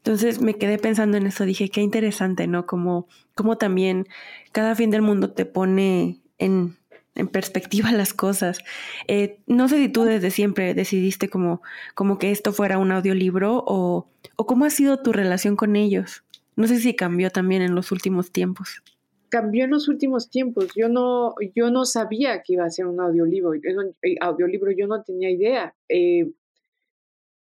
Entonces 0.03 0.41
me 0.41 0.55
quedé 0.55 0.77
pensando 0.77 1.15
en 1.15 1.27
eso, 1.27 1.45
dije, 1.45 1.69
qué 1.69 1.79
interesante, 1.79 2.45
¿no? 2.45 2.65
Como, 2.65 3.07
como 3.35 3.57
también 3.57 4.05
cada 4.51 4.75
fin 4.75 4.89
del 4.89 5.01
mundo 5.01 5.31
te 5.31 5.45
pone 5.45 6.19
en, 6.39 6.75
en 7.15 7.29
perspectiva 7.29 7.89
las 7.93 8.13
cosas. 8.13 8.59
Eh, 9.07 9.39
no 9.47 9.69
sé 9.69 9.77
si 9.77 9.87
tú 9.87 10.03
desde 10.03 10.29
siempre 10.29 10.73
decidiste 10.73 11.29
como, 11.29 11.61
como 11.95 12.17
que 12.19 12.31
esto 12.31 12.51
fuera 12.51 12.77
un 12.79 12.91
audiolibro 12.91 13.63
o, 13.65 14.09
o 14.35 14.45
cómo 14.45 14.65
ha 14.65 14.69
sido 14.69 14.97
tu 14.97 15.13
relación 15.13 15.55
con 15.55 15.77
ellos. 15.77 16.25
No 16.57 16.67
sé 16.67 16.79
si 16.79 16.97
cambió 16.97 17.29
también 17.29 17.61
en 17.61 17.73
los 17.73 17.93
últimos 17.93 18.29
tiempos. 18.29 18.83
Cambió 19.29 19.63
en 19.63 19.71
los 19.71 19.87
últimos 19.87 20.29
tiempos. 20.29 20.67
Yo 20.75 20.89
no, 20.89 21.33
yo 21.55 21.71
no 21.71 21.85
sabía 21.85 22.43
que 22.43 22.53
iba 22.53 22.65
a 22.65 22.69
ser 22.69 22.87
un 22.87 22.99
audiolibro. 22.99 23.53
Eh, 23.53 24.17
audiolibro 24.19 24.71
yo 24.71 24.85
no 24.85 25.01
tenía 25.01 25.31
idea. 25.31 25.73
Eh, 25.87 26.29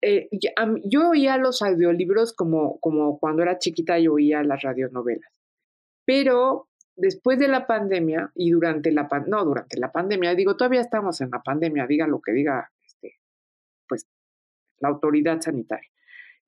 eh, 0.03 0.29
yo 0.85 1.11
oía 1.11 1.37
los 1.37 1.63
audiolibros 1.63 2.33
como, 2.33 2.79
como 2.81 3.19
cuando 3.19 3.43
era 3.43 3.59
chiquita 3.59 3.99
yo 3.99 4.15
oía 4.15 4.43
las 4.43 4.63
radionovelas, 4.63 5.31
pero 6.05 6.69
después 6.97 7.39
de 7.39 7.49
la 7.49 7.67
pandemia 7.67 8.31
y 8.35 8.51
durante 8.51 8.93
la 8.93 9.09
no 9.27 9.45
durante 9.45 9.79
la 9.79 9.91
pandemia 9.91 10.35
digo 10.35 10.57
todavía 10.57 10.81
estamos 10.81 11.21
en 11.21 11.31
la 11.31 11.43
pandemia 11.43 11.87
diga 11.87 12.07
lo 12.07 12.21
que 12.21 12.33
diga 12.33 12.71
este 12.85 13.19
pues 13.89 14.07
la 14.81 14.91
autoridad 14.91 15.41
sanitaria 15.41 15.89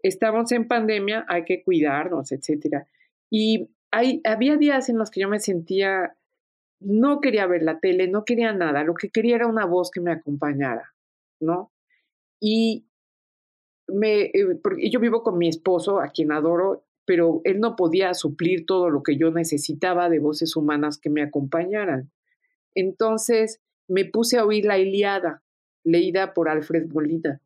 estamos 0.03 0.53
en 0.53 0.68
pandemia 0.68 1.24
hay 1.28 1.44
que 1.44 1.62
cuidarnos 1.62 2.32
etcétera 2.32 2.86
y 3.30 3.70
hay, 3.90 4.20
había 4.24 4.57
días 4.57 4.88
en 4.88 4.98
los 4.98 5.11
que 5.11 5.20
yo 5.20 5.28
me 5.28 5.40
sentía 5.40 6.16
no 6.80 7.20
quería 7.20 7.46
ver 7.46 7.62
la 7.62 7.80
tele 7.80 8.09
no 8.09 8.24
quería 8.24 8.53
nada 8.53 8.84
lo 8.84 8.94
que 8.94 9.09
quería 9.09 9.36
era 9.36 9.46
una 9.46 9.64
voz 9.64 9.90
que 9.90 10.03
me 10.03 10.12
acompañara 10.12 10.92
no 11.40 11.72
y 12.40 12.84
me, 13.88 14.22
eh, 14.24 14.58
porque 14.62 14.90
yo 14.90 15.00
vivo 15.00 15.22
con 15.22 15.38
mi 15.38 15.48
esposo, 15.48 16.00
a 16.00 16.08
quien 16.08 16.32
adoro, 16.32 16.84
pero 17.04 17.40
él 17.44 17.60
no 17.60 17.76
podía 17.76 18.14
suplir 18.14 18.66
todo 18.66 18.90
lo 18.90 19.02
que 19.02 19.16
yo 19.16 19.30
necesitaba 19.30 20.08
de 20.08 20.18
voces 20.18 20.56
humanas 20.56 20.98
que 20.98 21.10
me 21.10 21.22
acompañaran. 21.22 22.10
Entonces 22.74 23.60
me 23.88 24.04
puse 24.04 24.38
a 24.38 24.44
oír 24.44 24.64
la 24.64 24.78
Iliada, 24.78 25.42
leída 25.84 26.32
por 26.32 26.48
Alfred 26.48 26.86
Molina. 26.92 27.40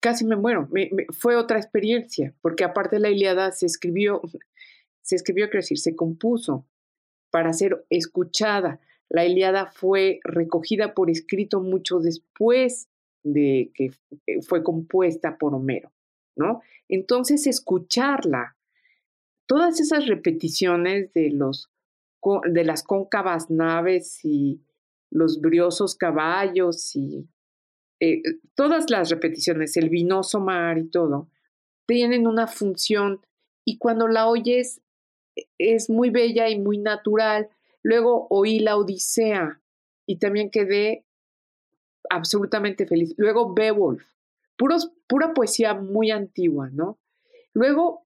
Casi 0.00 0.26
me 0.26 0.36
muero. 0.36 0.68
fue 1.12 1.36
otra 1.36 1.58
experiencia, 1.58 2.34
porque 2.42 2.64
aparte 2.64 2.98
la 2.98 3.10
Iliada 3.10 3.52
se 3.52 3.66
escribió, 3.66 4.20
se 5.02 5.16
escribió, 5.16 5.46
quiero 5.46 5.62
decir, 5.62 5.78
se 5.78 5.96
compuso 5.96 6.66
para 7.30 7.52
ser 7.52 7.84
escuchada. 7.90 8.80
La 9.08 9.24
Iliada 9.24 9.66
fue 9.66 10.20
recogida 10.24 10.94
por 10.94 11.10
escrito 11.10 11.60
mucho 11.60 12.00
después 12.00 12.88
de 13.24 13.72
que 13.74 13.90
eh, 14.26 14.42
fue 14.42 14.62
compuesta 14.62 15.36
por 15.36 15.54
Homero, 15.54 15.92
¿no? 16.36 16.60
Entonces, 16.88 17.46
escucharla, 17.46 18.56
todas 19.46 19.80
esas 19.80 20.06
repeticiones 20.06 21.12
de, 21.12 21.30
los, 21.30 21.70
de 22.44 22.64
las 22.64 22.82
cóncavas 22.82 23.50
naves 23.50 24.24
y 24.24 24.60
los 25.10 25.40
briosos 25.40 25.96
caballos 25.96 26.94
y 26.94 27.28
eh, 28.00 28.22
todas 28.54 28.90
las 28.90 29.10
repeticiones, 29.10 29.76
el 29.76 29.88
vinoso 29.88 30.40
mar 30.40 30.78
y 30.78 30.88
todo, 30.88 31.30
tienen 31.86 32.26
una 32.26 32.46
función 32.46 33.20
y 33.64 33.78
cuando 33.78 34.08
la 34.08 34.28
oyes 34.28 34.80
e, 35.36 35.46
es 35.58 35.88
muy 35.88 36.10
bella 36.10 36.48
y 36.48 36.58
muy 36.58 36.78
natural. 36.78 37.48
Luego 37.82 38.26
oí 38.30 38.58
la 38.58 38.76
Odisea 38.76 39.60
y 40.06 40.16
también 40.16 40.50
quedé 40.50 41.04
absolutamente 42.10 42.86
feliz. 42.86 43.14
Luego 43.16 43.54
Beowulf, 43.54 44.04
puros, 44.56 44.92
pura 45.06 45.34
poesía 45.34 45.74
muy 45.74 46.10
antigua, 46.10 46.70
¿no? 46.70 46.98
Luego 47.52 48.04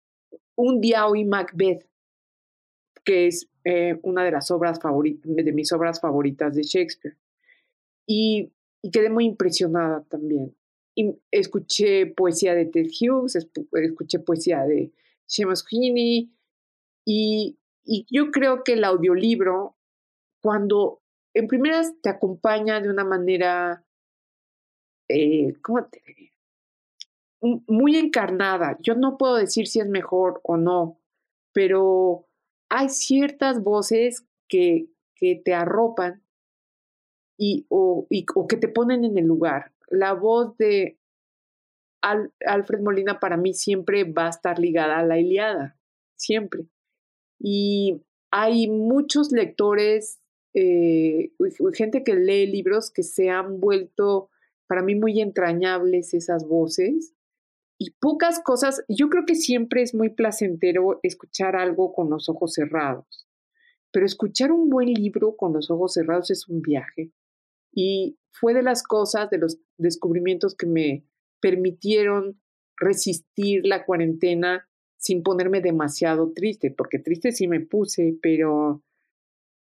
Un 0.56 0.80
día 0.80 1.06
oí 1.06 1.24
Macbeth, 1.24 1.86
que 3.04 3.28
es 3.28 3.48
eh, 3.64 3.98
una 4.02 4.24
de 4.24 4.32
las 4.32 4.50
obras 4.50 4.80
favoritas, 4.80 5.30
de 5.36 5.52
mis 5.52 5.72
obras 5.72 6.00
favoritas 6.00 6.54
de 6.56 6.62
Shakespeare. 6.62 7.16
Y, 8.06 8.52
quedé 8.92 9.08
muy 9.08 9.24
impresionada 9.24 10.04
también. 10.08 10.56
Escuché 11.30 12.06
poesía 12.06 12.54
de 12.54 12.66
Ted 12.66 12.88
Hughes, 12.88 13.36
escuché 13.36 14.18
poesía 14.18 14.64
de 14.64 14.90
Seamus 15.26 15.64
Heaney, 15.70 16.32
y, 17.04 17.56
y 17.84 18.06
yo 18.10 18.30
creo 18.32 18.64
que 18.64 18.72
el 18.72 18.84
audiolibro, 18.84 19.76
cuando 20.42 21.00
en 21.34 21.46
primeras 21.46 21.94
te 22.02 22.08
acompaña 22.08 22.80
de 22.80 22.90
una 22.90 23.04
manera 23.04 23.84
eh, 25.08 25.54
¿cómo 25.62 25.84
te? 25.84 26.32
Muy 27.40 27.96
encarnada. 27.96 28.76
Yo 28.80 28.94
no 28.94 29.16
puedo 29.16 29.36
decir 29.36 29.68
si 29.68 29.80
es 29.80 29.88
mejor 29.88 30.40
o 30.42 30.56
no, 30.56 30.98
pero 31.52 32.26
hay 32.68 32.88
ciertas 32.88 33.62
voces 33.62 34.26
que, 34.48 34.88
que 35.14 35.40
te 35.44 35.54
arropan 35.54 36.22
y 37.38 37.66
o, 37.68 38.06
que 38.48 38.56
te 38.56 38.68
ponen 38.68 39.04
en 39.04 39.16
el 39.16 39.24
lugar. 39.24 39.72
La 39.88 40.12
voz 40.12 40.56
de 40.58 40.98
Alfred 42.02 42.80
Molina 42.80 43.20
para 43.20 43.36
mí 43.36 43.54
siempre 43.54 44.04
va 44.04 44.26
a 44.26 44.30
estar 44.30 44.58
ligada 44.58 44.98
a 44.98 45.06
la 45.06 45.18
Iliada, 45.18 45.78
siempre. 46.16 46.66
Y 47.38 48.02
hay 48.30 48.68
muchos 48.68 49.30
lectores, 49.30 50.20
eh, 50.52 51.30
gente 51.74 52.02
que 52.02 52.14
lee 52.14 52.46
libros 52.46 52.90
que 52.90 53.04
se 53.04 53.30
han 53.30 53.60
vuelto 53.60 54.30
para 54.68 54.82
mí 54.82 54.94
muy 54.94 55.20
entrañables 55.20 56.14
esas 56.14 56.46
voces 56.46 57.14
y 57.78 57.92
pocas 57.98 58.40
cosas, 58.40 58.84
yo 58.88 59.08
creo 59.08 59.24
que 59.24 59.34
siempre 59.34 59.82
es 59.82 59.94
muy 59.94 60.10
placentero 60.10 61.00
escuchar 61.02 61.56
algo 61.56 61.92
con 61.92 62.10
los 62.10 62.28
ojos 62.28 62.54
cerrados, 62.54 63.26
pero 63.92 64.04
escuchar 64.04 64.52
un 64.52 64.68
buen 64.68 64.92
libro 64.92 65.36
con 65.36 65.52
los 65.52 65.70
ojos 65.70 65.94
cerrados 65.94 66.30
es 66.30 66.48
un 66.48 66.60
viaje. 66.60 67.12
Y 67.72 68.18
fue 68.30 68.54
de 68.54 68.62
las 68.62 68.82
cosas, 68.82 69.30
de 69.30 69.38
los 69.38 69.58
descubrimientos 69.76 70.54
que 70.54 70.66
me 70.66 71.04
permitieron 71.40 72.40
resistir 72.76 73.64
la 73.64 73.84
cuarentena 73.84 74.68
sin 74.96 75.22
ponerme 75.22 75.60
demasiado 75.60 76.32
triste, 76.32 76.72
porque 76.76 76.98
triste 76.98 77.30
sí 77.30 77.46
me 77.46 77.60
puse, 77.60 78.18
pero 78.20 78.82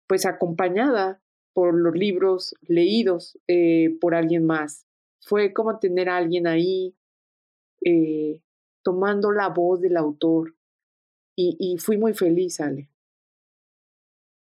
pues 0.06 0.24
acompañada 0.24 1.22
por 1.52 1.74
los 1.74 1.94
libros 1.94 2.54
leídos 2.62 3.38
eh, 3.46 3.96
por 4.00 4.14
alguien 4.14 4.46
más. 4.46 4.85
Fue 5.20 5.52
como 5.52 5.78
tener 5.78 6.08
a 6.08 6.16
alguien 6.16 6.46
ahí 6.46 6.94
eh, 7.84 8.40
tomando 8.82 9.32
la 9.32 9.48
voz 9.48 9.80
del 9.80 9.96
autor 9.96 10.54
y, 11.34 11.56
y 11.58 11.78
fui 11.78 11.98
muy 11.98 12.14
feliz, 12.14 12.60
Ale. 12.60 12.88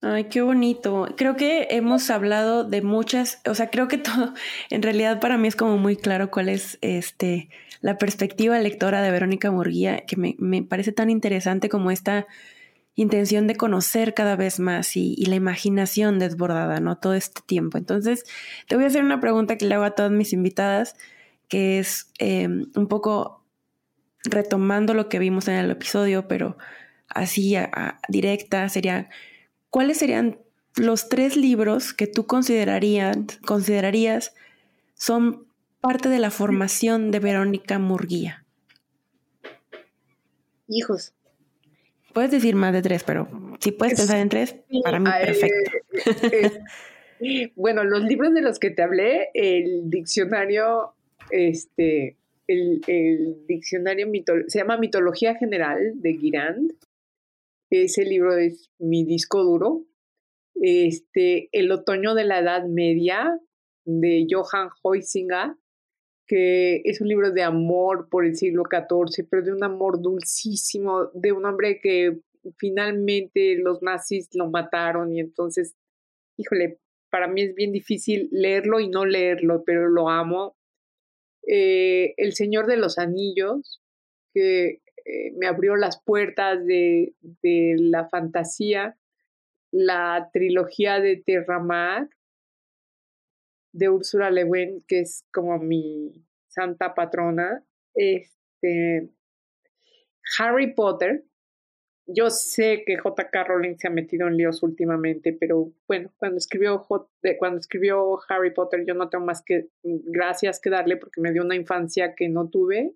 Ay, 0.05 0.25
qué 0.25 0.41
bonito. 0.41 1.07
Creo 1.15 1.37
que 1.37 1.67
hemos 1.71 2.09
hablado 2.09 2.65
de 2.65 2.81
muchas, 2.81 3.41
o 3.47 3.55
sea, 3.55 3.69
creo 3.69 3.87
que 3.87 3.97
todo, 3.99 4.33
en 4.69 4.81
realidad 4.81 5.21
para 5.21 5.37
mí 5.37 5.47
es 5.47 5.55
como 5.55 5.77
muy 5.77 5.95
claro 5.95 6.29
cuál 6.29 6.49
es 6.49 6.77
este 6.81 7.49
la 7.79 7.97
perspectiva 7.97 8.59
lectora 8.59 9.01
de 9.01 9.11
Verónica 9.11 9.51
Murguía, 9.51 10.05
que 10.05 10.17
me, 10.17 10.35
me 10.39 10.61
parece 10.63 10.91
tan 10.91 11.09
interesante 11.09 11.69
como 11.69 11.91
esta 11.91 12.27
intención 12.95 13.47
de 13.47 13.55
conocer 13.55 14.13
cada 14.13 14.35
vez 14.35 14.59
más 14.59 14.95
y, 14.95 15.25
la 15.25 15.35
imaginación 15.35 16.19
desbordada, 16.19 16.79
¿no? 16.79 16.97
Todo 16.97 17.15
este 17.15 17.41
tiempo. 17.45 17.77
Entonces, 17.77 18.25
te 18.67 18.75
voy 18.75 18.85
a 18.85 18.87
hacer 18.87 19.03
una 19.03 19.19
pregunta 19.19 19.57
que 19.57 19.65
le 19.65 19.75
hago 19.75 19.83
a 19.83 19.95
todas 19.95 20.11
mis 20.11 20.33
invitadas, 20.33 20.95
que 21.47 21.79
es 21.79 22.11
em, 22.19 22.67
un 22.75 22.87
poco 22.87 23.43
retomando 24.23 24.93
lo 24.93 25.09
que 25.09 25.19
vimos 25.19 25.47
en 25.47 25.55
el 25.55 25.71
episodio, 25.71 26.27
pero 26.27 26.57
así 27.09 27.55
directa, 28.07 28.69
sería 28.69 29.09
¿cuáles 29.69 29.97
serían 29.97 30.39
los 30.75 31.09
tres 31.09 31.35
libros 31.35 31.93
que 31.93 32.07
tú 32.07 32.25
considerarías, 32.25 33.17
considerarías 33.45 34.33
son 34.93 35.47
parte 35.81 36.09
de 36.09 36.19
la 36.19 36.31
formación 36.31 37.11
de 37.11 37.19
Verónica 37.19 37.79
Murguía? 37.79 38.45
Hijos. 40.67 41.13
Puedes 42.13 42.31
decir 42.31 42.55
más 42.55 42.73
de 42.73 42.81
tres, 42.81 43.03
pero 43.03 43.27
si 43.59 43.71
puedes 43.71 43.97
pensar 43.97 44.17
en 44.17 44.29
tres, 44.29 44.55
para 44.83 44.99
mí 44.99 45.09
perfecto. 45.25 45.71
bueno, 47.55 47.83
los 47.83 48.03
libros 48.03 48.33
de 48.33 48.41
los 48.41 48.59
que 48.59 48.69
te 48.69 48.83
hablé, 48.83 49.29
el 49.33 49.89
diccionario, 49.89 50.93
este, 51.31 52.17
el, 52.47 53.45
diccionario 53.47 54.07
se 54.47 54.59
llama 54.59 54.77
Mitología 54.77 55.35
General 55.35 55.79
de 55.95 56.13
Guirand, 56.13 56.73
ese 57.81 58.05
libro 58.05 58.37
es 58.37 58.69
mi 58.77 59.03
disco 59.03 59.43
duro. 59.43 59.85
Este, 60.61 61.49
El 61.51 61.71
otoño 61.71 62.13
de 62.13 62.23
la 62.23 62.39
Edad 62.39 62.65
Media 62.67 63.39
de 63.85 64.27
Johann 64.29 64.69
Huizinga, 64.83 65.57
que 66.33 66.81
es 66.85 66.99
un 66.99 67.09
libro 67.09 67.29
de 67.29 67.43
amor 67.43 68.09
por 68.09 68.25
el 68.25 68.35
siglo 68.35 68.63
XIV, 68.63 69.27
pero 69.29 69.43
de 69.43 69.53
un 69.53 69.63
amor 69.63 70.01
dulcísimo, 70.01 71.11
de 71.13 71.31
un 71.31 71.45
hombre 71.45 71.79
que 71.79 72.21
finalmente 72.57 73.55
los 73.57 73.83
nazis 73.83 74.29
lo 74.33 74.49
mataron 74.49 75.13
y 75.13 75.19
entonces, 75.19 75.75
híjole, 76.35 76.79
para 77.11 77.27
mí 77.27 77.43
es 77.43 77.53
bien 77.53 77.71
difícil 77.71 78.29
leerlo 78.31 78.79
y 78.79 78.87
no 78.87 79.05
leerlo, 79.05 79.63
pero 79.63 79.87
lo 79.89 80.09
amo. 80.09 80.57
Eh, 81.47 82.15
el 82.17 82.33
Señor 82.33 82.65
de 82.65 82.77
los 82.77 82.97
Anillos, 82.97 83.83
que 84.33 84.81
eh, 85.05 85.33
me 85.37 85.45
abrió 85.45 85.75
las 85.75 86.01
puertas 86.01 86.65
de, 86.65 87.13
la 87.43 88.09
fantasía, 88.09 88.97
la 89.69 90.31
trilogía 90.33 90.99
de 90.99 91.17
Terramar 91.23 92.09
de 93.73 93.89
Úrsula 93.89 94.31
Le 94.31 94.47
que 94.87 95.01
es 95.01 95.25
como 95.33 95.57
mi 95.59 96.25
santa 96.47 96.93
patrona, 96.93 97.63
este, 97.93 99.09
Harry 100.39 100.73
Potter. 100.73 101.25
Yo 102.05 102.29
sé 102.29 102.83
que 102.85 102.97
J.K. 102.97 103.43
Rowling 103.45 103.77
se 103.77 103.87
ha 103.87 103.91
metido 103.91 104.27
en 104.27 104.35
líos 104.35 104.61
últimamente, 104.61 105.31
pero 105.33 105.71
bueno, 105.87 106.11
cuando 106.17 106.37
escribió, 106.37 106.85
cuando 107.39 107.59
escribió 107.59 108.19
Harry 108.27 108.53
Potter 108.53 108.83
yo 108.85 108.93
no 108.93 109.09
tengo 109.09 109.25
más 109.25 109.41
que 109.41 109.69
gracias 109.81 110.59
que 110.59 110.69
darle 110.69 110.97
porque 110.97 111.21
me 111.21 111.31
dio 111.31 111.43
una 111.43 111.55
infancia 111.55 112.13
que 112.13 112.27
no 112.27 112.49
tuve 112.49 112.93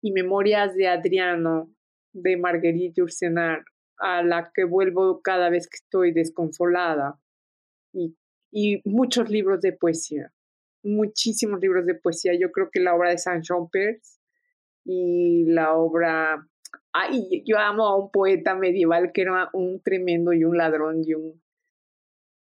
y 0.00 0.12
Memorias 0.12 0.74
de 0.74 0.88
Adriano 0.88 1.70
de 2.12 2.36
Marguerite 2.36 3.02
Ursenar, 3.02 3.64
a 3.98 4.22
la 4.22 4.52
que 4.54 4.64
vuelvo 4.64 5.20
cada 5.22 5.50
vez 5.50 5.68
que 5.68 5.76
estoy 5.76 6.12
desconsolada, 6.12 7.20
y, 7.92 8.16
y 8.50 8.80
muchos 8.88 9.28
libros 9.30 9.60
de 9.60 9.72
poesía, 9.72 10.32
muchísimos 10.82 11.60
libros 11.60 11.86
de 11.86 11.94
poesía. 11.94 12.32
Yo 12.38 12.50
creo 12.50 12.70
que 12.70 12.80
la 12.80 12.94
obra 12.94 13.10
de 13.10 13.18
Saint 13.18 13.44
Jean 13.44 13.68
Perse 13.70 14.18
y 14.84 15.44
la 15.46 15.74
obra... 15.74 16.46
Ay, 16.92 17.42
yo 17.46 17.58
amo 17.58 17.86
a 17.86 17.96
un 17.96 18.10
poeta 18.10 18.54
medieval 18.54 19.12
que 19.12 19.22
era 19.22 19.50
un 19.52 19.80
tremendo 19.82 20.32
y 20.32 20.44
un 20.44 20.56
ladrón 20.56 21.02
y 21.04 21.14
un... 21.14 21.42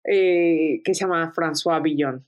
Eh, 0.04 0.82
que 0.84 0.94
se 0.94 1.00
llama 1.00 1.32
François 1.34 1.82
Villon. 1.82 2.26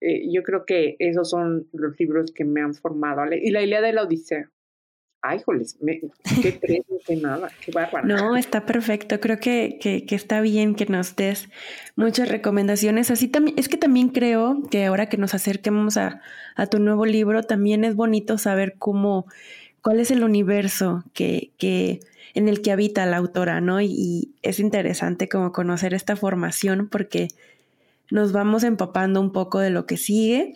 Eh, 0.00 0.32
yo 0.32 0.42
creo 0.42 0.64
que 0.64 0.96
esos 0.98 1.28
son 1.28 1.68
los 1.72 1.98
libros 2.00 2.32
que 2.32 2.44
me 2.44 2.62
han 2.62 2.74
formado. 2.74 3.22
Y 3.30 3.50
la 3.50 3.62
Ilíada 3.62 3.88
de 3.88 3.92
la 3.92 4.04
Odisea. 4.04 4.50
Ay, 5.22 5.40
joles, 5.44 5.76
qué 6.40 6.52
tres, 6.52 6.80
qué 7.06 7.16
nada. 7.16 7.50
No, 8.04 8.36
está 8.36 8.64
perfecto. 8.64 9.20
Creo 9.20 9.38
que, 9.38 9.78
que, 9.80 10.06
que, 10.06 10.14
está 10.14 10.40
bien 10.40 10.74
que 10.74 10.86
nos 10.86 11.14
des 11.14 11.48
muchas 11.94 12.30
recomendaciones. 12.30 13.10
Así 13.10 13.28
también, 13.28 13.58
es 13.58 13.68
que 13.68 13.76
también 13.76 14.08
creo 14.08 14.62
que 14.70 14.86
ahora 14.86 15.10
que 15.10 15.18
nos 15.18 15.34
acerquemos 15.34 15.98
a, 15.98 16.22
a 16.56 16.66
tu 16.66 16.78
nuevo 16.78 17.04
libro, 17.04 17.42
también 17.42 17.84
es 17.84 17.96
bonito 17.96 18.38
saber 18.38 18.76
cómo, 18.78 19.26
cuál 19.82 20.00
es 20.00 20.10
el 20.10 20.24
universo 20.24 21.04
que, 21.12 21.50
que, 21.58 22.00
en 22.32 22.48
el 22.48 22.62
que 22.62 22.72
habita 22.72 23.04
la 23.04 23.18
autora, 23.18 23.60
¿no? 23.60 23.82
Y, 23.82 23.88
y 23.88 24.30
es 24.40 24.58
interesante 24.58 25.28
como 25.28 25.52
conocer 25.52 25.92
esta 25.92 26.16
formación 26.16 26.88
porque 26.88 27.28
nos 28.10 28.32
vamos 28.32 28.64
empapando 28.64 29.20
un 29.20 29.32
poco 29.32 29.58
de 29.58 29.68
lo 29.68 29.84
que 29.84 29.98
sigue. 29.98 30.54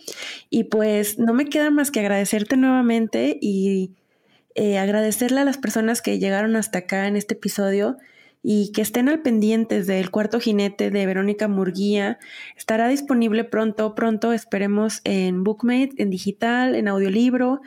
Y 0.49 0.65
pues 0.65 1.19
no 1.19 1.35
me 1.35 1.45
queda 1.45 1.69
más 1.69 1.91
que 1.91 1.99
agradecerte 1.99 2.57
nuevamente 2.57 3.37
y 3.39 3.91
eh, 4.55 4.77
agradecerle 4.77 5.41
a 5.41 5.45
las 5.45 5.57
personas 5.57 6.01
que 6.01 6.17
llegaron 6.17 6.55
hasta 6.55 6.79
acá 6.79 7.07
en 7.07 7.17
este 7.17 7.35
episodio 7.35 7.97
y 8.41 8.71
que 8.71 8.81
estén 8.81 9.09
al 9.09 9.21
pendientes 9.21 9.87
del 9.87 10.11
cuarto 10.11 10.39
jinete 10.39 10.91
de 10.91 11.05
Verónica 11.05 11.47
Murguía. 11.47 12.19
Estará 12.55 12.87
disponible 12.87 13.43
pronto, 13.43 13.95
pronto 13.95 14.33
esperemos 14.33 15.01
en 15.03 15.43
Bookmate, 15.43 15.95
en 15.97 16.09
digital, 16.09 16.75
en 16.75 16.87
audiolibro 16.87 17.61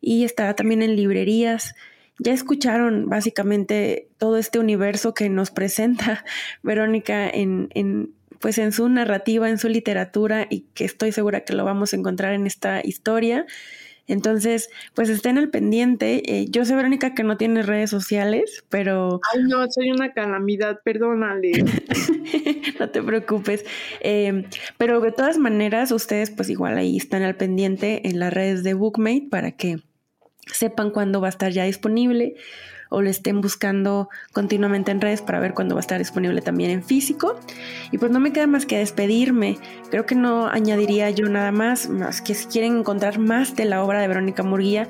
y 0.00 0.24
estará 0.24 0.54
también 0.54 0.82
en 0.82 0.96
librerías. 0.96 1.74
Ya 2.18 2.32
escucharon 2.32 3.08
básicamente 3.08 4.08
todo 4.18 4.36
este 4.36 4.58
universo 4.58 5.12
que 5.14 5.28
nos 5.28 5.50
presenta 5.52 6.24
Verónica 6.62 7.28
en, 7.28 7.68
en 7.74 8.14
pues 8.40 8.58
en 8.58 8.72
su 8.72 8.88
narrativa, 8.88 9.48
en 9.48 9.58
su 9.58 9.68
literatura 9.68 10.46
y 10.50 10.62
que 10.74 10.84
estoy 10.84 11.12
segura 11.12 11.44
que 11.44 11.52
lo 11.52 11.64
vamos 11.64 11.92
a 11.92 11.96
encontrar 11.96 12.32
en 12.34 12.46
esta 12.46 12.80
historia. 12.82 13.46
Entonces, 14.12 14.68
pues 14.94 15.08
estén 15.08 15.38
al 15.38 15.48
pendiente. 15.48 16.22
Eh, 16.26 16.46
yo 16.50 16.66
sé, 16.66 16.76
Verónica, 16.76 17.14
que 17.14 17.24
no 17.24 17.38
tiene 17.38 17.62
redes 17.62 17.88
sociales, 17.88 18.62
pero... 18.68 19.20
Ay, 19.32 19.44
no, 19.44 19.64
soy 19.70 19.90
una 19.90 20.12
calamidad, 20.12 20.80
perdónale. 20.84 21.52
no 22.78 22.90
te 22.90 23.02
preocupes. 23.02 23.64
Em, 24.00 24.44
pero 24.76 25.00
de 25.00 25.12
todas 25.12 25.38
maneras, 25.38 25.92
ustedes 25.92 26.30
pues 26.30 26.50
igual 26.50 26.76
ahí 26.76 26.98
están 26.98 27.22
al 27.22 27.36
pendiente 27.36 28.06
en 28.06 28.18
las 28.18 28.34
redes 28.34 28.62
de 28.62 28.74
Bookmate 28.74 29.28
para 29.30 29.52
que 29.52 29.78
sepan 30.52 30.90
cuándo 30.90 31.22
va 31.22 31.28
a 31.28 31.30
estar 31.30 31.50
ya 31.50 31.64
disponible. 31.64 32.34
O 32.92 33.02
lo 33.02 33.10
estén 33.10 33.40
buscando 33.40 34.08
continuamente 34.32 34.92
en 34.92 35.00
redes 35.00 35.22
para 35.22 35.40
ver 35.40 35.54
cuándo 35.54 35.74
va 35.74 35.80
a 35.80 35.82
estar 35.82 35.98
disponible 35.98 36.42
también 36.42 36.70
en 36.70 36.82
físico. 36.82 37.40
Y 37.90 37.98
pues 37.98 38.12
no 38.12 38.20
me 38.20 38.32
queda 38.32 38.46
más 38.46 38.66
que 38.66 38.78
despedirme. 38.78 39.58
Creo 39.90 40.06
que 40.06 40.14
no 40.14 40.46
añadiría 40.46 41.10
yo 41.10 41.28
nada 41.28 41.52
más, 41.52 41.88
más 41.88 42.20
que 42.20 42.34
si 42.34 42.46
quieren 42.46 42.78
encontrar 42.78 43.18
más 43.18 43.56
de 43.56 43.64
la 43.64 43.82
obra 43.82 44.00
de 44.00 44.08
Verónica 44.08 44.42
Murguía, 44.42 44.88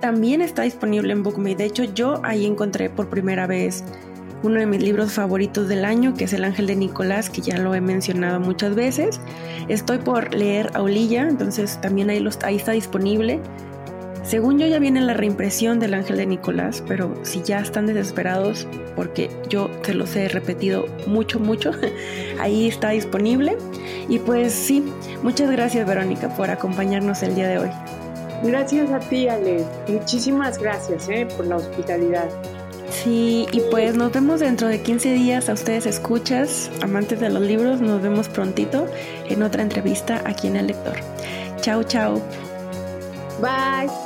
también 0.00 0.40
está 0.40 0.62
disponible 0.62 1.12
en 1.12 1.22
BookMe. 1.22 1.54
De 1.54 1.64
hecho, 1.64 1.84
yo 1.84 2.20
ahí 2.24 2.46
encontré 2.46 2.90
por 2.90 3.08
primera 3.08 3.46
vez 3.46 3.84
uno 4.42 4.58
de 4.58 4.66
mis 4.66 4.82
libros 4.82 5.12
favoritos 5.12 5.68
del 5.68 5.84
año, 5.84 6.14
que 6.14 6.24
es 6.24 6.32
El 6.32 6.44
Ángel 6.44 6.66
de 6.66 6.76
Nicolás, 6.76 7.30
que 7.30 7.40
ya 7.40 7.58
lo 7.58 7.74
he 7.74 7.80
mencionado 7.80 8.40
muchas 8.40 8.74
veces. 8.74 9.20
Estoy 9.68 9.98
por 9.98 10.34
leer 10.34 10.70
Aulilla, 10.74 11.28
entonces 11.28 11.80
también 11.80 12.10
ahí, 12.10 12.20
los, 12.20 12.42
ahí 12.42 12.56
está 12.56 12.72
disponible. 12.72 13.40
Según 14.22 14.58
yo 14.58 14.66
ya 14.66 14.78
viene 14.78 15.00
la 15.00 15.14
reimpresión 15.14 15.80
del 15.80 15.94
Ángel 15.94 16.16
de 16.16 16.26
Nicolás, 16.26 16.82
pero 16.86 17.14
si 17.22 17.42
ya 17.42 17.58
están 17.58 17.86
desesperados, 17.86 18.66
porque 18.94 19.30
yo 19.48 19.68
se 19.82 19.94
los 19.94 20.14
he 20.14 20.28
repetido 20.28 20.86
mucho, 21.06 21.40
mucho, 21.40 21.72
ahí 22.40 22.68
está 22.68 22.90
disponible. 22.90 23.56
Y 24.08 24.18
pues 24.20 24.52
sí, 24.52 24.84
muchas 25.22 25.50
gracias 25.50 25.86
Verónica 25.86 26.28
por 26.36 26.50
acompañarnos 26.50 27.22
el 27.22 27.34
día 27.34 27.48
de 27.48 27.58
hoy. 27.58 27.70
Gracias 28.44 28.90
a 28.90 28.98
ti, 28.98 29.28
Ale. 29.28 29.64
Muchísimas 29.88 30.58
gracias 30.58 31.08
eh, 31.08 31.26
por 31.36 31.46
la 31.46 31.56
hospitalidad. 31.56 32.28
Sí, 32.90 33.46
y 33.52 33.60
pues 33.70 33.96
nos 33.96 34.12
vemos 34.12 34.40
dentro 34.40 34.68
de 34.68 34.82
15 34.82 35.14
días 35.14 35.48
a 35.48 35.54
ustedes 35.54 35.86
escuchas, 35.86 36.70
amantes 36.82 37.20
de 37.20 37.30
los 37.30 37.42
libros, 37.42 37.80
nos 37.80 38.02
vemos 38.02 38.28
prontito 38.28 38.86
en 39.28 39.42
otra 39.42 39.62
entrevista 39.62 40.20
aquí 40.26 40.48
en 40.48 40.56
El 40.56 40.66
Lector. 40.68 40.96
Chao, 41.60 41.82
chao. 41.84 42.20
Bye. 43.40 44.01